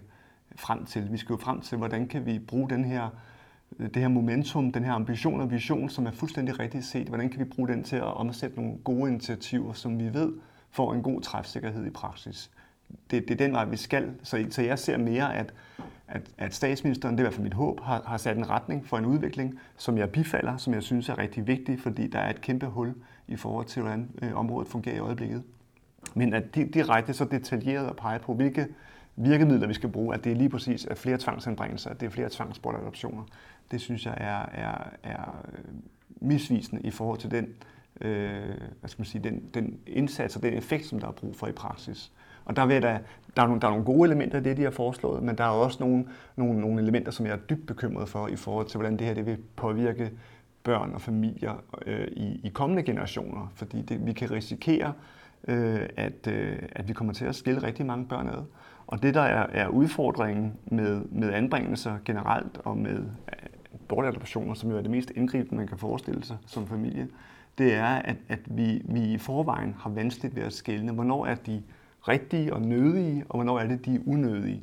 frem 0.55 0.85
til. 0.85 1.11
Vi 1.11 1.17
skal 1.17 1.33
jo 1.33 1.37
frem 1.37 1.61
til, 1.61 1.77
hvordan 1.77 2.07
kan 2.07 2.25
vi 2.25 2.39
bruge 2.39 2.69
den 2.69 2.85
her, 2.85 3.09
øh, 3.79 3.87
det 3.87 3.95
her 3.95 4.07
momentum, 4.07 4.71
den 4.71 4.83
her 4.83 4.93
ambition 4.93 5.41
og 5.41 5.51
vision, 5.51 5.89
som 5.89 6.05
er 6.05 6.11
fuldstændig 6.11 6.59
rigtigt 6.59 6.85
set, 6.85 7.07
hvordan 7.07 7.29
kan 7.29 7.39
vi 7.39 7.45
bruge 7.45 7.67
den 7.67 7.83
til 7.83 7.95
at 7.95 8.03
omsætte 8.17 8.55
nogle 8.55 8.77
gode 8.83 9.09
initiativer, 9.11 9.73
som 9.73 9.99
vi 9.99 10.13
ved 10.13 10.33
får 10.71 10.93
en 10.93 11.01
god 11.01 11.21
træfsikkerhed 11.21 11.85
i 11.85 11.89
praksis. 11.89 12.51
Det, 13.11 13.27
det 13.27 13.31
er 13.31 13.45
den 13.45 13.53
vej, 13.53 13.65
vi 13.65 13.77
skal. 13.77 14.11
Så, 14.23 14.45
så 14.49 14.61
jeg 14.61 14.79
ser 14.79 14.97
mere, 14.97 15.35
at, 15.35 15.53
at, 16.07 16.21
at 16.37 16.55
statsministeren, 16.55 17.15
det 17.15 17.19
er 17.19 17.23
i 17.23 17.27
hvert 17.27 17.33
fald 17.33 17.43
mit 17.43 17.53
håb, 17.53 17.79
har, 17.79 18.03
har 18.05 18.17
sat 18.17 18.37
en 18.37 18.49
retning 18.49 18.85
for 18.85 18.97
en 18.97 19.05
udvikling, 19.05 19.59
som 19.77 19.97
jeg 19.97 20.09
bifalder, 20.09 20.57
som 20.57 20.73
jeg 20.73 20.83
synes 20.83 21.09
er 21.09 21.17
rigtig 21.17 21.47
vigtig, 21.47 21.79
fordi 21.79 22.07
der 22.07 22.19
er 22.19 22.29
et 22.29 22.41
kæmpe 22.41 22.65
hul 22.65 22.95
i 23.27 23.35
forhold 23.35 23.65
til, 23.65 23.81
hvordan 23.81 24.09
øh, 24.21 24.37
området 24.37 24.67
fungerer 24.67 24.95
i 24.95 24.99
øjeblikket. 24.99 25.43
Men 26.13 26.33
at 26.33 26.55
direkte 26.55 27.13
så 27.13 27.25
detaljeret 27.25 27.87
at 27.87 27.95
pege 27.95 28.19
på, 28.19 28.33
hvilke 28.33 28.67
virkemidler 29.15 29.67
vi 29.67 29.73
skal 29.73 29.89
bruge, 29.89 30.15
at 30.15 30.23
det 30.23 30.31
er 30.31 30.35
lige 30.35 30.49
præcis 30.49 30.85
at 30.85 30.97
flere 30.97 31.17
tvangsanbringelser, 31.17 31.89
at 31.89 31.99
det 31.99 32.05
er 32.05 32.09
flere 32.09 32.29
tvangsbortadoptioner, 32.31 33.23
det 33.71 33.81
synes 33.81 34.05
jeg 34.05 34.13
er, 34.17 34.45
er, 34.53 34.89
er 35.03 35.43
øh, 35.53 35.73
misvisende 36.21 36.81
i 36.81 36.91
forhold 36.91 37.19
til 37.19 37.31
den, 37.31 37.47
øh, 38.01 38.55
hvad 38.79 38.89
skal 38.89 39.01
man 39.01 39.05
sige, 39.05 39.23
den, 39.23 39.43
den 39.53 39.79
indsats 39.87 40.35
og 40.35 40.41
den 40.43 40.53
effekt, 40.53 40.85
som 40.85 40.99
der 40.99 41.07
er 41.07 41.11
brug 41.11 41.35
for 41.35 41.47
i 41.47 41.51
praksis. 41.51 42.11
Og 42.45 42.55
der, 42.55 42.65
vil 42.65 42.81
der, 42.81 42.97
der, 43.35 43.41
er 43.41 43.47
nogle, 43.47 43.61
der 43.61 43.67
er 43.67 43.71
nogle 43.71 43.85
gode 43.85 44.07
elementer 44.07 44.39
i 44.39 44.43
det, 44.43 44.57
de 44.57 44.63
har 44.63 44.71
foreslået, 44.71 45.23
men 45.23 45.37
der 45.37 45.43
er 45.43 45.49
også 45.49 45.77
nogle, 45.79 46.05
nogle, 46.35 46.61
nogle 46.61 46.81
elementer, 46.81 47.11
som 47.11 47.25
jeg 47.25 47.33
er 47.33 47.37
dybt 47.37 47.67
bekymret 47.67 48.09
for 48.09 48.27
i 48.27 48.35
forhold 48.35 48.65
til, 48.67 48.77
hvordan 48.77 48.97
det 48.97 49.07
her 49.07 49.13
det 49.13 49.25
vil 49.25 49.37
påvirke 49.55 50.11
børn 50.63 50.93
og 50.93 51.01
familier 51.01 51.63
øh, 51.85 52.07
i, 52.07 52.41
i 52.43 52.49
kommende 52.49 52.83
generationer. 52.83 53.51
Fordi 53.55 53.81
det, 53.81 54.05
vi 54.05 54.13
kan 54.13 54.31
risikere, 54.31 54.87
øh, 54.87 55.16
Øh, 55.47 55.89
at, 55.97 56.27
øh, 56.27 56.59
at 56.71 56.87
vi 56.87 56.93
kommer 56.93 57.13
til 57.13 57.25
at 57.25 57.35
skille 57.35 57.63
rigtig 57.63 57.85
mange 57.85 58.05
børn 58.05 58.27
ad. 58.27 58.43
Og 58.87 59.03
det, 59.03 59.13
der 59.13 59.21
er, 59.21 59.47
er 59.51 59.67
udfordringen 59.67 60.53
med, 60.65 61.01
med 61.11 61.33
anbringelser 61.33 61.97
generelt 62.05 62.57
og 62.57 62.77
med 62.77 62.97
øh, 62.97 63.79
bortadoptioner, 63.87 64.53
som 64.53 64.71
jo 64.71 64.77
er 64.77 64.81
det 64.81 64.91
mest 64.91 65.11
indgribende, 65.15 65.55
man 65.55 65.67
kan 65.67 65.77
forestille 65.77 66.23
sig 66.23 66.37
som 66.45 66.67
familie, 66.67 67.07
det 67.57 67.73
er, 67.73 67.85
at, 67.85 68.15
at 68.29 68.39
vi, 68.45 68.81
vi 68.85 69.01
i 69.01 69.17
forvejen 69.17 69.75
har 69.79 69.89
vanskeligt 69.89 70.35
ved 70.35 70.43
at 70.43 70.53
skælne, 70.53 70.91
hvornår 70.91 71.25
er 71.25 71.35
de 71.35 71.63
rigtige 72.07 72.53
og 72.53 72.61
nødige, 72.61 73.23
og 73.29 73.35
hvornår 73.35 73.59
er 73.59 73.67
det, 73.67 73.85
de 73.85 73.95
er 73.95 73.99
unødige. 74.05 74.61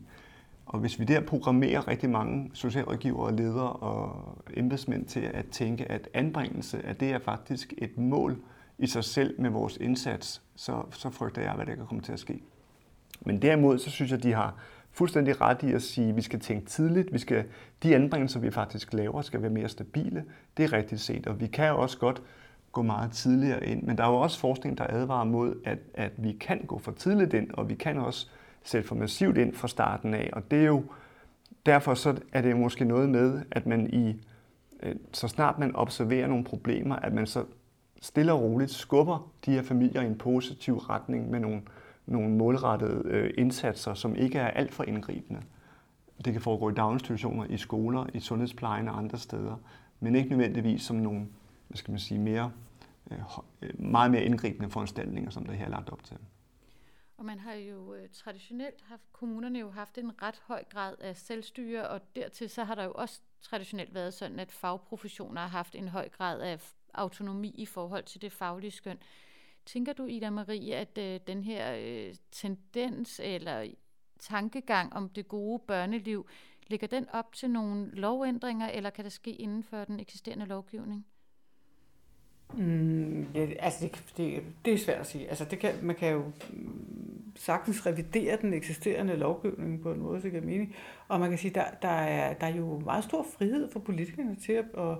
Og 0.66 0.78
hvis 0.78 1.00
vi 1.00 1.04
der 1.04 1.20
programmerer 1.20 1.88
rigtig 1.88 2.10
mange 2.10 2.50
socialrådgivere, 2.52 3.36
ledere 3.36 3.72
og 3.72 4.38
embedsmænd 4.54 5.04
til 5.04 5.20
at 5.20 5.46
tænke, 5.46 5.92
at 5.92 6.08
anbringelse, 6.14 6.86
at 6.86 7.00
det 7.00 7.10
er 7.10 7.18
faktisk 7.18 7.74
et 7.78 7.98
mål 7.98 8.36
i 8.78 8.86
sig 8.86 9.04
selv 9.04 9.40
med 9.40 9.50
vores 9.50 9.76
indsats, 9.76 10.42
så, 10.56 10.82
så 10.90 11.10
frygter 11.10 11.42
jeg, 11.42 11.52
hvad 11.52 11.66
der 11.66 11.74
kan 11.74 11.86
komme 11.86 12.02
til 12.02 12.12
at 12.12 12.20
ske. 12.20 12.42
Men 13.20 13.42
derimod, 13.42 13.78
så 13.78 13.90
synes 13.90 14.10
jeg, 14.10 14.22
de 14.22 14.32
har 14.32 14.54
fuldstændig 14.92 15.40
ret 15.40 15.62
i 15.62 15.72
at 15.72 15.82
sige, 15.82 16.08
at 16.08 16.16
vi 16.16 16.22
skal 16.22 16.40
tænke 16.40 16.66
tidligt. 16.66 17.12
Vi 17.12 17.18
skal, 17.18 17.44
de 17.82 17.94
anbringelser, 17.94 18.40
vi 18.40 18.50
faktisk 18.50 18.92
laver, 18.92 19.22
skal 19.22 19.42
være 19.42 19.50
mere 19.50 19.68
stabile. 19.68 20.24
Det 20.56 20.64
er 20.64 20.72
rigtigt 20.72 21.00
set, 21.00 21.26
og 21.26 21.40
vi 21.40 21.46
kan 21.46 21.72
også 21.72 21.98
godt 21.98 22.22
gå 22.72 22.82
meget 22.82 23.12
tidligere 23.12 23.66
ind. 23.66 23.82
Men 23.82 23.98
der 23.98 24.04
er 24.04 24.08
jo 24.08 24.16
også 24.16 24.38
forskning, 24.38 24.78
der 24.78 24.86
advarer 24.88 25.24
mod, 25.24 25.54
at, 25.64 25.78
at 25.94 26.12
vi 26.16 26.32
kan 26.32 26.64
gå 26.66 26.78
for 26.78 26.92
tidligt 26.92 27.34
ind, 27.34 27.50
og 27.50 27.68
vi 27.68 27.74
kan 27.74 27.98
også 27.98 28.28
sætte 28.62 28.88
for 28.88 28.94
massivt 28.94 29.38
ind 29.38 29.54
fra 29.54 29.68
starten 29.68 30.14
af. 30.14 30.30
Og 30.32 30.50
det 30.50 30.58
er 30.58 30.66
jo, 30.66 30.84
derfor 31.66 31.94
så 31.94 32.16
er 32.32 32.42
det 32.42 32.56
måske 32.56 32.84
noget 32.84 33.08
med, 33.08 33.42
at 33.50 33.66
man 33.66 33.94
i, 33.94 34.22
så 35.12 35.28
snart 35.28 35.58
man 35.58 35.76
observerer 35.76 36.26
nogle 36.26 36.44
problemer, 36.44 36.96
at 36.96 37.12
man 37.12 37.26
så 37.26 37.44
stille 38.04 38.32
og 38.32 38.40
roligt 38.40 38.70
skubber 38.70 39.32
de 39.46 39.50
her 39.50 39.62
familier 39.62 40.02
i 40.02 40.06
en 40.06 40.18
positiv 40.18 40.76
retning 40.76 41.30
med 41.30 41.40
nogle, 41.40 41.62
nogle 42.06 42.30
målrettede 42.30 43.02
øh, 43.04 43.34
indsatser, 43.38 43.94
som 43.94 44.16
ikke 44.16 44.38
er 44.38 44.48
alt 44.48 44.74
for 44.74 44.84
indgribende. 44.84 45.42
Det 46.24 46.32
kan 46.32 46.42
foregå 46.42 46.70
i 46.70 46.74
daginstitutioner, 46.74 47.44
i 47.44 47.56
skoler, 47.56 48.06
i 48.14 48.20
sundhedsplejen 48.20 48.88
og 48.88 48.98
andre 48.98 49.18
steder, 49.18 49.56
men 50.00 50.14
ikke 50.14 50.30
nødvendigvis 50.30 50.82
som 50.82 50.96
nogle 50.96 51.26
hvad 51.68 51.76
skal 51.76 51.90
man 51.90 52.00
sige, 52.00 52.20
mere, 52.20 52.52
øh, 53.10 53.18
øh 53.62 53.80
meget 53.80 54.10
mere 54.10 54.22
indgribende 54.22 54.70
foranstaltninger, 54.70 55.30
som 55.30 55.46
der 55.46 55.52
her 55.52 55.64
er 55.64 55.70
lagt 55.70 55.90
op 55.90 56.04
til. 56.04 56.16
Og 57.18 57.24
man 57.24 57.38
har 57.38 57.54
jo 57.54 57.94
øh, 57.94 58.08
traditionelt 58.12 58.82
haft, 58.82 59.02
kommunerne 59.12 59.58
jo 59.58 59.70
haft 59.70 59.98
en 59.98 60.22
ret 60.22 60.42
høj 60.46 60.64
grad 60.64 60.94
af 61.00 61.16
selvstyre, 61.16 61.88
og 61.88 62.00
dertil 62.16 62.50
så 62.50 62.64
har 62.64 62.74
der 62.74 62.84
jo 62.84 62.92
også 62.92 63.20
traditionelt 63.42 63.94
været 63.94 64.14
sådan, 64.14 64.38
at 64.38 64.52
fagprofessioner 64.52 65.40
har 65.40 65.48
haft 65.48 65.74
en 65.74 65.88
høj 65.88 66.08
grad 66.08 66.40
af 66.40 66.74
autonomi 66.94 67.54
i 67.58 67.66
forhold 67.66 68.04
til 68.04 68.22
det 68.22 68.32
faglige 68.32 68.70
skøn. 68.70 68.98
Tænker 69.66 69.92
du, 69.92 70.04
Ida 70.04 70.30
Marie, 70.30 70.76
at 70.76 70.98
øh, 70.98 71.20
den 71.26 71.44
her 71.44 71.74
øh, 71.78 72.14
tendens 72.32 73.20
eller 73.24 73.66
tankegang 74.18 74.92
om 74.92 75.08
det 75.08 75.28
gode 75.28 75.62
børneliv, 75.66 76.26
ligger 76.66 76.86
den 76.86 77.06
op 77.12 77.32
til 77.32 77.50
nogle 77.50 77.90
lovændringer, 77.90 78.68
eller 78.68 78.90
kan 78.90 79.04
det 79.04 79.12
ske 79.12 79.30
inden 79.30 79.62
for 79.62 79.84
den 79.84 80.00
eksisterende 80.00 80.46
lovgivning? 80.46 81.06
Mm, 82.52 83.22
ja, 83.34 83.46
altså 83.58 83.86
det, 83.86 84.04
det, 84.16 84.42
det 84.64 84.74
er 84.74 84.78
svært 84.78 85.00
at 85.00 85.06
sige. 85.06 85.28
Altså 85.28 85.44
det 85.44 85.58
kan, 85.58 85.74
man 85.82 85.96
kan 85.96 86.12
jo 86.12 86.22
mm, 86.50 87.32
sagtens 87.36 87.86
revidere 87.86 88.38
den 88.40 88.54
eksisterende 88.54 89.16
lovgivning 89.16 89.82
på 89.82 89.92
en 89.92 90.00
måde, 90.00 90.20
så 90.20 90.24
det 90.24 90.32
giver 90.32 90.44
mening. 90.44 90.74
Og 91.08 91.20
man 91.20 91.28
kan 91.28 91.38
sige, 91.38 91.54
der, 91.54 91.64
der, 91.82 91.88
er, 91.88 92.34
der 92.34 92.46
er 92.46 92.56
jo 92.56 92.78
meget 92.78 93.04
stor 93.04 93.26
frihed 93.38 93.70
for 93.70 93.80
politikerne 93.80 94.36
til 94.36 94.52
at, 94.52 94.64
at, 94.78 94.96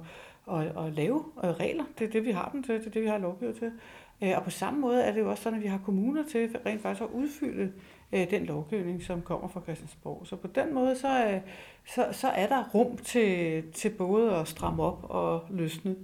at, 0.53 0.87
at 0.87 0.93
lave 0.93 1.25
regler. 1.43 1.85
Det 1.99 2.07
er 2.07 2.11
det, 2.11 2.25
vi 2.25 2.31
har 2.31 2.49
dem 2.53 2.63
til. 2.63 2.75
Det 2.75 2.87
er 2.87 2.91
det, 2.91 3.03
vi 3.03 3.09
har 3.09 3.19
lovgivet 3.19 3.57
til. 3.57 3.73
Øh, 4.23 4.33
og 4.37 4.43
på 4.45 4.51
samme 4.51 4.81
måde 4.81 5.03
er 5.03 5.13
det 5.13 5.21
jo 5.21 5.31
også 5.31 5.43
sådan, 5.43 5.59
at 5.59 5.63
vi 5.63 5.69
har 5.69 5.79
kommuner 5.85 6.25
til 6.29 6.57
rent 6.67 6.83
faktisk 6.83 7.03
at 7.03 7.09
udfylde 7.13 7.73
øh, 8.13 8.31
den 8.31 8.45
lovgivning, 8.45 9.03
som 9.03 9.23
kommer 9.23 9.49
fra 9.49 9.61
Christiansborg. 9.61 10.27
Så 10.27 10.37
på 10.37 10.47
den 10.47 10.75
måde, 10.75 10.97
så, 10.97 11.27
øh, 11.27 11.41
så, 11.87 12.09
så 12.13 12.29
er 12.29 12.47
der 12.47 12.71
rum 12.75 12.97
til, 12.97 13.63
til 13.73 13.91
både 13.91 14.37
at 14.37 14.49
stramme 14.49 14.83
op 14.83 15.07
og 15.09 15.45
løsne. 15.51 15.97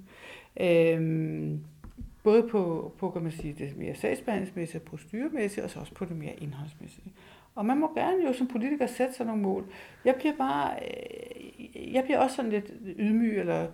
Øhm, 0.61 1.61
både 2.23 2.49
på, 2.49 2.93
på 2.99 3.11
kan 3.11 3.23
man 3.23 3.33
sige, 3.33 3.55
det 3.59 3.77
mere 3.77 3.95
sagsbehandlingsmæssige 3.95 4.81
og 4.81 4.85
proceduremæssige, 4.85 5.65
og 5.65 5.71
så 5.71 5.81
også 5.81 5.95
på 5.95 6.05
det 6.05 6.17
mere 6.17 6.35
indholdsmæssige. 6.35 7.13
Og 7.55 7.67
man 7.67 7.79
må 7.79 7.95
gerne 7.95 8.27
jo 8.27 8.33
som 8.33 8.47
politiker 8.47 8.87
sætte 8.87 9.15
sig 9.15 9.27
nogle 9.27 9.43
mål. 9.43 9.65
Jeg 10.05 10.15
bliver 10.15 10.37
bare, 10.37 10.71
jeg 11.93 12.05
bliver 12.05 12.19
også 12.19 12.37
sådan 12.37 12.51
lidt 12.51 12.73
ydmyg, 12.99 13.39
eller 13.39 13.67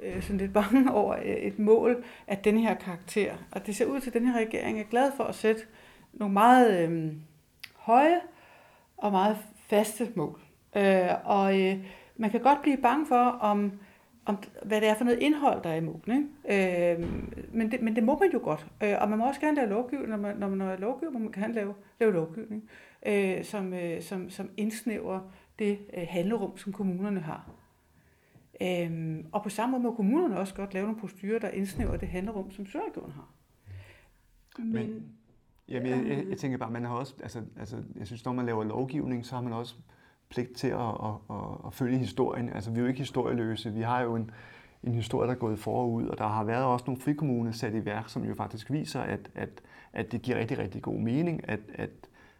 øh, 0.00 0.22
sådan 0.22 0.36
lidt 0.36 0.52
bange 0.52 0.92
over 1.00 1.16
øh, 1.16 1.24
et 1.24 1.58
mål 1.58 2.04
af 2.26 2.38
den 2.38 2.58
her 2.58 2.74
karakter. 2.74 3.32
Og 3.50 3.66
det 3.66 3.76
ser 3.76 3.86
ud 3.86 4.00
til, 4.00 4.10
at 4.10 4.14
den 4.14 4.26
her 4.26 4.38
regering 4.38 4.80
er 4.80 4.84
glad 4.84 5.12
for 5.16 5.24
at 5.24 5.34
sætte 5.34 5.62
nogle 6.12 6.32
meget 6.32 6.88
øh, 6.88 7.12
høje 7.76 8.20
og 8.96 9.12
meget 9.12 9.36
faste 9.68 10.08
mål. 10.14 10.40
Øh, 10.76 11.10
og 11.24 11.60
øh, 11.60 11.78
man 12.16 12.30
kan 12.30 12.40
godt 12.40 12.62
blive 12.62 12.76
bange 12.76 13.06
for, 13.06 13.24
om 13.24 13.72
om, 14.24 14.38
hvad 14.62 14.80
det 14.80 14.88
er 14.88 14.94
for 14.94 15.04
noget 15.04 15.18
indhold, 15.18 15.62
der 15.62 15.70
er 15.70 15.74
i 15.74 15.80
målen. 15.80 16.28
Ikke? 16.46 16.92
Øh, 16.94 17.06
men, 17.52 17.70
det, 17.70 17.82
men 17.82 17.96
det 17.96 18.04
må 18.04 18.18
man 18.18 18.32
jo 18.32 18.40
godt. 18.42 18.66
Øh, 18.82 18.94
og 19.00 19.08
man 19.08 19.18
må 19.18 19.26
også 19.26 19.40
gerne 19.40 19.56
lave 19.56 19.68
lovgivning, 19.68 20.10
når 20.10 20.16
man, 20.16 20.36
når 20.36 20.48
man 20.48 20.60
er 20.60 20.76
lovgiver, 20.76 21.12
må 21.12 21.18
man 21.18 21.32
gerne 21.32 21.54
lave, 21.54 21.74
lave 22.00 22.12
lovgivning, 22.12 22.70
øh, 23.06 23.44
som, 23.44 23.74
øh, 23.74 24.02
som, 24.02 24.30
som 24.30 24.50
indsnæver 24.56 25.20
det 25.58 25.78
øh, 25.96 26.06
handlerum, 26.08 26.56
som 26.56 26.72
kommunerne 26.72 27.20
har. 27.20 27.50
Øh, 28.62 29.24
og 29.32 29.42
på 29.42 29.48
samme 29.48 29.70
måde 29.70 29.82
må 29.82 29.94
kommunerne 29.94 30.38
også 30.38 30.54
godt 30.54 30.74
lave 30.74 30.86
nogle 30.86 31.00
procedurer, 31.00 31.38
der 31.38 31.48
indsnæver 31.48 31.96
det 31.96 32.08
handlerum, 32.08 32.50
som 32.50 32.66
Søregården 32.66 33.12
har. 33.12 33.28
Men, 34.58 34.72
men 34.72 35.12
jamen, 35.68 35.90
jeg, 35.90 36.06
jeg, 36.06 36.26
jeg 36.28 36.38
tænker 36.38 36.58
bare, 36.58 36.70
man 36.70 36.84
har 36.84 36.94
også, 36.94 37.14
altså, 37.22 37.42
altså, 37.58 37.76
jeg 37.96 38.06
synes, 38.06 38.24
når 38.24 38.32
man 38.32 38.46
laver 38.46 38.64
lovgivning, 38.64 39.26
så 39.26 39.34
har 39.34 39.42
man 39.42 39.52
også 39.52 39.74
pligt 40.28 40.56
til 40.56 40.68
at, 40.68 40.80
at, 40.80 41.14
at, 41.30 41.66
at 41.66 41.74
følge 41.74 41.98
historien. 41.98 42.48
Altså, 42.48 42.70
vi 42.70 42.76
er 42.76 42.80
jo 42.80 42.88
ikke 42.88 42.98
historieløse. 42.98 43.72
Vi 43.72 43.80
har 43.80 44.00
jo 44.00 44.16
en, 44.16 44.30
en 44.82 44.94
historie, 44.94 45.28
der 45.28 45.34
er 45.34 45.38
gået 45.38 45.58
forud, 45.58 46.06
og 46.06 46.18
der 46.18 46.26
har 46.26 46.44
været 46.44 46.64
også 46.64 46.84
nogle 46.86 47.00
frikommuner 47.00 47.52
sat 47.52 47.74
i 47.74 47.84
værk, 47.84 48.08
som 48.08 48.24
jo 48.24 48.34
faktisk 48.34 48.70
viser, 48.70 49.00
at, 49.00 49.30
at, 49.34 49.62
at 49.92 50.12
det 50.12 50.22
giver 50.22 50.38
rigtig, 50.38 50.58
rigtig 50.58 50.82
god 50.82 50.98
mening 50.98 51.48
at, 51.48 51.60
at, 51.74 51.90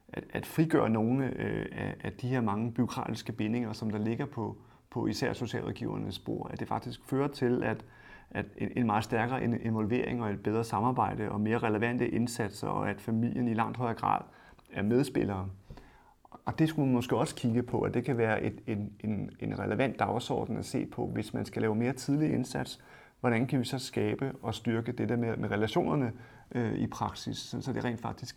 at, 0.09 0.25
at 0.31 0.47
frigøre 0.47 0.91
nogle 0.91 1.25
øh, 1.25 1.67
af, 1.73 1.97
af 2.05 2.13
de 2.13 2.29
her 2.29 2.41
mange 2.41 2.73
byråkratiske 2.73 3.33
bindinger, 3.33 3.73
som 3.73 3.91
der 3.91 3.99
ligger 3.99 4.27
på, 4.27 4.57
på 4.93 5.07
især 5.07 5.33
socialrådgivernes 5.33 6.15
spor, 6.15 6.49
at 6.53 6.61
det 6.61 6.69
faktisk 6.69 7.01
fører 7.05 7.29
til, 7.29 7.63
at, 7.63 7.85
at 8.31 8.47
en 8.59 8.87
meget 8.87 9.05
stærkere 9.05 9.45
involvering 9.45 10.23
og 10.23 10.31
et 10.31 10.43
bedre 10.43 10.65
samarbejde 10.65 11.31
og 11.31 11.41
mere 11.41 11.59
relevante 11.59 12.09
indsatser, 12.09 12.69
og 12.69 12.91
at 12.91 13.01
familien 13.01 13.49
i 13.49 13.55
langt 13.55 13.77
højere 13.77 13.95
grad 13.95 14.21
er 14.73 14.83
medspillere 14.83 15.49
og 16.45 16.59
det 16.59 16.69
skulle 16.69 16.87
man 16.87 16.95
måske 16.95 17.17
også 17.17 17.35
kigge 17.35 17.63
på, 17.63 17.81
at 17.81 17.95
det 17.95 18.05
kan 18.05 18.19
være 18.19 18.43
et, 18.43 18.61
en, 18.67 18.93
en, 19.01 19.31
en 19.41 19.59
relevant 19.59 19.99
dagsorden 19.99 20.57
at 20.57 20.65
se 20.65 20.87
på, 20.87 21.07
hvis 21.07 21.35
man 21.35 21.45
skal 21.45 21.63
lave 21.63 21.75
mere 21.75 21.93
tidlig 21.93 22.33
indsats. 22.33 22.81
Hvordan 23.21 23.47
kan 23.47 23.59
vi 23.59 23.65
så 23.65 23.79
skabe 23.79 24.33
og 24.43 24.55
styrke 24.55 24.93
det 24.93 25.09
der 25.09 25.17
med, 25.17 25.37
med 25.37 25.51
relationerne 25.51 26.13
øh, 26.55 26.75
i 26.75 26.87
praksis, 26.87 27.37
så 27.61 27.73
det 27.75 27.85
rent 27.85 28.01
faktisk 28.01 28.37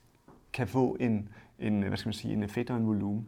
kan 0.53 0.67
få 0.67 0.97
en, 0.99 1.29
en, 1.59 1.81
hvad 1.81 1.97
skal 1.97 2.07
man 2.07 2.13
sige, 2.13 2.33
en 2.33 2.43
effekt 2.43 2.69
og 2.69 2.77
en 2.77 2.87
volumen. 2.87 3.25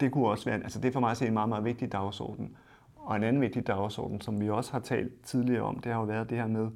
Det 0.00 0.12
kunne 0.12 0.28
også 0.28 0.44
være, 0.44 0.62
altså 0.62 0.80
det 0.80 0.88
er 0.88 0.92
for 0.92 1.00
mig 1.00 1.10
at 1.10 1.16
se 1.16 1.26
en 1.26 1.32
meget, 1.32 1.48
meget 1.48 1.64
vigtig 1.64 1.92
dagsorden. 1.92 2.56
Og 2.96 3.16
en 3.16 3.22
anden 3.22 3.42
vigtig 3.42 3.66
dagsorden, 3.66 4.20
som 4.20 4.40
vi 4.40 4.50
også 4.50 4.72
har 4.72 4.80
talt 4.80 5.22
tidligere 5.22 5.62
om, 5.62 5.78
det 5.78 5.92
har 5.92 6.00
jo 6.00 6.06
været 6.06 6.30
det 6.30 6.38
her 6.38 6.46
med, 6.46 6.70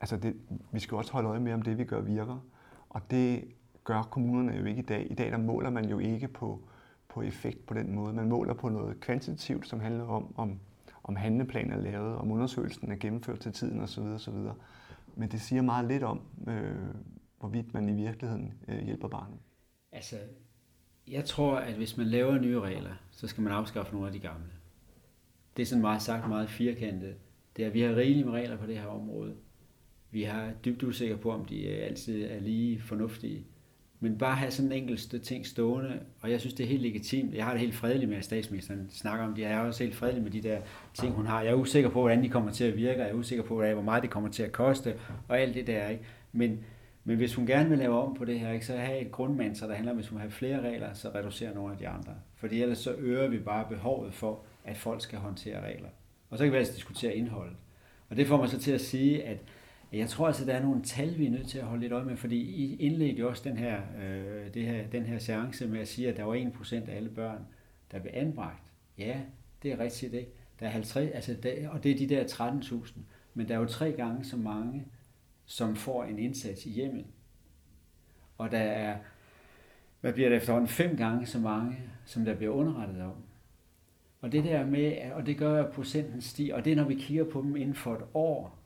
altså 0.00 0.16
det, 0.16 0.36
vi 0.72 0.80
skal 0.80 0.96
også 0.96 1.12
holde 1.12 1.28
øje 1.28 1.40
med, 1.40 1.52
om 1.52 1.62
det 1.62 1.78
vi 1.78 1.84
gør 1.84 2.00
virker. 2.00 2.44
Og 2.88 3.10
det 3.10 3.44
gør 3.84 4.02
kommunerne 4.02 4.52
jo 4.52 4.64
ikke 4.64 4.82
i 4.82 4.84
dag. 4.84 5.10
I 5.10 5.14
dag 5.14 5.30
der 5.30 5.38
måler 5.38 5.70
man 5.70 5.88
jo 5.88 5.98
ikke 5.98 6.28
på, 6.28 6.60
på 7.08 7.22
effekt 7.22 7.66
på 7.66 7.74
den 7.74 7.94
måde. 7.94 8.12
Man 8.12 8.28
måler 8.28 8.54
på 8.54 8.68
noget 8.68 9.00
kvantitativt, 9.00 9.68
som 9.68 9.80
handler 9.80 10.04
om, 10.04 10.34
om, 10.36 10.60
om 11.02 11.16
handleplanen 11.16 11.72
er 11.72 11.76
lavet, 11.76 12.16
om 12.16 12.30
undersøgelsen 12.30 12.92
er 12.92 12.96
gennemført 12.96 13.40
til 13.40 13.52
tiden 13.52 13.80
osv. 13.80 14.02
osv. 14.02 14.34
Men 15.16 15.30
det 15.30 15.40
siger 15.40 15.62
meget 15.62 15.88
lidt 15.88 16.02
om, 16.02 16.20
øh, 16.48 16.76
hvorvidt 17.38 17.74
man 17.74 17.88
i 17.88 17.92
virkeligheden 17.92 18.54
øh, 18.68 18.78
hjælper 18.78 19.08
barnet. 19.08 19.38
Altså, 19.92 20.16
jeg 21.10 21.24
tror, 21.24 21.56
at 21.56 21.74
hvis 21.74 21.96
man 21.96 22.06
laver 22.06 22.38
nye 22.38 22.60
regler, 22.60 22.90
så 23.10 23.26
skal 23.26 23.42
man 23.42 23.52
afskaffe 23.52 23.92
nogle 23.92 24.06
af 24.06 24.12
de 24.12 24.18
gamle. 24.18 24.50
Det 25.56 25.62
er 25.62 25.66
sådan 25.66 25.82
meget 25.82 26.02
sagt 26.02 26.28
meget 26.28 26.50
firkantet. 26.50 27.14
Det 27.56 27.62
er, 27.62 27.66
at 27.68 27.74
vi 27.74 27.80
har 27.80 27.96
rigeligt 27.96 28.26
med 28.26 28.34
regler 28.34 28.56
på 28.56 28.66
det 28.66 28.78
her 28.78 28.86
område. 28.86 29.34
Vi 30.10 30.22
har 30.22 30.52
dybt 30.64 30.82
usikre 30.82 31.16
på, 31.16 31.30
om 31.30 31.44
de 31.44 31.66
øh, 31.66 31.86
altid 31.86 32.24
er 32.24 32.40
lige 32.40 32.80
fornuftige. 32.80 33.46
Men 34.00 34.18
bare 34.18 34.36
have 34.36 34.50
sådan 34.50 34.72
en 34.72 34.82
enkelt 34.82 35.14
ting 35.22 35.46
stående, 35.46 36.00
og 36.20 36.30
jeg 36.30 36.40
synes, 36.40 36.54
det 36.54 36.64
er 36.64 36.68
helt 36.68 36.82
legitimt. 36.82 37.34
Jeg 37.34 37.44
har 37.44 37.52
det 37.52 37.60
helt 37.60 37.74
fredeligt 37.74 38.08
med, 38.08 38.18
at 38.18 38.24
statsministeren 38.24 38.90
snakker 38.90 39.26
om 39.26 39.34
det. 39.34 39.42
Jeg 39.42 39.52
er 39.52 39.58
også 39.58 39.84
helt 39.84 39.96
fredelig 39.96 40.22
med 40.22 40.30
de 40.30 40.42
der 40.42 40.60
ting, 40.94 41.12
hun 41.12 41.26
har. 41.26 41.42
Jeg 41.42 41.50
er 41.50 41.54
usikker 41.54 41.90
på, 41.90 42.00
hvordan 42.00 42.22
de 42.22 42.28
kommer 42.28 42.52
til 42.52 42.64
at 42.64 42.76
virke, 42.76 43.00
jeg 43.00 43.10
er 43.10 43.14
usikker 43.14 43.44
på, 43.44 43.54
hvor 43.54 43.82
meget 43.82 44.02
det 44.02 44.10
kommer 44.10 44.30
til 44.30 44.42
at 44.42 44.52
koste, 44.52 44.94
og 45.28 45.40
alt 45.40 45.54
det 45.54 45.66
der. 45.66 45.88
Ikke? 45.88 46.04
Men, 46.32 46.64
men 47.08 47.16
hvis 47.16 47.34
hun 47.34 47.46
gerne 47.46 47.68
vil 47.68 47.78
lave 47.78 48.02
om 48.02 48.14
på 48.14 48.24
det 48.24 48.40
her, 48.40 48.52
ikke, 48.52 48.66
så 48.66 48.76
have 48.76 48.98
et 48.98 49.12
grundmantra, 49.12 49.66
der 49.66 49.74
handler 49.74 49.92
om, 49.92 49.98
at 49.98 50.04
hvis 50.04 50.10
hun 50.10 50.20
har 50.20 50.28
flere 50.28 50.60
regler, 50.60 50.92
så 50.94 51.10
reducerer 51.14 51.54
nogle 51.54 51.72
af 51.72 51.78
de 51.78 51.88
andre. 51.88 52.14
Fordi 52.36 52.62
ellers 52.62 52.78
så 52.78 52.94
øger 52.98 53.28
vi 53.28 53.38
bare 53.38 53.66
behovet 53.68 54.14
for, 54.14 54.44
at 54.64 54.76
folk 54.76 55.02
skal 55.02 55.18
håndtere 55.18 55.60
regler. 55.60 55.88
Og 56.30 56.38
så 56.38 56.44
kan 56.44 56.52
vi 56.52 56.58
altså 56.58 56.74
diskutere 56.74 57.14
indholdet. 57.14 57.56
Og 58.08 58.16
det 58.16 58.26
får 58.26 58.36
mig 58.36 58.48
så 58.48 58.58
til 58.58 58.72
at 58.72 58.80
sige, 58.80 59.24
at 59.24 59.38
jeg 59.92 60.08
tror 60.08 60.26
altså, 60.26 60.44
der 60.44 60.54
er 60.54 60.62
nogle 60.62 60.82
tal, 60.82 61.18
vi 61.18 61.26
er 61.26 61.30
nødt 61.30 61.48
til 61.48 61.58
at 61.58 61.64
holde 61.64 61.80
lidt 61.80 61.92
øje 61.92 62.04
med, 62.04 62.16
fordi 62.16 62.36
I 62.36 62.76
indledte 62.76 63.20
jo 63.20 63.28
også 63.28 63.48
den 63.48 63.56
her, 63.56 63.80
øh, 64.02 64.54
det 64.54 64.66
her, 64.66 64.86
den 64.86 65.02
her 65.02 65.18
seance 65.18 65.66
med 65.66 65.80
at 65.80 65.88
sige, 65.88 66.08
at 66.08 66.16
der 66.16 66.24
var 66.24 66.34
1% 66.34 66.90
af 66.90 66.96
alle 66.96 67.08
børn, 67.08 67.46
der 67.92 67.98
blev 67.98 68.12
anbragt. 68.14 68.62
Ja, 68.98 69.20
det 69.62 69.72
er 69.72 69.78
rigtigt, 69.78 70.14
ikke? 70.14 70.30
Der 70.60 70.66
er 70.66 70.70
50, 70.70 71.10
altså 71.14 71.36
der, 71.42 71.68
og 71.68 71.84
det 71.84 71.90
er 71.90 71.96
de 71.96 72.14
der 72.14 72.24
13.000, 72.24 72.98
men 73.34 73.48
der 73.48 73.54
er 73.54 73.58
jo 73.58 73.66
tre 73.66 73.92
gange 73.92 74.24
så 74.24 74.36
mange, 74.36 74.84
som 75.48 75.76
får 75.76 76.04
en 76.04 76.18
indsats 76.18 76.66
i 76.66 76.70
hjemmet. 76.70 77.04
Og 78.38 78.50
der 78.50 78.58
er, 78.58 78.96
hvad 80.00 80.12
bliver 80.12 80.28
det 80.28 80.36
efterhånden, 80.36 80.68
fem 80.68 80.96
gange 80.96 81.26
så 81.26 81.38
mange, 81.38 81.76
som 82.04 82.24
der 82.24 82.34
bliver 82.34 82.52
underrettet 82.52 83.02
om. 83.02 83.14
Og 84.20 84.32
det 84.32 84.44
der 84.44 84.66
med, 84.66 85.12
og 85.12 85.26
det 85.26 85.36
gør, 85.36 85.64
at 85.64 85.72
procenten 85.72 86.20
stiger, 86.20 86.54
og 86.54 86.64
det 86.64 86.72
er, 86.72 86.76
når 86.76 86.84
vi 86.84 86.94
kigger 86.94 87.24
på 87.24 87.42
dem 87.42 87.56
inden 87.56 87.74
for 87.74 87.94
et 87.94 88.04
år, 88.14 88.58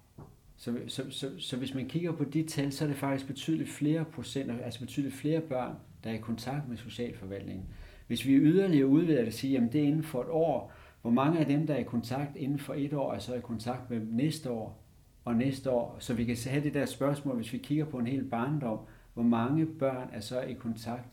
så, 0.57 0.79
så, 0.87 1.11
så, 1.11 1.31
så 1.39 1.57
hvis 1.57 1.75
man 1.75 1.89
kigger 1.89 2.13
på 2.13 2.25
de 2.25 2.47
tal, 2.47 2.73
så 2.73 2.85
er 2.85 2.89
det 2.89 2.97
faktisk 2.97 3.27
betydeligt 3.27 3.71
flere 3.71 4.05
procent, 4.05 4.51
altså 4.51 4.81
betydeligt 4.81 5.15
flere 5.15 5.41
børn, 5.41 5.75
der 6.05 6.11
er 6.11 6.15
i 6.15 6.19
kontakt 6.19 6.69
med 6.69 6.77
socialforvaltningen. 6.77 7.65
Hvis 8.07 8.27
vi 8.27 8.33
yderligere 8.33 8.87
udvider 8.87 9.25
det 9.25 9.35
sige, 9.35 9.57
at 9.57 9.73
det 9.73 9.81
er 9.81 9.87
inden 9.87 10.03
for 10.03 10.23
et 10.23 10.29
år, 10.31 10.73
hvor 11.03 11.11
mange 11.11 11.39
af 11.39 11.47
dem, 11.47 11.67
der 11.67 11.75
er 11.75 11.79
i 11.79 11.83
kontakt 11.83 12.37
inden 12.37 12.59
for 12.59 12.75
et 12.75 12.93
år, 12.93 13.13
er 13.13 13.19
så 13.19 13.35
i 13.35 13.41
kontakt 13.41 13.91
med 13.91 14.01
næste 14.01 14.51
år 14.51 14.82
og 15.25 15.37
næste 15.37 15.71
år, 15.71 15.97
så 15.99 16.15
vi 16.15 16.25
kan 16.25 16.37
have 16.47 16.65
det 16.65 16.75
der 16.75 16.87
spørgsmål, 16.87 17.37
hvis 17.37 17.53
vi 17.53 17.59
kigger 17.59 17.85
på 17.85 17.99
en 17.99 18.07
hel 18.07 18.25
barndom, 18.25 18.79
hvor 19.15 19.23
mange 19.23 19.67
børn 19.67 20.09
er 20.13 20.21
så 20.21 20.41
i 20.41 20.53
kontakt 20.53 21.09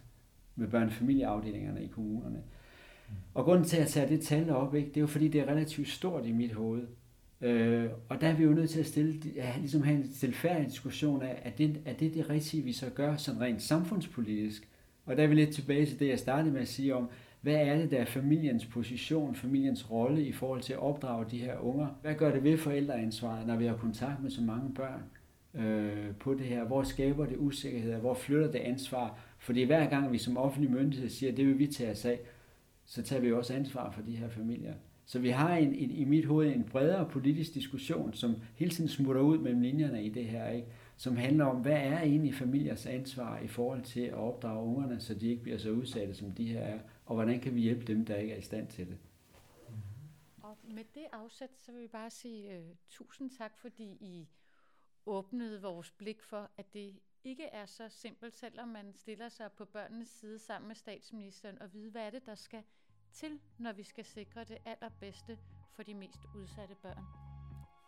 med 0.56 0.68
børnefamilieafdelingerne 0.68 1.84
i 1.84 1.88
kommunerne. 1.88 2.44
Og 3.34 3.46
grunden 3.46 3.66
til 3.66 3.78
at 3.78 3.88
tage 3.88 4.10
det 4.10 4.22
tal 4.22 4.50
op, 4.50 4.76
ikke, 4.76 4.90
det 4.90 4.98
er 4.98 5.02
jo 5.02 5.08
fordi, 5.08 5.28
det 5.28 5.42
er 5.42 5.48
relativt 5.48 5.88
stort 5.88 6.26
i 6.26 6.32
mit 6.32 6.54
hoved. 6.54 6.88
Øh, 7.42 7.90
og 8.10 8.22
der 8.22 8.28
er 8.28 8.36
vi 8.36 8.44
jo 8.44 8.52
nødt 8.52 8.70
til 8.70 8.80
at 8.80 8.86
stille, 8.86 9.22
ja, 9.36 9.54
ligesom 9.60 9.82
have 9.82 9.98
en 9.98 10.12
tilfærdig 10.12 10.68
diskussion 10.68 11.22
af, 11.22 11.42
er 11.46 11.50
det, 11.50 11.82
er 11.86 11.94
det 11.94 12.14
det 12.14 12.30
rigtige, 12.30 12.64
vi 12.64 12.74
så 12.74 12.90
gør 12.90 13.16
sådan 13.16 13.42
rent 13.42 13.62
samfundspolitisk? 13.62 14.70
Og 15.06 15.18
der 15.18 15.24
er 15.24 15.28
vi 15.28 15.36
lidt 15.36 15.54
tilbage 15.54 15.86
til 15.86 16.00
det, 16.00 16.08
jeg 16.08 16.20
startede 16.20 16.54
med 16.54 16.62
at 16.62 16.68
sige 16.68 16.96
om, 16.96 17.10
hvad 17.42 17.56
er 17.56 17.78
det, 17.78 17.92
der 17.92 17.98
er 17.98 18.06
familiens 18.06 18.66
position, 18.66 19.36
familiens 19.36 19.92
rolle 19.92 20.26
i 20.26 20.32
forhold 20.32 20.62
til 20.62 20.74
at 20.74 20.80
opdrage 20.80 21.26
de 21.32 21.38
her 21.38 21.60
unger? 21.60 21.88
Hvad 22.02 22.16
gør 22.16 22.32
det 22.32 22.44
ved 22.44 22.58
forældreansvaret, 22.58 23.48
når 23.48 23.56
vi 23.56 23.66
har 23.66 23.76
kontakt 23.76 24.24
med 24.24 24.32
så 24.32 24.42
mange 24.42 24.74
børn 24.74 25.04
øh, 25.64 26.16
på 26.16 26.34
det 26.34 26.46
her? 26.46 26.64
Hvor 26.64 26.84
skaber 26.84 27.26
det 27.26 27.38
usikkerhed? 27.38 27.96
Hvor 28.00 28.14
flytter 28.14 28.52
det 28.52 28.60
ansvar? 28.60 29.20
Fordi 29.38 29.64
hver 29.64 29.90
gang 29.90 30.12
vi 30.12 30.18
som 30.18 30.38
offentlig 30.38 30.72
myndighed 30.72 31.10
siger, 31.10 31.32
at 31.32 31.38
det 31.38 31.48
vil 31.48 31.60
vi 31.60 31.68
tage 31.68 31.92
os 31.92 32.06
af, 32.06 32.20
så 32.86 33.02
tager 33.02 33.22
vi 33.22 33.32
også 33.32 33.54
ansvar 33.54 33.92
for 33.92 34.02
de 34.02 34.16
her 34.16 34.30
familier. 34.30 34.74
Så 35.06 35.20
vi 35.20 35.30
har 35.30 35.58
en, 35.58 35.74
en, 35.74 35.92
i 35.92 36.04
mit 36.04 36.26
hoved 36.26 36.56
en 36.56 36.64
bredere 36.64 37.06
politisk 37.06 37.54
diskussion, 37.54 38.14
som 38.14 38.36
hele 38.56 38.72
tiden 38.72 38.90
smutter 38.90 39.22
ud 39.22 39.38
mellem 39.38 39.62
linjerne 39.62 40.04
i 40.04 40.10
det 40.10 40.26
her, 40.26 40.50
ikke? 40.50 40.68
som 40.98 41.18
handler 41.18 41.46
om, 41.46 41.56
hvad 41.56 41.78
er 41.78 42.02
egentlig 42.02 42.36
familiers 42.36 42.86
ansvar 42.86 43.40
i 43.40 43.48
forhold 43.48 43.82
til 43.82 44.02
at 44.02 44.14
opdrage 44.14 44.66
ungerne, 44.66 45.00
så 45.00 45.14
de 45.14 45.30
ikke 45.30 45.44
bliver 45.44 45.58
så 45.58 45.70
udsatte, 45.70 46.14
som 46.14 46.32
de 46.32 46.48
her 46.48 46.60
er, 46.60 46.80
og 47.10 47.16
hvordan 47.16 47.40
kan 47.40 47.56
vi 47.56 47.62
hjælpe 47.62 47.86
dem, 47.86 48.06
der 48.06 48.16
ikke 48.16 48.34
er 48.34 48.38
i 48.38 48.42
stand 48.42 48.68
til 48.68 48.88
det. 48.88 48.98
Og 50.44 50.58
med 50.64 50.84
det 50.96 51.06
afsæt, 51.12 51.50
så 51.58 51.72
vil 51.72 51.82
vi 51.82 51.88
bare 51.88 52.10
sige 52.10 52.60
uh, 52.60 52.76
tusind 52.90 53.32
tak, 53.32 53.58
fordi 53.58 53.84
I 53.84 54.30
åbnede 55.06 55.62
vores 55.62 55.92
blik 55.92 56.24
for, 56.24 56.50
at 56.58 56.74
det 56.74 57.00
ikke 57.24 57.46
er 57.46 57.66
så 57.66 57.90
simpelt, 57.90 58.34
selvom 58.34 58.68
man 58.68 58.94
stiller 58.94 59.30
sig 59.30 59.52
på 59.52 59.66
børnenes 59.66 60.08
side 60.08 60.40
sammen 60.40 60.68
med 60.68 60.76
statsministeren 60.76 61.62
og 61.62 61.74
vide, 61.74 61.92
hvad 61.92 62.06
er 62.06 62.10
det, 62.10 62.26
der 62.26 62.36
skal 62.36 62.64
til, 63.12 63.40
når 63.58 63.74
vi 63.74 63.84
skal 63.84 64.06
sikre 64.06 64.44
det 64.44 64.58
allerbedste 64.66 65.40
for 65.76 65.84
de 65.84 65.94
mest 65.94 66.20
udsatte 66.36 66.76
børn. 66.76 67.04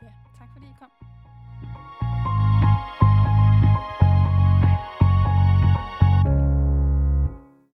Ja, 0.01 0.13
tak 0.37 0.49
fordi 0.53 0.65
I 0.65 0.73
kom. 0.79 1.10